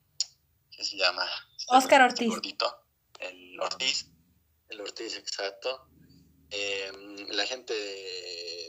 ¿qué 0.72 0.84
se 0.84 0.98
llama? 0.98 1.26
Oscar 1.68 2.08
este 2.08 2.28
Ortiz. 2.28 2.56
el 3.20 3.60
Ortiz, 3.60 4.12
el 4.70 4.82
Ortiz, 4.82 5.16
exacto. 5.16 5.90
Eh, 6.50 6.92
la 7.30 7.46
gente 7.46 7.74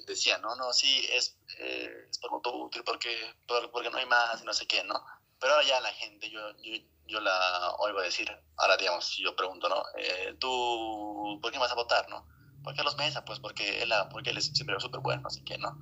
decía, 0.07 0.39
no, 0.39 0.57
no, 0.57 0.73
sí, 0.73 1.07
es, 1.13 1.39
eh, 1.59 2.09
es 2.11 2.19
por 2.19 2.33
útil 2.35 2.83
porque, 2.85 3.17
porque 3.47 3.91
no 3.91 3.99
hay 3.99 4.07
más 4.07 4.43
y 4.43 4.45
no 4.45 4.53
sé 4.53 4.67
qué, 4.67 4.83
¿no? 4.85 5.05
Pero 5.39 5.55
ahora 5.55 5.67
ya 5.67 5.81
la 5.81 5.93
gente, 5.93 6.31
yo, 6.31 6.41
yo, 6.63 6.83
yo 7.07 7.21
la 7.21 7.75
oigo 7.79 8.01
decir, 8.01 8.29
ahora 8.57 8.77
digamos, 8.77 9.17
yo 9.19 9.37
pregunto, 9.37 9.69
¿no? 9.69 9.85
Eh, 9.97 10.35
¿Tú 10.41 11.39
por 11.41 11.53
qué 11.53 11.59
vas 11.59 11.71
a 11.71 11.77
votar, 11.77 12.09
no? 12.09 12.27
¿Por 12.65 12.75
qué 12.75 12.83
los 12.83 12.97
Mesa? 12.97 13.25
Pues 13.25 13.39
porque 13.39 13.83
él, 13.83 13.93
porque 14.11 14.31
él 14.31 14.39
es 14.39 14.47
siempre 14.47 14.79
súper 14.81 15.01
bueno, 15.01 15.23
así 15.27 15.45
que, 15.45 15.57
¿no? 15.59 15.81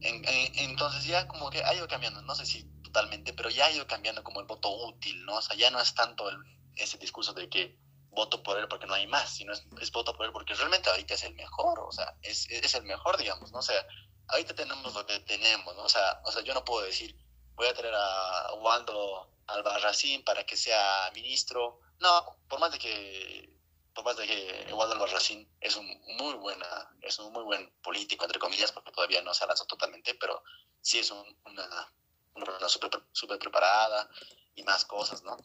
Entonces 0.00 1.04
ya 1.04 1.26
como 1.26 1.50
que 1.50 1.62
ha 1.64 1.74
ido 1.74 1.88
cambiando, 1.88 2.22
no 2.22 2.34
sé 2.34 2.46
si 2.46 2.64
totalmente, 2.82 3.32
pero 3.32 3.50
ya 3.50 3.66
ha 3.66 3.70
ido 3.70 3.86
cambiando 3.86 4.22
como 4.22 4.40
el 4.40 4.46
voto 4.46 4.70
útil, 4.70 5.24
¿no? 5.24 5.36
O 5.36 5.42
sea, 5.42 5.56
ya 5.56 5.70
no 5.70 5.80
es 5.80 5.94
tanto 5.94 6.28
el, 6.28 6.36
ese 6.76 6.98
discurso 6.98 7.32
de 7.32 7.48
que 7.48 7.78
voto 8.10 8.42
por 8.42 8.58
él 8.58 8.66
porque 8.68 8.86
no 8.86 8.94
hay 8.94 9.06
más, 9.06 9.30
sino 9.30 9.52
es, 9.52 9.66
es 9.80 9.92
voto 9.92 10.14
por 10.14 10.26
él 10.26 10.32
porque 10.32 10.54
realmente 10.54 10.90
ahorita 10.90 11.14
es 11.14 11.24
el 11.24 11.34
mejor, 11.34 11.80
o 11.80 11.92
sea, 11.92 12.14
es, 12.22 12.48
es, 12.50 12.74
el 12.74 12.84
mejor, 12.84 13.16
digamos, 13.16 13.52
¿no? 13.52 13.58
O 13.58 13.62
sea, 13.62 13.86
ahorita 14.28 14.54
tenemos 14.54 14.94
lo 14.94 15.06
que 15.06 15.20
tenemos, 15.20 15.74
¿no? 15.76 15.82
O 15.82 15.88
sea, 15.88 16.20
o 16.24 16.32
sea 16.32 16.42
yo 16.42 16.54
no 16.54 16.64
puedo 16.64 16.84
decir, 16.84 17.16
voy 17.54 17.66
a 17.66 17.74
traer 17.74 17.94
a 17.94 18.54
Waldo 18.54 19.30
Albarracín 19.46 20.22
para 20.24 20.44
que 20.44 20.56
sea 20.56 21.10
ministro. 21.14 21.80
No, 22.00 22.38
por 22.48 22.60
más 22.60 22.72
de 22.72 22.78
que 22.78 23.57
por 23.98 24.04
más 24.04 24.16
de 24.16 24.72
Waldo 24.74 24.94
Albarracín 24.94 25.48
es 25.60 25.74
un 25.74 25.86
muy 26.18 26.34
buena, 26.34 26.88
es 27.02 27.18
un 27.18 27.32
muy 27.32 27.42
buen 27.42 27.68
político, 27.82 28.24
entre 28.24 28.38
comillas, 28.38 28.70
porque 28.70 28.92
todavía 28.92 29.20
no 29.22 29.34
se 29.34 29.44
lanzó 29.44 29.64
totalmente, 29.64 30.14
pero 30.14 30.44
sí 30.80 31.00
es 31.00 31.10
un, 31.10 31.36
una, 31.46 31.92
persona 32.34 32.68
súper 32.68 32.90
super 33.10 33.40
preparada 33.40 34.08
y 34.54 34.62
más 34.62 34.84
cosas, 34.84 35.24
¿no? 35.24 35.36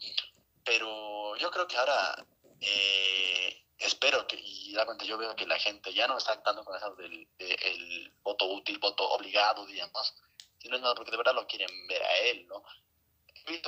Pero 0.63 1.35
yo 1.37 1.49
creo 1.49 1.67
que 1.67 1.77
ahora 1.77 2.15
eh, 2.61 3.65
espero 3.79 4.27
que, 4.27 4.35
y 4.35 4.71
realmente 4.75 5.07
yo 5.07 5.17
veo 5.17 5.35
que 5.35 5.47
la 5.47 5.57
gente 5.57 5.91
ya 5.91 6.07
no 6.07 6.19
está 6.19 6.43
tanto 6.43 6.63
con 6.63 6.77
eso 6.77 6.93
del 6.93 7.27
el 7.39 8.13
voto 8.21 8.45
útil, 8.45 8.77
voto 8.77 9.09
obligado, 9.09 9.65
digamos, 9.65 10.13
sino 10.59 10.77
nada 10.77 10.93
porque 10.93 11.09
de 11.09 11.17
verdad 11.17 11.33
lo 11.33 11.47
quieren 11.47 11.87
ver 11.87 12.03
a 12.03 12.17
él, 12.19 12.45
¿no? 12.47 12.63
he 13.47 13.61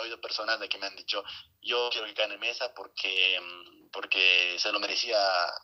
oído 0.00 0.20
personas 0.20 0.60
de 0.60 0.68
que 0.68 0.78
me 0.78 0.86
han 0.86 0.96
dicho, 0.96 1.22
yo 1.60 1.88
quiero 1.90 2.06
que 2.06 2.14
gane 2.14 2.38
Mesa 2.38 2.72
porque, 2.74 3.40
mm, 3.40 3.90
porque 3.90 4.56
se 4.58 4.72
lo 4.72 4.80
merecía 4.80 5.18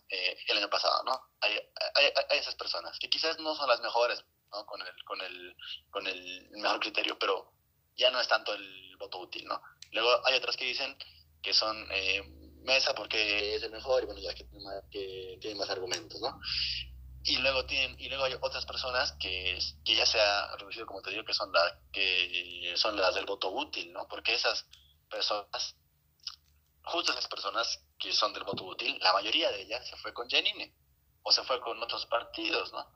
eh, 0.08 0.36
el 0.48 0.58
año 0.58 0.70
pasado, 0.70 1.02
¿no? 1.04 1.20
Hay, 1.40 1.52
hay, 1.94 2.12
hay, 2.30 2.38
esas 2.38 2.54
personas 2.54 2.98
que 2.98 3.08
quizás 3.08 3.38
no 3.38 3.54
son 3.54 3.68
las 3.68 3.80
mejores, 3.80 4.24
¿no? 4.50 4.66
Con 4.66 4.80
el, 4.82 5.04
con 5.04 5.20
el, 5.20 5.56
con 5.90 6.06
el 6.06 6.50
mejor 6.50 6.80
criterio, 6.80 7.18
pero 7.18 7.52
ya 7.96 8.10
no 8.10 8.20
es 8.20 8.28
tanto 8.28 8.52
el 8.54 8.96
voto 8.96 9.18
útil, 9.18 9.44
¿no? 9.46 9.60
Luego 9.92 10.26
hay 10.26 10.34
otras 10.36 10.56
que 10.56 10.64
dicen 10.64 10.96
que 11.42 11.54
son 11.54 11.86
eh, 11.92 12.22
Mesa 12.64 12.94
porque 12.94 13.54
es 13.56 13.62
el 13.62 13.70
mejor 13.70 14.02
y 14.02 14.06
bueno, 14.06 14.20
ya 14.20 14.34
que, 14.34 14.46
que 14.90 15.38
tiene 15.40 15.58
más 15.58 15.68
argumentos, 15.68 16.20
¿no? 16.20 16.40
Y 17.24 17.38
luego 17.38 17.64
tienen 17.64 17.98
y 17.98 18.08
luego 18.08 18.24
hay 18.24 18.34
otras 18.40 18.66
personas 18.66 19.12
que, 19.12 19.58
que 19.84 19.96
ya 19.96 20.04
se 20.04 20.20
ha 20.20 20.54
reducido 20.56 20.84
como 20.86 21.00
te 21.00 21.10
digo 21.10 21.24
que 21.24 21.32
son 21.32 21.50
las 21.52 21.72
que 21.90 22.74
son 22.76 22.96
las 22.96 23.14
del 23.14 23.24
voto 23.24 23.50
útil 23.50 23.92
no 23.92 24.06
porque 24.08 24.34
esas 24.34 24.66
personas 25.08 25.74
justo 26.82 27.12
esas 27.12 27.26
personas 27.28 27.82
que 27.98 28.12
son 28.12 28.34
del 28.34 28.44
voto 28.44 28.64
útil 28.64 28.98
la 29.00 29.14
mayoría 29.14 29.50
de 29.50 29.62
ellas 29.62 29.88
se 29.88 29.96
fue 29.96 30.12
con 30.12 30.28
Janine 30.28 30.74
o 31.22 31.32
se 31.32 31.42
fue 31.44 31.60
con 31.60 31.82
otros 31.82 32.04
partidos 32.06 32.72
no 32.74 32.92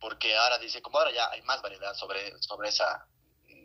porque 0.00 0.34
ahora 0.34 0.56
dice 0.56 0.80
como 0.80 0.98
ahora 0.98 1.12
ya 1.12 1.30
hay 1.30 1.42
más 1.42 1.60
variedad 1.60 1.94
sobre 1.94 2.40
sobre 2.42 2.70
esa 2.70 3.06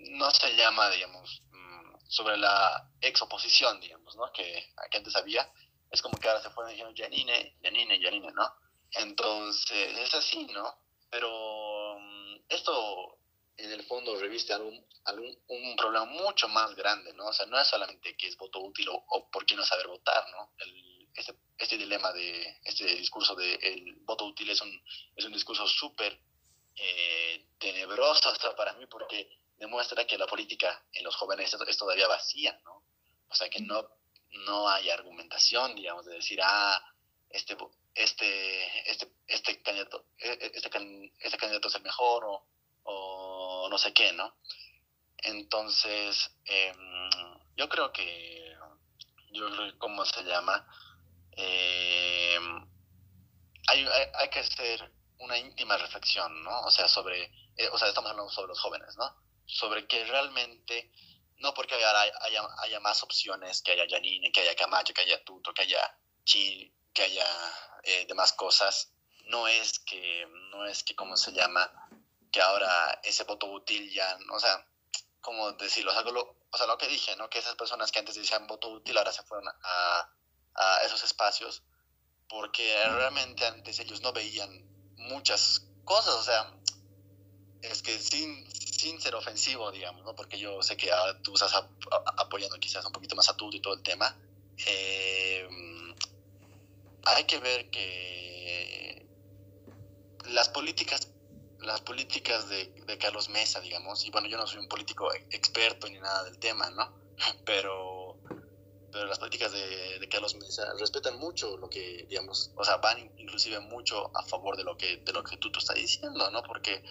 no 0.09 0.29
se 0.31 0.57
llama 0.57 0.89
digamos 0.89 1.41
mm, 1.51 1.95
sobre 2.09 2.35
la 2.35 2.91
ex 2.99 3.21
oposición 3.21 3.79
digamos 3.79 4.13
no 4.17 4.29
que, 4.33 4.73
que 4.91 4.97
antes 4.97 5.15
había 5.15 5.49
es 5.89 6.01
como 6.01 6.17
que 6.17 6.27
ahora 6.27 6.41
se 6.41 6.49
fueron 6.49 6.73
diciendo 6.73 6.93
Janine 6.97 7.57
Janine 7.63 8.01
Janine 8.01 8.31
no 8.33 8.64
entonces, 8.95 9.97
es 9.97 10.13
así, 10.13 10.45
¿no? 10.47 10.75
Pero 11.09 11.97
mm, 11.99 12.35
esto 12.49 13.19
en 13.57 13.71
el 13.71 13.83
fondo 13.83 14.19
reviste 14.19 14.53
algún, 14.53 14.85
algún, 15.05 15.37
un 15.47 15.75
problema 15.75 16.05
mucho 16.05 16.47
más 16.49 16.75
grande, 16.75 17.13
¿no? 17.13 17.27
O 17.27 17.33
sea, 17.33 17.45
no 17.45 17.59
es 17.59 17.67
solamente 17.67 18.15
que 18.17 18.27
es 18.27 18.37
voto 18.37 18.59
útil 18.59 18.87
o, 18.89 19.29
por 19.29 19.45
qué 19.45 19.55
no 19.55 19.63
saber 19.63 19.87
votar, 19.87 20.25
¿no? 20.31 20.51
El, 20.59 21.09
este, 21.15 21.35
este, 21.57 21.77
dilema 21.77 22.11
de, 22.11 22.59
este 22.63 22.85
discurso 22.95 23.35
de 23.35 23.55
el 23.55 23.95
voto 24.01 24.25
útil 24.25 24.49
es 24.49 24.61
un, 24.61 24.83
es 25.15 25.25
un 25.25 25.31
discurso 25.31 25.65
súper 25.67 26.19
eh, 26.75 27.47
tenebroso 27.57 28.29
hasta 28.29 28.53
para 28.55 28.73
mí 28.73 28.85
porque 28.87 29.29
demuestra 29.57 30.05
que 30.05 30.17
la 30.17 30.27
política 30.27 30.85
en 30.91 31.05
los 31.05 31.15
jóvenes 31.15 31.55
es, 31.67 31.77
todavía 31.77 32.07
vacía, 32.07 32.59
¿no? 32.65 32.83
O 33.29 33.35
sea, 33.35 33.49
que 33.49 33.61
no, 33.61 33.87
no 34.45 34.67
hay 34.67 34.89
argumentación, 34.89 35.75
digamos, 35.75 36.05
de 36.05 36.15
decir, 36.15 36.39
ah, 36.43 36.79
este, 37.29 37.55
este, 37.95 38.91
este, 38.91 39.09
este, 39.27 39.61
candidato, 39.61 40.05
e, 40.19 40.27
e, 40.29 40.51
este, 40.53 40.69
este 41.19 41.37
candidato 41.37 41.67
es 41.69 41.75
el 41.75 41.81
mejor 41.81 42.25
o, 42.25 42.45
o 42.83 43.69
no 43.69 43.77
sé 43.77 43.93
qué, 43.93 44.11
¿no? 44.13 44.35
Entonces, 45.17 46.29
em, 46.45 47.09
yo 47.55 47.69
creo 47.69 47.91
que, 47.91 48.55
yo 49.31 49.47
¿cómo 49.79 50.05
se 50.05 50.23
llama? 50.23 50.67
Em, 51.31 52.67
hay, 53.67 53.87
hay, 54.13 54.29
que 54.29 54.39
hacer 54.39 54.91
una 55.19 55.37
íntima 55.37 55.77
reflexión, 55.77 56.43
¿no? 56.43 56.61
O 56.61 56.71
sea, 56.71 56.87
sobre, 56.87 57.23
eh, 57.57 57.69
o 57.71 57.77
sea, 57.77 57.87
estamos 57.87 58.11
hablando 58.11 58.31
sobre 58.31 58.49
los 58.49 58.59
jóvenes, 58.59 58.95
¿no? 58.97 59.15
Sobre 59.45 59.87
que 59.87 60.03
realmente, 60.05 60.91
no 61.37 61.53
porque 61.53 61.75
haya, 61.75 61.91
haya, 62.21 62.47
haya 62.59 62.79
más 62.81 63.01
opciones, 63.03 63.61
que 63.61 63.71
haya 63.71 63.87
Janine, 63.89 64.31
que 64.31 64.41
haya 64.41 64.55
Camacho, 64.55 64.93
que 64.93 65.01
haya 65.01 65.23
Tuto, 65.23 65.53
que 65.53 65.63
haya 65.63 65.97
Chi, 66.23 66.71
que 66.93 67.03
haya 67.03 67.25
eh, 67.85 68.05
demás 68.07 68.33
cosas, 68.33 68.91
no 69.27 69.47
es 69.47 69.79
que, 69.79 70.27
no 70.51 70.65
es 70.65 70.83
que, 70.83 70.95
¿cómo 70.95 71.15
se 71.17 71.31
llama? 71.31 71.71
Que 72.31 72.41
ahora 72.41 72.99
ese 73.03 73.23
voto 73.23 73.47
útil 73.47 73.91
ya, 73.93 74.17
o 74.31 74.39
sea, 74.39 74.65
¿cómo 75.21 75.51
decirlo? 75.53 75.91
O 75.91 75.93
sea, 75.93 76.03
lo, 76.03 76.35
o 76.51 76.57
sea, 76.57 76.67
lo 76.67 76.77
que 76.77 76.87
dije, 76.87 77.15
¿no? 77.15 77.29
Que 77.29 77.39
esas 77.39 77.55
personas 77.55 77.91
que 77.91 77.99
antes 77.99 78.15
decían 78.15 78.47
voto 78.47 78.69
útil 78.69 78.97
ahora 78.97 79.11
se 79.11 79.23
fueron 79.23 79.47
a, 79.47 80.09
a 80.55 80.77
esos 80.83 81.03
espacios 81.03 81.63
porque 82.29 82.83
realmente 82.87 83.45
antes 83.45 83.79
ellos 83.79 84.01
no 84.01 84.11
veían 84.13 84.49
muchas 84.97 85.67
cosas, 85.83 86.15
o 86.15 86.23
sea, 86.23 86.53
es 87.61 87.81
que 87.81 87.97
sin, 87.99 88.45
sin 88.51 88.99
ser 88.99 89.15
ofensivo, 89.15 89.71
digamos, 89.71 90.03
¿no? 90.03 90.15
Porque 90.15 90.37
yo 90.37 90.61
sé 90.61 90.77
que 90.77 90.89
tú 91.23 91.33
estás 91.33 91.53
apoyando 92.17 92.57
quizás 92.59 92.85
un 92.85 92.91
poquito 92.91 93.15
más 93.15 93.29
a 93.29 93.37
tú 93.37 93.49
y 93.51 93.59
todo 93.59 93.73
el 93.73 93.83
tema. 93.83 94.15
Eh, 94.65 95.47
hay 97.05 97.25
que 97.25 97.39
ver 97.39 97.69
que 97.69 99.05
las 100.25 100.49
políticas 100.49 101.09
las 101.65 101.81
políticas 101.81 102.47
de, 102.49 102.97
Carlos 102.99 103.29
Mesa, 103.29 103.59
digamos, 103.59 104.05
y 104.05 104.11
bueno, 104.11 104.27
yo 104.27 104.37
no 104.37 104.47
soy 104.47 104.59
un 104.59 104.67
político 104.67 105.11
experto 105.31 105.87
ni 105.87 105.99
nada 105.99 106.23
del 106.23 106.37
tema, 106.39 106.69
¿no? 106.69 106.93
Pero, 107.45 108.17
pero 108.91 109.07
las 109.07 109.19
políticas 109.19 109.51
de, 109.51 110.07
Carlos 110.09 110.35
Mesa 110.35 110.73
respetan 110.79 111.17
mucho 111.17 111.57
lo 111.57 111.69
que, 111.69 112.05
digamos, 112.07 112.51
o 112.55 112.63
sea, 112.63 112.77
van 112.77 113.11
inclusive 113.17 113.59
mucho 113.59 114.09
a 114.15 114.23
favor 114.23 114.55
de 114.55 114.63
lo 114.63 114.77
que, 114.77 114.97
de 114.97 115.11
lo 115.11 115.23
que 115.23 115.35
tú, 115.37 115.51
tú 115.51 115.59
estás 115.59 115.75
diciendo, 115.75 116.29
¿no? 116.31 116.41
Porque 116.43 116.81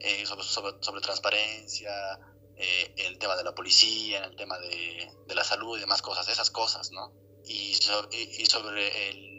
eh, 0.00 0.26
sobre, 0.26 0.44
sobre, 0.80 1.00
transparencia, 1.00 1.90
eh, 2.56 2.94
el 2.98 3.18
tema 3.18 3.36
de 3.36 3.44
la 3.44 3.54
policía, 3.54 4.24
el 4.24 4.36
tema 4.36 4.58
de, 4.58 5.10
la 5.34 5.44
salud 5.44 5.78
y 5.78 5.80
demás 5.80 6.02
cosas, 6.02 6.28
esas 6.28 6.50
cosas, 6.50 6.90
¿no? 6.90 7.12
Y 7.44 7.74
sobre 7.74 9.10
el 9.10 9.35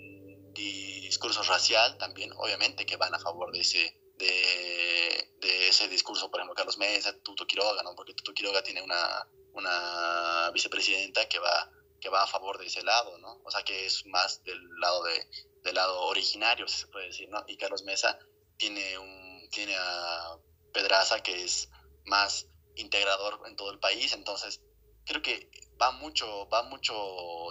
discurso 0.57 1.43
racial 1.43 1.97
también, 1.97 2.31
obviamente 2.33 2.85
que 2.85 2.97
van 2.97 3.13
a 3.13 3.19
favor 3.19 3.51
de 3.51 3.61
ese, 3.61 3.99
de, 4.17 5.67
ese 5.69 5.87
discurso, 5.87 6.29
por 6.29 6.39
ejemplo, 6.39 6.55
Carlos 6.55 6.77
Mesa, 6.77 7.17
Tuto 7.23 7.45
Quiroga, 7.45 7.83
¿no? 7.83 7.95
porque 7.95 8.13
Tuto 8.13 8.33
Quiroga 8.33 8.63
tiene 8.63 8.81
una, 8.81 9.27
una 9.53 10.51
vicepresidenta 10.53 11.27
que 11.27 11.39
va, 11.39 11.71
que 11.99 12.09
va 12.09 12.23
a 12.23 12.27
favor 12.27 12.57
de 12.57 12.67
ese 12.67 12.83
lado, 12.83 13.17
¿no? 13.19 13.41
o 13.43 13.51
sea 13.51 13.63
que 13.63 13.85
es 13.85 14.05
más 14.05 14.43
del 14.43 14.59
lado, 14.79 15.03
de, 15.03 15.27
del 15.63 15.75
lado 15.75 16.01
originario, 16.05 16.67
si 16.67 16.79
se 16.79 16.87
puede 16.87 17.07
decir, 17.07 17.29
¿no? 17.29 17.43
y 17.47 17.57
Carlos 17.57 17.83
Mesa 17.83 18.17
tiene, 18.57 18.97
un, 18.97 19.49
tiene 19.51 19.75
a 19.77 20.37
Pedraza 20.73 21.21
que 21.21 21.43
es 21.43 21.69
más 22.05 22.47
integrador 22.75 23.41
en 23.45 23.55
todo 23.55 23.71
el 23.71 23.79
país, 23.79 24.13
entonces 24.13 24.61
creo 25.05 25.21
que 25.21 25.49
va 25.81 25.91
mucho, 25.91 26.47
va 26.49 26.63
mucho, 26.63 26.93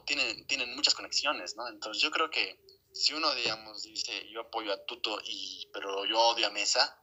tienen, 0.07 0.47
tienen 0.47 0.75
muchas 0.75 0.95
conexiones, 0.95 1.57
¿no? 1.57 1.69
Entonces 1.69 2.03
yo 2.03 2.11
creo 2.11 2.31
que 2.31 2.59
si 2.97 3.13
uno, 3.13 3.35
digamos, 3.35 3.83
dice 3.83 4.27
yo 4.31 4.41
apoyo 4.41 4.73
a 4.73 4.85
Tuto, 4.87 5.21
y, 5.25 5.69
pero 5.73 6.07
yo 6.07 6.19
odio 6.19 6.47
a 6.47 6.51
Mesa, 6.51 6.99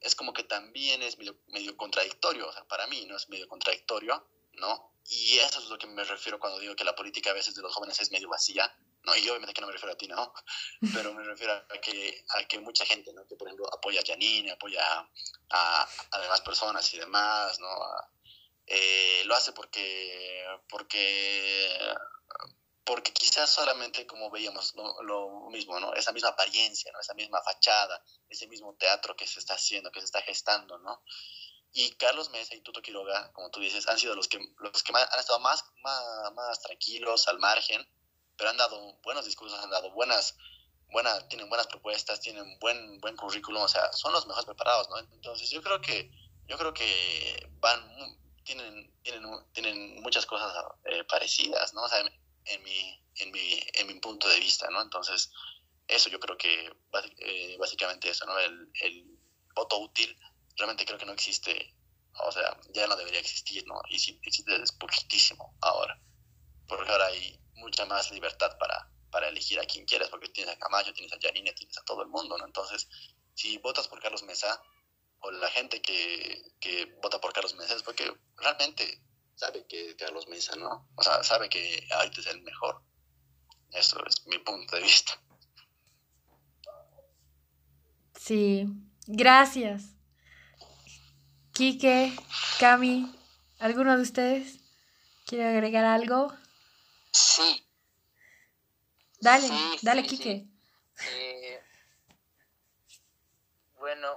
es 0.00 0.14
como 0.14 0.32
que 0.32 0.44
también 0.44 1.02
es 1.02 1.18
medio, 1.18 1.36
medio 1.48 1.76
contradictorio, 1.76 2.48
o 2.48 2.52
sea, 2.52 2.64
para 2.64 2.86
mí 2.86 3.04
no 3.06 3.16
es 3.16 3.28
medio 3.28 3.48
contradictorio, 3.48 4.24
¿no? 4.52 4.92
Y 5.08 5.38
eso 5.38 5.58
es 5.58 5.66
lo 5.66 5.78
que 5.78 5.88
me 5.88 6.04
refiero 6.04 6.38
cuando 6.38 6.60
digo 6.60 6.76
que 6.76 6.84
la 6.84 6.94
política 6.94 7.30
a 7.30 7.34
veces 7.34 7.54
de 7.56 7.62
los 7.62 7.74
jóvenes 7.74 8.00
es 8.00 8.12
medio 8.12 8.28
vacía, 8.28 8.72
¿no? 9.02 9.16
Y 9.16 9.28
obviamente 9.28 9.52
que 9.52 9.60
no 9.60 9.66
me 9.66 9.72
refiero 9.72 9.92
a 9.92 9.96
ti, 9.96 10.06
¿no? 10.06 10.32
Pero 10.94 11.12
me 11.12 11.24
refiero 11.24 11.54
a 11.54 11.80
que, 11.80 12.24
a 12.36 12.44
que 12.44 12.60
mucha 12.60 12.86
gente, 12.86 13.12
¿no? 13.12 13.26
Que 13.26 13.34
por 13.34 13.48
ejemplo 13.48 13.66
apoya 13.72 14.00
a 14.00 14.04
Janine, 14.06 14.52
apoya 14.52 14.80
a, 15.50 15.88
a, 16.12 16.20
demás 16.20 16.40
personas 16.42 16.92
y 16.94 16.98
demás, 16.98 17.58
¿no? 17.58 17.68
Eh, 18.64 19.22
lo 19.24 19.34
hace 19.34 19.52
porque, 19.52 20.44
porque 20.68 21.68
porque 22.84 23.12
quizás 23.12 23.50
solamente 23.50 24.06
como 24.06 24.30
veíamos 24.30 24.74
lo, 24.74 25.48
mismo, 25.50 25.78
¿no? 25.78 25.94
Esa 25.94 26.12
misma 26.12 26.30
apariencia, 26.30 26.90
¿no? 26.92 27.00
Esa 27.00 27.14
misma 27.14 27.40
fachada, 27.42 28.02
ese 28.28 28.46
mismo 28.48 28.74
teatro 28.74 29.14
que 29.14 29.26
se 29.26 29.38
está 29.38 29.54
haciendo, 29.54 29.92
que 29.92 30.00
se 30.00 30.06
está 30.06 30.22
gestando, 30.22 30.78
¿no? 30.78 31.02
Y 31.72 31.92
Carlos 31.92 32.30
Mesa 32.30 32.54
y 32.54 32.60
Tuto 32.60 32.82
Quiroga, 32.82 33.32
como 33.32 33.50
tú 33.50 33.60
dices, 33.60 33.88
han 33.88 33.98
sido 33.98 34.14
los 34.14 34.28
que, 34.28 34.38
los 34.58 34.82
que 34.82 34.92
han 34.94 35.18
estado 35.18 35.38
más, 35.40 35.64
más, 35.82 36.32
más 36.34 36.60
tranquilos, 36.60 37.28
al 37.28 37.38
margen, 37.38 37.86
pero 38.36 38.50
han 38.50 38.56
dado 38.56 38.98
buenos 39.02 39.24
discursos, 39.24 39.58
han 39.60 39.70
dado 39.70 39.90
buenas, 39.92 40.36
buena, 40.90 41.28
tienen 41.28 41.48
buenas 41.48 41.68
propuestas, 41.68 42.20
tienen 42.20 42.58
buen, 42.58 42.98
buen 43.00 43.16
currículum, 43.16 43.62
o 43.62 43.68
sea, 43.68 43.92
son 43.92 44.12
los 44.12 44.26
mejores 44.26 44.46
preparados, 44.46 44.88
¿no? 44.90 44.98
Entonces 44.98 45.48
yo 45.50 45.62
creo 45.62 45.80
que, 45.80 46.10
yo 46.46 46.58
creo 46.58 46.74
que 46.74 47.48
van, 47.60 47.80
tienen, 48.44 48.92
tienen, 49.02 49.24
tienen 49.52 50.02
muchas 50.02 50.26
cosas 50.26 50.52
eh, 50.84 51.04
parecidas, 51.04 51.72
¿no? 51.74 51.84
O 51.84 51.88
sea, 51.88 52.02
en, 52.44 52.62
mi, 52.62 53.04
en, 53.16 53.30
mi, 53.30 53.60
en 53.74 53.86
mi 53.86 53.94
punto 54.00 54.28
de 54.28 54.40
vista, 54.40 54.68
¿no? 54.70 54.82
Entonces, 54.82 55.30
eso 55.88 56.08
yo 56.08 56.18
creo 56.20 56.36
que 56.36 56.72
eh, 57.18 57.56
básicamente 57.58 58.08
eso, 58.08 58.26
¿no? 58.26 58.38
El, 58.38 58.70
el 58.80 59.18
voto 59.54 59.78
útil 59.78 60.16
realmente 60.56 60.84
creo 60.84 60.98
que 60.98 61.06
no 61.06 61.12
existe, 61.12 61.74
o 62.24 62.32
sea, 62.32 62.58
ya 62.72 62.86
no 62.86 62.96
debería 62.96 63.20
existir, 63.20 63.66
¿no? 63.66 63.80
Y 63.88 63.98
si 63.98 64.18
existe 64.22 64.54
es 64.62 64.72
poquitísimo 64.72 65.56
ahora, 65.60 66.00
porque 66.66 66.90
ahora 66.90 67.06
hay 67.06 67.38
mucha 67.54 67.84
más 67.86 68.10
libertad 68.10 68.56
para, 68.58 68.88
para 69.10 69.28
elegir 69.28 69.60
a 69.60 69.64
quien 69.64 69.84
quieras, 69.84 70.08
porque 70.08 70.28
tienes 70.28 70.54
a 70.54 70.58
Camacho, 70.58 70.92
tienes 70.92 71.12
a 71.12 71.18
Janine, 71.20 71.52
tienes 71.52 71.78
a 71.78 71.84
todo 71.84 72.02
el 72.02 72.08
mundo, 72.08 72.36
¿no? 72.38 72.46
Entonces, 72.46 72.88
si 73.34 73.58
votas 73.58 73.88
por 73.88 74.00
Carlos 74.00 74.22
Mesa, 74.22 74.62
o 75.20 75.30
la 75.30 75.50
gente 75.50 75.80
que, 75.80 76.42
que 76.60 76.86
vota 77.00 77.20
por 77.20 77.32
Carlos 77.32 77.54
Mesa 77.54 77.76
es 77.76 77.82
porque 77.82 78.12
realmente 78.36 79.00
sabe 79.34 79.66
que 79.66 79.96
Carlos 79.96 80.28
Mesa, 80.28 80.56
¿no? 80.56 80.88
O 80.96 81.02
sea, 81.02 81.22
sabe 81.22 81.48
que 81.48 81.86
ahorita 81.90 82.20
es 82.20 82.26
el 82.26 82.42
mejor. 82.42 82.82
Eso 83.72 84.04
es 84.06 84.26
mi 84.26 84.38
punto 84.38 84.76
de 84.76 84.82
vista. 84.82 85.12
Sí, 88.14 88.66
gracias. 89.06 89.94
Quique, 91.52 92.14
Cami, 92.60 93.14
¿alguno 93.58 93.96
de 93.96 94.02
ustedes 94.02 94.58
quiere 95.26 95.48
agregar 95.48 95.84
algo? 95.84 96.32
Sí. 97.12 97.66
Dale, 99.20 99.48
dale, 99.82 100.06
Quique. 100.06 100.46
Eh, 101.14 101.60
bueno, 103.78 104.08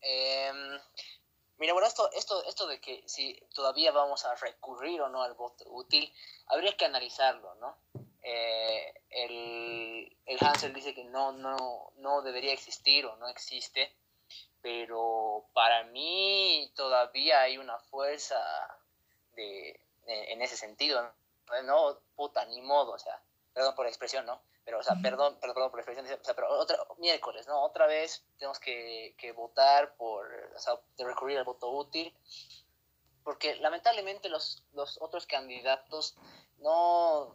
eh, 0.00 0.52
mira, 1.60 1.74
bueno, 1.74 1.86
esto, 1.86 2.10
esto, 2.12 2.42
esto 2.44 2.66
de 2.66 2.80
que 2.80 3.02
si 3.06 3.34
todavía 3.54 3.92
vamos 3.92 4.24
a 4.24 4.34
recurrir 4.34 5.00
o 5.02 5.08
no 5.08 5.22
al 5.22 5.34
voto 5.34 5.64
útil, 5.68 6.12
habría 6.46 6.76
que 6.76 6.86
analizarlo, 6.86 7.54
¿no? 7.56 7.76
Eh, 8.22 8.94
el, 9.10 10.18
el, 10.26 10.38
Hansel 10.40 10.72
dice 10.72 10.94
que 10.94 11.04
no, 11.04 11.32
no, 11.32 11.92
no 11.96 12.22
debería 12.22 12.52
existir 12.52 13.06
o 13.06 13.16
no 13.16 13.28
existe, 13.28 13.94
pero 14.62 15.46
para 15.52 15.84
mí 15.84 16.72
todavía 16.74 17.42
hay 17.42 17.58
una 17.58 17.78
fuerza 17.78 18.38
de, 19.34 19.80
en 20.06 20.42
ese 20.42 20.56
sentido, 20.56 21.12
¿no? 21.64 22.00
Puta, 22.16 22.44
ni 22.46 22.60
modo, 22.62 22.92
o 22.92 22.98
sea, 22.98 23.20
perdón 23.52 23.74
por 23.74 23.84
la 23.84 23.90
expresión, 23.90 24.24
¿no? 24.26 24.40
Pero, 24.70 24.78
o 24.78 24.82
sea, 24.84 24.94
perdón, 25.02 25.36
perdón, 25.40 25.68
por 25.68 25.78
la 25.78 25.82
expresión, 25.82 26.06
o 26.06 26.24
sea, 26.24 26.34
pero 26.34 26.48
otra, 26.48 26.78
miércoles, 26.98 27.44
¿no? 27.48 27.60
Otra 27.60 27.88
vez 27.88 28.24
tenemos 28.38 28.60
que, 28.60 29.16
que 29.18 29.32
votar 29.32 29.96
por, 29.96 30.32
o 30.54 30.58
sea, 30.60 30.78
de 30.96 31.04
recurrir 31.04 31.38
al 31.38 31.44
voto 31.44 31.72
útil, 31.72 32.16
porque 33.24 33.56
lamentablemente 33.56 34.28
los, 34.28 34.62
los 34.72 35.02
otros 35.02 35.26
candidatos 35.26 36.16
no, 36.58 37.34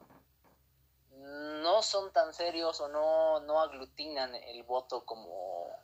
no 1.11 1.81
son 1.81 2.13
tan 2.13 2.33
serios 2.33 2.79
o 2.79 2.88
no, 2.88 3.41
no 3.41 3.59
aglutinan 3.59 4.33
el 4.33 4.63
voto 4.63 5.03
como, 5.03 5.75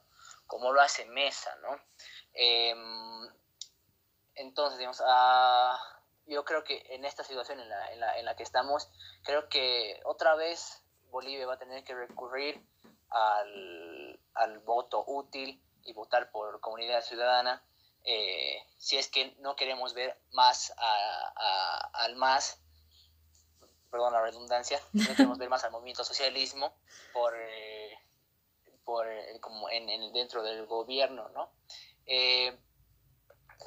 como 0.47 0.71
lo 0.71 0.79
hace 0.79 1.03
Mesa, 1.03 1.53
¿no? 1.57 1.77
Em, 2.31 3.29
entonces, 4.35 4.77
digamos, 4.79 5.01
uh, 5.01 5.77
yo 6.27 6.45
creo 6.45 6.63
que 6.63 6.81
en 6.95 7.03
esta 7.03 7.25
situación 7.25 7.59
en 7.59 7.67
la, 7.67 7.91
en 7.91 7.99
la, 7.99 8.19
en 8.19 8.23
la 8.23 8.37
que 8.37 8.43
estamos, 8.43 8.89
creo 9.25 9.49
que 9.49 9.99
otra 10.05 10.35
vez 10.35 10.80
Bolivia 11.11 11.45
va 11.45 11.53
a 11.53 11.59
tener 11.59 11.83
que 11.83 11.93
recurrir 11.93 12.65
al, 13.09 14.19
al 14.33 14.59
voto 14.59 15.03
útil 15.05 15.61
y 15.83 15.93
votar 15.93 16.31
por 16.31 16.59
comunidad 16.59 17.03
ciudadana 17.03 17.63
eh, 18.03 18.63
si 18.77 18.97
es 18.97 19.09
que 19.09 19.35
no 19.39 19.55
queremos 19.55 19.93
ver 19.93 20.17
más 20.31 20.73
a, 20.77 21.89
al 21.93 22.15
más, 22.15 22.59
perdón 23.91 24.13
la 24.13 24.21
redundancia, 24.21 24.81
no 24.93 25.05
queremos 25.05 25.37
ver 25.37 25.49
más 25.49 25.63
al 25.63 25.71
movimiento 25.71 26.03
socialismo 26.03 26.73
por, 27.13 27.33
eh, 27.37 27.99
por 28.83 29.07
eh, 29.07 29.39
como 29.39 29.69
en, 29.69 29.89
en, 29.89 30.11
dentro 30.13 30.41
del 30.41 30.65
gobierno, 30.65 31.29
¿no? 31.29 31.51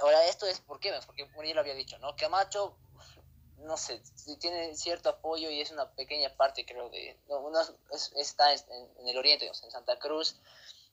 ahora, 0.01 0.27
esto 0.27 0.47
es, 0.47 0.61
¿por 0.61 0.81
qué? 0.81 0.93
Porque 1.07 1.25
bueno, 1.35 1.49
ya 1.49 1.55
lo 1.55 1.61
había 1.61 1.75
dicho, 1.75 1.99
¿no? 1.99 2.17
Camacho 2.17 2.77
no 3.59 3.77
sé, 3.77 4.03
tiene 4.41 4.75
cierto 4.75 5.09
apoyo 5.09 5.51
y 5.51 5.61
es 5.61 5.71
una 5.71 5.91
pequeña 5.93 6.35
parte, 6.37 6.67
creo, 6.67 6.91
de. 6.91 7.19
No, 7.29 7.51
está 8.17 8.53
en, 8.53 9.09
el 9.09 9.19
oriente, 9.19 9.45
digamos, 9.45 9.63
en 9.65 9.71
Santa 9.71 9.99
Cruz. 9.99 10.37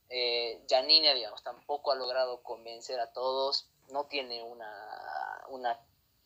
Eh, 0.09 0.61
digamos, 0.67 1.41
tampoco 1.43 1.91
ha 1.91 1.95
logrado 1.95 2.43
convencer 2.43 2.99
a 2.99 3.13
todos, 3.13 3.69
no 3.89 4.05
tiene 4.07 4.43
una, 4.43 5.45
una 5.49 5.79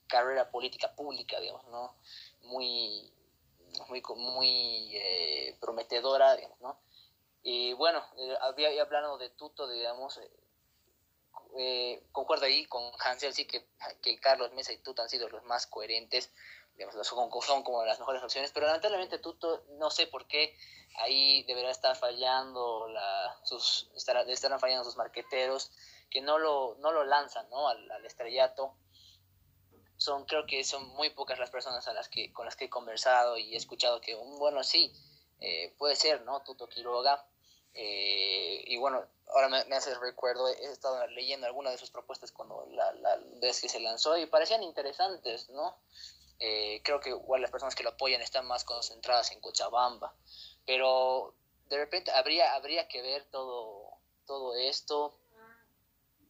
carrera 0.07 0.49
política 0.49 0.95
pública, 0.95 1.39
digamos, 1.39 1.67
¿no? 1.67 1.95
Muy, 2.43 3.11
muy, 3.87 4.01
muy 4.15 4.91
eh, 4.95 5.55
prometedora, 5.59 6.35
digamos, 6.35 6.59
¿no? 6.61 6.79
Y 7.43 7.73
bueno, 7.73 8.03
eh, 8.17 8.35
había 8.41 8.81
hablado 8.81 9.19
de 9.19 9.29
Tuto, 9.29 9.67
digamos, 9.67 10.19
eh, 11.57 12.03
concuerdo 12.11 12.45
ahí 12.45 12.65
con 12.65 12.83
Hansel, 12.99 13.33
sí 13.33 13.45
que, 13.45 13.65
que 14.01 14.19
Carlos 14.19 14.51
Mesa 14.53 14.73
y 14.73 14.77
Tuto 14.77 15.01
han 15.01 15.09
sido 15.09 15.29
los 15.29 15.43
más 15.43 15.67
coherentes, 15.67 16.31
digamos, 16.75 16.95
son, 17.07 17.29
son 17.41 17.63
como 17.63 17.83
las 17.85 17.99
mejores 17.99 18.21
opciones, 18.23 18.51
pero 18.51 18.67
lamentablemente 18.67 19.19
Tuto, 19.19 19.63
no 19.77 19.89
sé 19.89 20.07
por 20.07 20.27
qué, 20.27 20.55
ahí 20.97 21.43
deberá 21.43 21.71
estar 21.71 21.95
fallando, 21.95 22.87
la, 22.89 23.39
sus, 23.43 23.89
estará, 23.95 24.21
estarán 24.21 24.59
fallando 24.59 24.83
sus 24.83 24.97
marqueteros, 24.97 25.71
que 26.09 26.21
no 26.21 26.37
lo, 26.37 26.75
no 26.79 26.91
lo 26.91 27.03
lanzan 27.03 27.49
¿no? 27.49 27.67
Al, 27.67 28.05
estrellato. 28.05 28.75
Son, 29.97 30.25
creo 30.25 30.45
que 30.45 30.63
son 30.63 30.87
muy 30.89 31.09
pocas 31.09 31.39
las 31.39 31.49
personas 31.49 31.87
a 31.87 31.93
las 31.93 32.09
que, 32.09 32.33
con 32.33 32.45
las 32.45 32.55
que 32.55 32.65
he 32.65 32.69
conversado 32.69 33.37
y 33.37 33.53
he 33.53 33.57
escuchado 33.57 34.01
que, 34.01 34.13
bueno, 34.15 34.63
sí, 34.63 34.91
eh, 35.39 35.73
puede 35.77 35.95
ser, 35.95 36.21
¿no? 36.21 36.41
Tuto 36.43 36.67
Quiroga, 36.67 37.25
eh, 37.75 38.63
y 38.65 38.77
bueno, 38.77 39.05
ahora 39.27 39.49
me, 39.49 39.65
me, 39.65 39.75
hace 39.75 39.93
recuerdo, 39.95 40.47
he 40.47 40.71
estado 40.71 41.05
leyendo 41.07 41.45
algunas 41.45 41.73
de 41.73 41.77
sus 41.77 41.91
propuestas 41.91 42.31
cuando 42.31 42.65
la, 42.71 42.93
la 42.93 43.17
vez 43.41 43.59
que 43.59 43.67
se 43.67 43.81
lanzó 43.81 44.17
y 44.17 44.25
parecían 44.25 44.63
interesantes, 44.63 45.49
¿no? 45.49 45.77
Eh, 46.39 46.81
creo 46.83 46.99
que 46.99 47.09
igual 47.09 47.41
las 47.41 47.51
personas 47.51 47.75
que 47.75 47.83
lo 47.83 47.91
apoyan 47.91 48.21
están 48.21 48.45
más 48.45 48.63
concentradas 48.63 49.31
en 49.31 49.41
Cochabamba, 49.41 50.15
pero 50.65 51.33
de 51.69 51.77
repente 51.77 52.11
habría, 52.11 52.53
habría 52.53 52.87
que 52.87 53.01
ver 53.01 53.25
todo, 53.25 53.99
todo 54.25 54.55
esto 54.55 55.17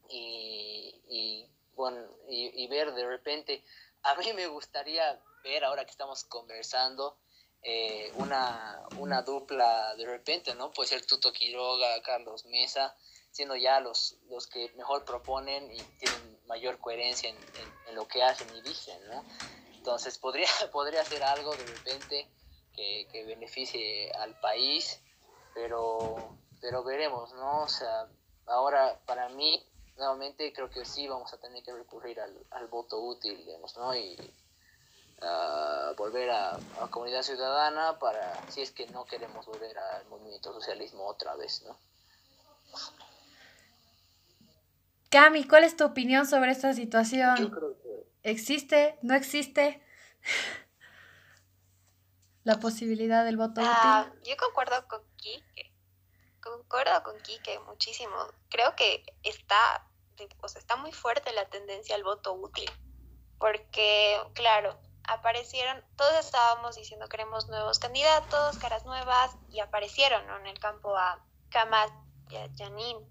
y, 0.09 1.01
y 1.07 1.49
bueno, 1.75 2.07
y, 2.27 2.63
y 2.63 2.67
ver 2.67 2.93
de 2.93 3.05
repente, 3.05 3.63
a 4.03 4.15
mí 4.15 4.33
me 4.33 4.47
gustaría 4.47 5.19
ver 5.43 5.63
ahora 5.63 5.85
que 5.85 5.91
estamos 5.91 6.23
conversando, 6.25 7.17
eh, 7.67 8.11
una, 8.17 8.79
una 8.99 9.23
dupla 9.23 9.95
de 9.95 10.05
repente, 10.05 10.53
¿no? 10.53 10.71
Puede 10.71 10.89
ser 10.89 11.05
Tuto 11.07 11.33
Quiroga, 11.33 11.99
Carlos 12.03 12.45
Mesa, 12.45 12.95
siendo 13.31 13.55
ya 13.55 13.79
los, 13.79 14.17
los 14.29 14.45
que 14.45 14.71
mejor 14.75 15.03
proponen 15.03 15.71
y 15.71 15.77
tienen 15.97 16.39
mayor 16.45 16.77
coherencia 16.77 17.27
en, 17.27 17.37
en, 17.87 17.95
lo 17.95 18.07
que 18.07 18.21
hacen 18.21 18.47
y 18.55 18.61
dicen, 18.61 18.99
¿no? 19.07 19.25
Entonces 19.73 20.19
podría, 20.19 20.47
podría 20.71 21.03
ser 21.05 21.23
algo 21.23 21.55
de 21.55 21.65
repente 21.65 22.29
que, 22.71 23.07
que 23.11 23.23
beneficie 23.25 24.11
al 24.11 24.39
país, 24.39 25.01
pero, 25.55 26.37
pero 26.61 26.83
veremos, 26.83 27.33
¿no? 27.33 27.63
O 27.63 27.67
sea, 27.67 28.07
ahora 28.45 28.99
para 29.07 29.27
mí, 29.29 29.65
nuevamente 29.97 30.53
creo 30.53 30.69
que 30.69 30.85
sí 30.85 31.07
vamos 31.07 31.33
a 31.33 31.39
tener 31.39 31.63
que 31.63 31.73
recurrir 31.73 32.19
al, 32.19 32.45
al 32.51 32.67
voto 32.67 32.99
útil, 32.99 33.35
digamos, 33.37 33.75
¿no? 33.75 33.95
Y, 33.95 34.15
volver 35.97 36.29
a, 36.29 36.57
a, 36.81 36.87
comunidad 36.89 37.23
ciudadana 37.23 37.97
para 37.99 38.51
si 38.51 38.61
es 38.61 38.71
que 38.71 38.87
no 38.87 39.05
queremos 39.05 39.45
volver 39.45 39.77
al 39.77 40.05
movimiento 40.07 40.53
socialismo 40.53 41.05
otra 41.05 41.35
vez, 41.35 41.63
¿no? 41.63 41.77
Cami, 45.09 45.47
¿cuál 45.47 45.63
es 45.63 45.77
tu 45.77 45.85
opinión 45.85 46.25
sobre 46.25 46.51
esta 46.51 46.73
situación? 46.73 47.53
¿Existe? 48.23 48.97
¿No 49.01 49.15
existe? 49.15 49.81
La 52.43 52.59
posibilidad 52.59 53.23
del 53.23 53.37
voto 53.37 53.61
ah, 53.63 54.07
útil. 54.09 54.29
Yo 54.29 54.37
concuerdo 54.37 54.87
con 54.87 55.01
Kike. 55.15 55.71
Concuerdo 56.41 57.01
con 57.03 57.19
Kike 57.21 57.59
muchísimo. 57.59 58.15
Creo 58.49 58.75
que 58.75 59.03
está, 59.23 59.87
o 60.41 60.47
sea, 60.47 60.59
está 60.59 60.75
muy 60.75 60.91
fuerte 60.91 61.31
la 61.31 61.45
tendencia 61.45 61.95
al 61.95 62.03
voto 62.03 62.33
útil. 62.33 62.69
Porque, 63.39 64.19
claro, 64.33 64.77
aparecieron, 65.07 65.83
todos 65.95 66.13
estábamos 66.15 66.75
diciendo 66.75 67.07
queremos 67.07 67.47
nuevos 67.47 67.79
candidatos, 67.79 68.57
caras 68.57 68.85
nuevas, 68.85 69.35
y 69.49 69.59
aparecieron 69.59 70.23
en 70.41 70.47
el 70.47 70.59
campo 70.59 70.95
a 70.95 71.23
Kamal 71.49 71.89
y 72.29 72.35
a 72.35 72.49
Janine. 72.57 73.05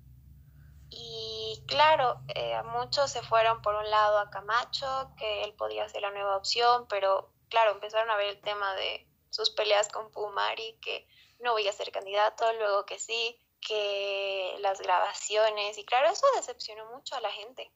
Y 0.90 1.64
claro, 1.66 2.20
eh, 2.34 2.60
muchos 2.64 3.10
se 3.10 3.22
fueron 3.22 3.62
por 3.62 3.74
un 3.74 3.90
lado 3.90 4.18
a 4.18 4.30
Camacho, 4.30 5.10
que 5.18 5.42
él 5.42 5.54
podía 5.54 5.88
ser 5.88 6.02
la 6.02 6.10
nueva 6.10 6.36
opción, 6.36 6.86
pero 6.88 7.32
claro, 7.48 7.72
empezaron 7.72 8.10
a 8.10 8.16
ver 8.16 8.28
el 8.28 8.40
tema 8.40 8.74
de 8.74 9.08
sus 9.30 9.50
peleas 9.50 9.88
con 9.88 10.10
Pumari, 10.12 10.78
que 10.80 11.08
no 11.40 11.52
voy 11.52 11.66
a 11.66 11.72
ser 11.72 11.90
candidato, 11.90 12.52
luego 12.54 12.86
que 12.86 12.98
sí, 12.98 13.40
que 13.60 14.56
las 14.60 14.80
grabaciones, 14.80 15.78
y 15.78 15.84
claro, 15.84 16.10
eso 16.10 16.26
decepcionó 16.36 16.86
mucho 16.92 17.16
a 17.16 17.20
la 17.20 17.30
gente, 17.30 17.72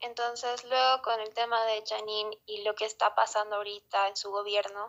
Entonces, 0.00 0.64
luego 0.64 1.02
con 1.02 1.20
el 1.20 1.34
tema 1.34 1.64
de 1.66 1.82
Janine 1.86 2.38
y 2.46 2.62
lo 2.62 2.74
que 2.74 2.84
está 2.84 3.14
pasando 3.14 3.56
ahorita 3.56 4.08
en 4.08 4.16
su 4.16 4.30
gobierno, 4.30 4.86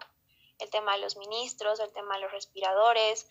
el 0.59 0.69
tema 0.69 0.93
de 0.93 1.01
los 1.01 1.17
ministros, 1.17 1.79
el 1.79 1.91
tema 1.93 2.15
de 2.15 2.21
los 2.21 2.31
respiradores, 2.31 3.27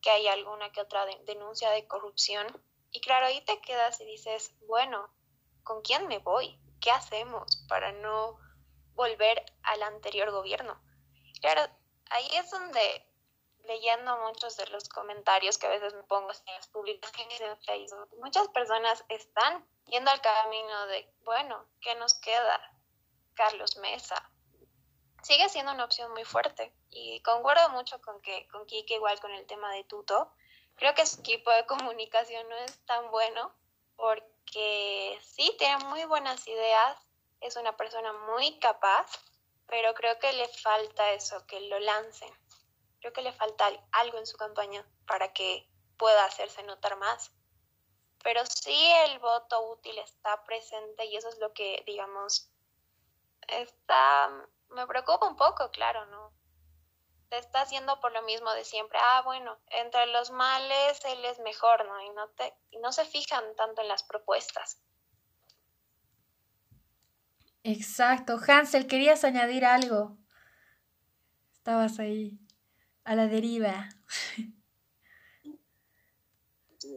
que 0.00 0.10
hay 0.10 0.28
alguna 0.28 0.70
que 0.70 0.80
otra 0.80 1.06
denuncia 1.24 1.70
de 1.70 1.86
corrupción. 1.86 2.46
Y 2.92 3.00
claro, 3.00 3.26
ahí 3.26 3.40
te 3.40 3.60
quedas 3.60 4.00
y 4.00 4.04
dices, 4.04 4.54
bueno, 4.66 5.10
¿con 5.64 5.82
quién 5.82 6.06
me 6.06 6.18
voy? 6.18 6.60
¿Qué 6.80 6.90
hacemos 6.90 7.64
para 7.68 7.92
no 7.92 8.38
volver 8.94 9.44
al 9.62 9.82
anterior 9.82 10.30
gobierno? 10.30 10.80
Claro, 11.40 11.62
ahí 12.10 12.28
es 12.34 12.50
donde 12.50 13.05
leyendo 13.66 14.16
muchos 14.18 14.56
de 14.56 14.66
los 14.68 14.88
comentarios 14.88 15.58
que 15.58 15.66
a 15.66 15.70
veces 15.70 15.94
me 15.94 16.02
pongo 16.04 16.30
en 16.30 16.54
las 16.54 16.68
publicaciones 16.68 17.40
en 17.40 17.56
Facebook, 17.58 18.08
muchas 18.20 18.48
personas 18.48 19.04
están 19.08 19.66
yendo 19.86 20.10
al 20.10 20.20
camino 20.20 20.86
de, 20.86 21.12
bueno, 21.24 21.66
¿qué 21.80 21.94
nos 21.96 22.14
queda? 22.14 22.60
Carlos 23.34 23.76
Mesa. 23.76 24.30
Sigue 25.22 25.48
siendo 25.48 25.72
una 25.72 25.84
opción 25.84 26.10
muy 26.12 26.24
fuerte 26.24 26.72
y 26.90 27.20
concuerdo 27.22 27.68
mucho 27.70 28.00
con 28.00 28.20
que 28.22 28.46
con 28.48 28.64
Kike 28.66 28.94
igual 28.94 29.20
con 29.20 29.32
el 29.32 29.46
tema 29.46 29.72
de 29.72 29.84
Tuto. 29.84 30.32
Creo 30.76 30.94
que 30.94 31.06
su 31.06 31.20
equipo 31.20 31.50
de 31.50 31.66
comunicación 31.66 32.48
no 32.48 32.56
es 32.56 32.84
tan 32.86 33.10
bueno 33.10 33.54
porque 33.96 35.18
sí 35.22 35.54
tiene 35.58 35.84
muy 35.86 36.04
buenas 36.04 36.46
ideas, 36.46 36.96
es 37.40 37.56
una 37.56 37.76
persona 37.76 38.12
muy 38.12 38.58
capaz, 38.58 39.06
pero 39.66 39.94
creo 39.94 40.18
que 40.18 40.32
le 40.32 40.48
falta 40.48 41.12
eso, 41.12 41.46
que 41.46 41.60
lo 41.60 41.78
lancen 41.80 42.32
Creo 43.06 43.12
que 43.12 43.22
le 43.22 43.32
falta 43.32 43.70
algo 43.92 44.18
en 44.18 44.26
su 44.26 44.36
campaña 44.36 44.84
para 45.06 45.32
que 45.32 45.70
pueda 45.96 46.24
hacerse 46.24 46.64
notar 46.64 46.96
más. 46.96 47.30
Pero 48.24 48.44
sí 48.46 48.92
el 49.04 49.20
voto 49.20 49.70
útil 49.70 49.96
está 49.98 50.42
presente 50.42 51.04
y 51.04 51.16
eso 51.16 51.28
es 51.28 51.38
lo 51.38 51.52
que, 51.52 51.84
digamos, 51.86 52.50
está, 53.46 54.28
me 54.70 54.88
preocupa 54.88 55.28
un 55.28 55.36
poco, 55.36 55.70
claro, 55.70 56.04
¿no? 56.06 56.32
Te 57.28 57.38
está 57.38 57.60
haciendo 57.60 58.00
por 58.00 58.10
lo 58.10 58.22
mismo 58.22 58.50
de 58.54 58.64
siempre. 58.64 58.98
Ah, 59.00 59.22
bueno, 59.24 59.56
entre 59.68 60.08
los 60.08 60.32
males 60.32 61.04
él 61.04 61.24
es 61.26 61.38
mejor, 61.38 61.86
¿no? 61.86 62.00
Y 62.00 62.10
no, 62.10 62.28
te, 62.30 62.58
y 62.72 62.78
no 62.78 62.90
se 62.90 63.04
fijan 63.04 63.54
tanto 63.54 63.82
en 63.82 63.86
las 63.86 64.02
propuestas. 64.02 64.82
Exacto. 67.62 68.36
Hansel, 68.48 68.88
¿querías 68.88 69.22
añadir 69.22 69.64
algo? 69.64 70.18
Estabas 71.52 72.00
ahí 72.00 72.40
a 73.06 73.14
la 73.14 73.28
deriva. 73.28 73.88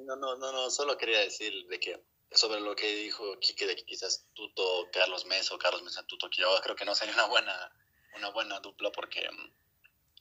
no, 0.05 0.16
no, 0.16 0.36
no, 0.38 0.51
no, 0.51 0.70
solo 0.72 0.97
quería 0.97 1.20
decir 1.20 1.68
de 1.68 1.80
que 1.80 2.03
sobre 2.32 2.60
lo 2.62 2.76
que 2.76 2.88
dijo 2.95 3.39
Kike 3.39 3.68
de 3.68 3.76
que 3.76 3.86
quizás 3.86 4.26
Tuto, 4.34 4.89
Carlos 4.91 5.26
Mesa 5.26 5.53
o 5.53 5.60
Carlos 5.60 5.84
Mesa, 5.84 6.03
Tuto 6.07 6.30
Quiroga, 6.30 6.62
creo 6.62 6.76
que 6.76 6.86
no 6.86 6.95
sería 6.95 7.14
una 7.14 7.28
buena, 7.28 7.72
una 8.16 8.30
buena 8.30 8.60
dupla 8.60 8.91
porque 8.91 9.22
mm, 9.32 9.51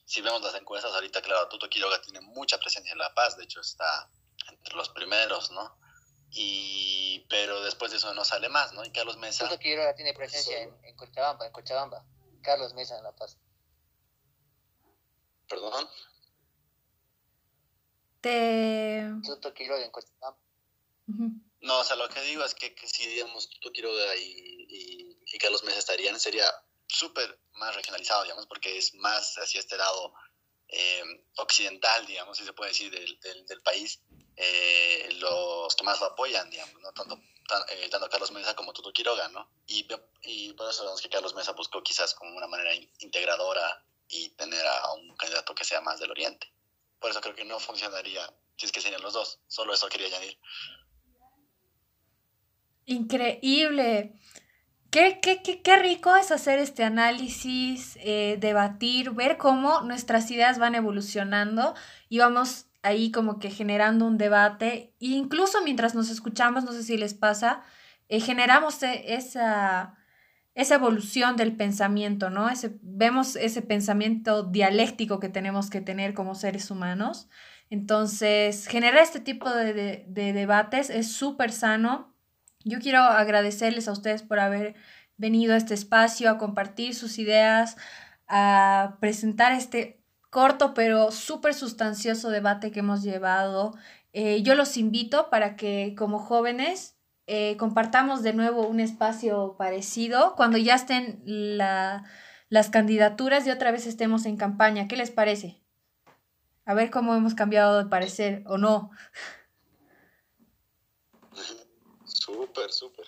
si 0.05 0.21
vemos 0.21 0.43
las 0.43 0.55
encuestas 0.55 0.93
ahorita, 0.93 1.21
claro, 1.23 1.49
Tuto 1.49 1.67
Quiroga 1.69 1.99
tiene 2.01 2.21
mucha 2.21 2.59
presencia 2.59 2.91
en 2.91 2.99
La 2.99 3.13
Paz, 3.15 3.35
de 3.37 3.43
hecho 3.43 3.59
está 3.61 4.09
entre 4.47 4.75
los 4.75 4.89
primeros, 4.89 5.51
¿no? 5.51 5.75
Y, 6.31 7.25
pero 7.29 7.63
después 7.63 7.89
de 7.89 7.97
eso 7.97 8.13
no 8.13 8.23
sale 8.23 8.49
más, 8.49 8.73
¿no? 8.73 8.85
Y 8.85 8.91
Carlos 8.91 9.17
Mesa... 9.17 9.45
Tuto 9.45 9.59
Quiroga 9.59 9.95
tiene 9.95 10.13
presencia 10.13 10.61
en, 10.61 10.75
en 10.83 10.95
Cochabamba, 10.95 11.47
en 11.47 11.51
Cochabamba. 11.51 12.05
Carlos 12.43 12.73
Mesa 12.75 12.97
en 12.97 13.03
La 13.03 13.11
Paz. 13.15 13.37
¿Perdón? 15.49 15.89
Te... 18.21 19.09
No, 21.61 21.79
o 21.79 21.83
sea, 21.83 21.95
lo 21.95 22.07
que 22.09 22.21
digo 22.21 22.43
es 22.43 22.53
que, 22.53 22.73
si, 22.85 23.07
digamos, 23.07 23.49
Tuto 23.49 23.71
Quiroga 23.71 24.15
y, 24.15 25.15
y, 25.25 25.37
Carlos 25.39 25.63
Mesa 25.63 25.79
estarían, 25.79 26.19
sería 26.19 26.45
súper 26.87 27.39
más 27.53 27.75
regionalizado, 27.75 28.23
digamos, 28.23 28.45
porque 28.45 28.77
es 28.77 28.93
más 28.95 29.35
hacia 29.37 29.59
este 29.59 29.77
lado 29.77 30.13
eh, 30.67 31.25
occidental, 31.37 32.05
digamos, 32.05 32.37
si 32.37 32.45
se 32.45 32.53
puede 32.53 32.71
decir, 32.71 32.91
del, 32.91 33.45
del, 33.45 33.61
país, 33.61 34.01
eh, 34.35 35.09
los 35.13 35.75
que 35.75 35.83
más 35.83 35.99
lo 35.99 36.07
apoyan, 36.07 36.49
digamos, 36.49 36.81
¿no? 36.81 36.91
Tanto, 36.93 37.19
eh, 37.69 37.89
tanto 37.89 38.09
Carlos 38.09 38.31
Mesa 38.31 38.55
como 38.55 38.73
Tuto 38.73 38.93
Quiroga, 38.93 39.27
¿no? 39.29 39.49
Y, 39.65 39.87
y 40.23 40.53
por 40.53 40.69
eso 40.69 40.83
vemos 40.83 41.01
que 41.01 41.09
Carlos 41.09 41.33
Mesa 41.35 41.53
buscó 41.53 41.81
quizás 41.81 42.13
como 42.13 42.35
una 42.35 42.47
manera 42.47 42.73
integradora 42.99 43.83
y 44.09 44.29
tener 44.31 44.65
a 44.65 44.93
un 44.93 45.15
candidato 45.15 45.55
que 45.55 45.63
sea 45.63 45.81
más 45.81 45.99
del 45.99 46.11
oriente. 46.11 46.51
Por 46.99 47.11
eso 47.11 47.21
creo 47.21 47.35
que 47.35 47.45
no 47.45 47.59
funcionaría 47.59 48.21
si 48.57 48.65
es 48.65 48.71
que 48.71 48.81
serían 48.81 49.01
los 49.01 49.13
dos. 49.13 49.39
Solo 49.47 49.73
eso 49.73 49.87
quería 49.87 50.07
añadir. 50.07 50.37
Increíble. 52.85 54.19
Qué, 54.91 55.19
qué, 55.21 55.43
qué, 55.43 55.61
qué 55.61 55.77
rico 55.77 56.15
es 56.15 56.31
hacer 56.31 56.57
este 56.57 56.83
análisis, 56.83 57.95
eh, 58.01 58.37
debatir, 58.39 59.11
ver 59.11 59.37
cómo 59.37 59.81
nuestras 59.81 60.29
ideas 60.31 60.57
van 60.57 60.73
evolucionando 60.73 61.75
y 62.09 62.17
vamos 62.17 62.65
ahí 62.81 63.11
como 63.11 63.37
que 63.37 63.51
generando 63.51 64.05
un 64.05 64.17
debate. 64.17 64.95
E 64.99 65.07
incluso 65.07 65.61
mientras 65.63 65.93
nos 65.93 66.09
escuchamos, 66.09 66.63
no 66.63 66.71
sé 66.71 66.83
si 66.83 66.97
les 66.97 67.13
pasa, 67.13 67.63
eh, 68.07 68.19
generamos 68.19 68.81
e, 68.81 69.13
esa 69.13 69.98
esa 70.59 70.75
evolución 70.75 71.37
del 71.37 71.55
pensamiento, 71.55 72.29
¿no? 72.29 72.49
Ese, 72.49 72.77
vemos 72.81 73.37
ese 73.37 73.61
pensamiento 73.61 74.43
dialéctico 74.43 75.21
que 75.21 75.29
tenemos 75.29 75.69
que 75.69 75.79
tener 75.79 76.13
como 76.13 76.35
seres 76.35 76.69
humanos. 76.69 77.29
Entonces, 77.69 78.67
generar 78.67 79.01
este 79.01 79.21
tipo 79.21 79.49
de, 79.49 80.03
debates 80.05 80.89
es 80.89 81.13
súper 81.13 81.53
sano. 81.53 82.13
Yo 82.65 82.79
quiero 82.79 82.99
agradecerles 82.99 83.87
a 83.87 83.93
ustedes 83.93 84.21
por 84.21 84.41
haber 84.41 84.75
venido 85.15 85.53
a 85.53 85.57
este 85.57 85.75
espacio 85.75 86.29
a 86.29 86.37
compartir 86.37 86.93
sus 86.93 87.19
ideas, 87.19 87.77
a 88.27 88.97
presentar 88.99 89.53
este 89.53 90.03
corto 90.29 90.73
pero 90.73 91.11
súper 91.11 91.53
sustancioso 91.53 92.31
debate 92.31 92.71
que 92.71 92.81
hemos 92.81 93.01
llevado. 93.01 93.77
Eh, 94.11 94.41
yo 94.43 94.55
los 94.55 94.75
invito 94.75 95.29
para 95.29 95.55
que 95.55 95.95
como 95.97 96.19
jóvenes 96.19 96.98
eh, 97.31 97.57
compartamos 97.57 98.23
de 98.23 98.33
nuevo 98.33 98.65
un 98.65 98.79
espacio 98.79 99.55
parecido 99.55 100.35
cuando 100.35 100.57
ya 100.57 100.73
estén 100.73 101.21
las 101.25 102.69
candidaturas 102.71 103.45
y 103.45 103.51
otra 103.51 103.69
vez 103.69 103.85
estemos 103.85 104.25
en 104.25 104.35
campaña. 104.35 104.87
¿Qué 104.87 104.97
les 104.97 105.11
parece? 105.11 105.61
A 106.65 106.73
ver 106.73 106.89
cómo 106.89 107.13
hemos 107.13 107.35
cambiado 107.35 107.77
de 107.77 107.87
parecer 107.87 108.41
o 108.47 108.57
no. 108.57 108.89
Súper, 112.03 112.71
súper. 112.71 113.05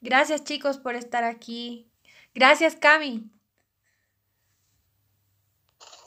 Gracias 0.00 0.44
chicos 0.44 0.78
por 0.78 0.94
estar 0.94 1.22
aquí. 1.22 1.92
Gracias 2.32 2.76
Cami. 2.76 3.30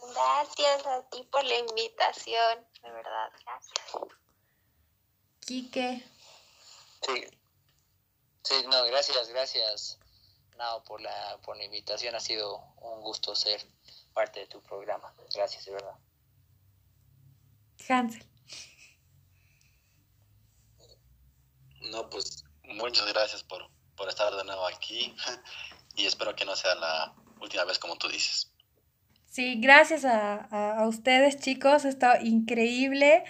Gracias 0.02 0.88
a 0.88 1.08
ti 1.12 1.22
por 1.32 1.46
la 1.46 1.60
invitación, 1.60 2.66
de 2.82 2.92
verdad, 2.92 3.30
gracias. 3.46 4.08
Quique. 5.40 6.13
Sí, 7.06 7.26
sí, 8.44 8.56
no, 8.70 8.86
gracias, 8.86 9.28
gracias, 9.30 10.00
Nao, 10.58 10.84
por 10.84 11.02
la, 11.02 11.38
por 11.44 11.58
la 11.58 11.66
invitación. 11.66 12.16
Ha 12.16 12.20
sido 12.20 12.58
un 12.82 13.02
gusto 13.02 13.36
ser 13.36 13.62
parte 14.14 14.42
de 14.42 14.48
tu 14.48 14.62
programa. 14.62 15.14
Gracias, 15.34 15.66
de 15.66 15.72
verdad. 15.72 15.96
Hansel. 17.90 18.26
No, 21.92 22.10
pues 22.10 22.46
muchas 22.64 23.06
gracias 23.12 23.44
por, 23.44 23.70
por 23.98 24.08
estar 24.08 24.34
de 24.34 24.44
nuevo 24.46 24.66
aquí 24.68 25.14
y 25.96 26.06
espero 26.06 26.36
que 26.36 26.46
no 26.46 26.56
sea 26.56 26.76
la 26.76 27.14
última 27.42 27.66
vez 27.66 27.78
como 27.78 27.98
tú 27.98 28.08
dices. 28.08 28.50
Sí, 29.30 29.60
gracias 29.60 30.06
a, 30.06 30.48
a, 30.52 30.80
a 30.80 30.88
ustedes 30.88 31.40
chicos, 31.40 31.86
ha 31.86 31.90
estado 31.90 32.24
increíble 32.24 33.26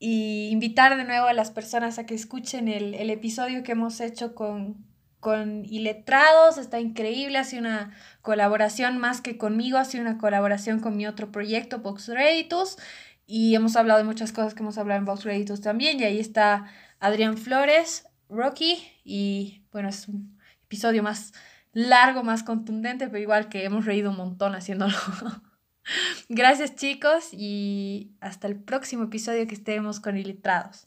y 0.00 0.48
invitar 0.48 0.96
de 0.96 1.04
nuevo 1.04 1.26
a 1.26 1.34
las 1.34 1.50
personas 1.50 1.98
a 1.98 2.06
que 2.06 2.14
escuchen 2.14 2.68
el, 2.68 2.94
el 2.94 3.10
episodio 3.10 3.62
que 3.62 3.72
hemos 3.72 4.00
hecho 4.00 4.34
con, 4.34 4.86
con 5.20 5.66
Iletrados, 5.66 6.56
está 6.56 6.80
increíble, 6.80 7.36
ha 7.36 7.44
sido 7.44 7.60
una 7.60 7.94
colaboración 8.22 8.96
más 8.96 9.20
que 9.20 9.36
conmigo, 9.36 9.76
ha 9.76 9.84
sido 9.84 10.02
una 10.02 10.16
colaboración 10.16 10.80
con 10.80 10.96
mi 10.96 11.06
otro 11.06 11.30
proyecto, 11.30 11.80
Box 11.80 12.08
Reditus, 12.08 12.78
y 13.26 13.54
hemos 13.54 13.76
hablado 13.76 13.98
de 13.98 14.04
muchas 14.04 14.32
cosas 14.32 14.54
que 14.54 14.62
hemos 14.62 14.78
hablado 14.78 14.98
en 14.98 15.04
Box 15.04 15.24
Reditus 15.24 15.60
también, 15.60 16.00
y 16.00 16.04
ahí 16.04 16.18
está 16.18 16.64
Adrián 16.98 17.36
Flores, 17.36 18.08
Rocky, 18.30 18.82
y 19.04 19.62
bueno, 19.70 19.90
es 19.90 20.08
un 20.08 20.38
episodio 20.64 21.02
más 21.02 21.34
largo, 21.74 22.22
más 22.22 22.42
contundente, 22.42 23.06
pero 23.08 23.18
igual 23.18 23.50
que 23.50 23.64
hemos 23.64 23.84
reído 23.84 24.10
un 24.10 24.16
montón 24.16 24.54
haciéndolo. 24.54 24.96
Gracias 26.28 26.76
chicos 26.76 27.28
y 27.32 28.12
hasta 28.20 28.46
el 28.46 28.56
próximo 28.60 29.04
episodio 29.04 29.46
que 29.46 29.54
estemos 29.54 30.00
con 30.00 30.16
Iletrados. 30.16 30.86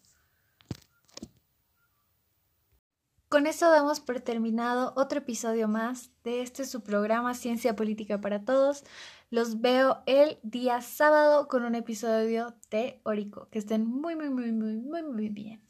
Con 3.30 3.48
eso 3.48 3.72
damos 3.72 4.00
por 4.00 4.20
terminado 4.20 4.94
otro 4.96 5.18
episodio 5.18 5.68
más 5.68 6.12
de 6.24 6.44
este 6.44 6.66
su 6.66 6.84
programa 6.84 7.34
Ciencia 7.34 7.76
Política 7.76 8.22
para 8.22 8.46
Todos. 8.46 8.84
Los 9.32 9.60
veo 9.60 10.04
el 10.06 10.38
día 10.44 10.82
sábado 10.82 11.48
con 11.48 11.64
un 11.64 11.74
episodio 11.74 12.54
teórico. 12.70 13.48
Que 13.50 13.58
estén 13.58 13.88
muy, 13.88 14.16
muy, 14.16 14.30
muy, 14.30 14.52
muy, 14.52 14.76
muy, 14.76 15.02
muy 15.02 15.30
bien. 15.30 15.62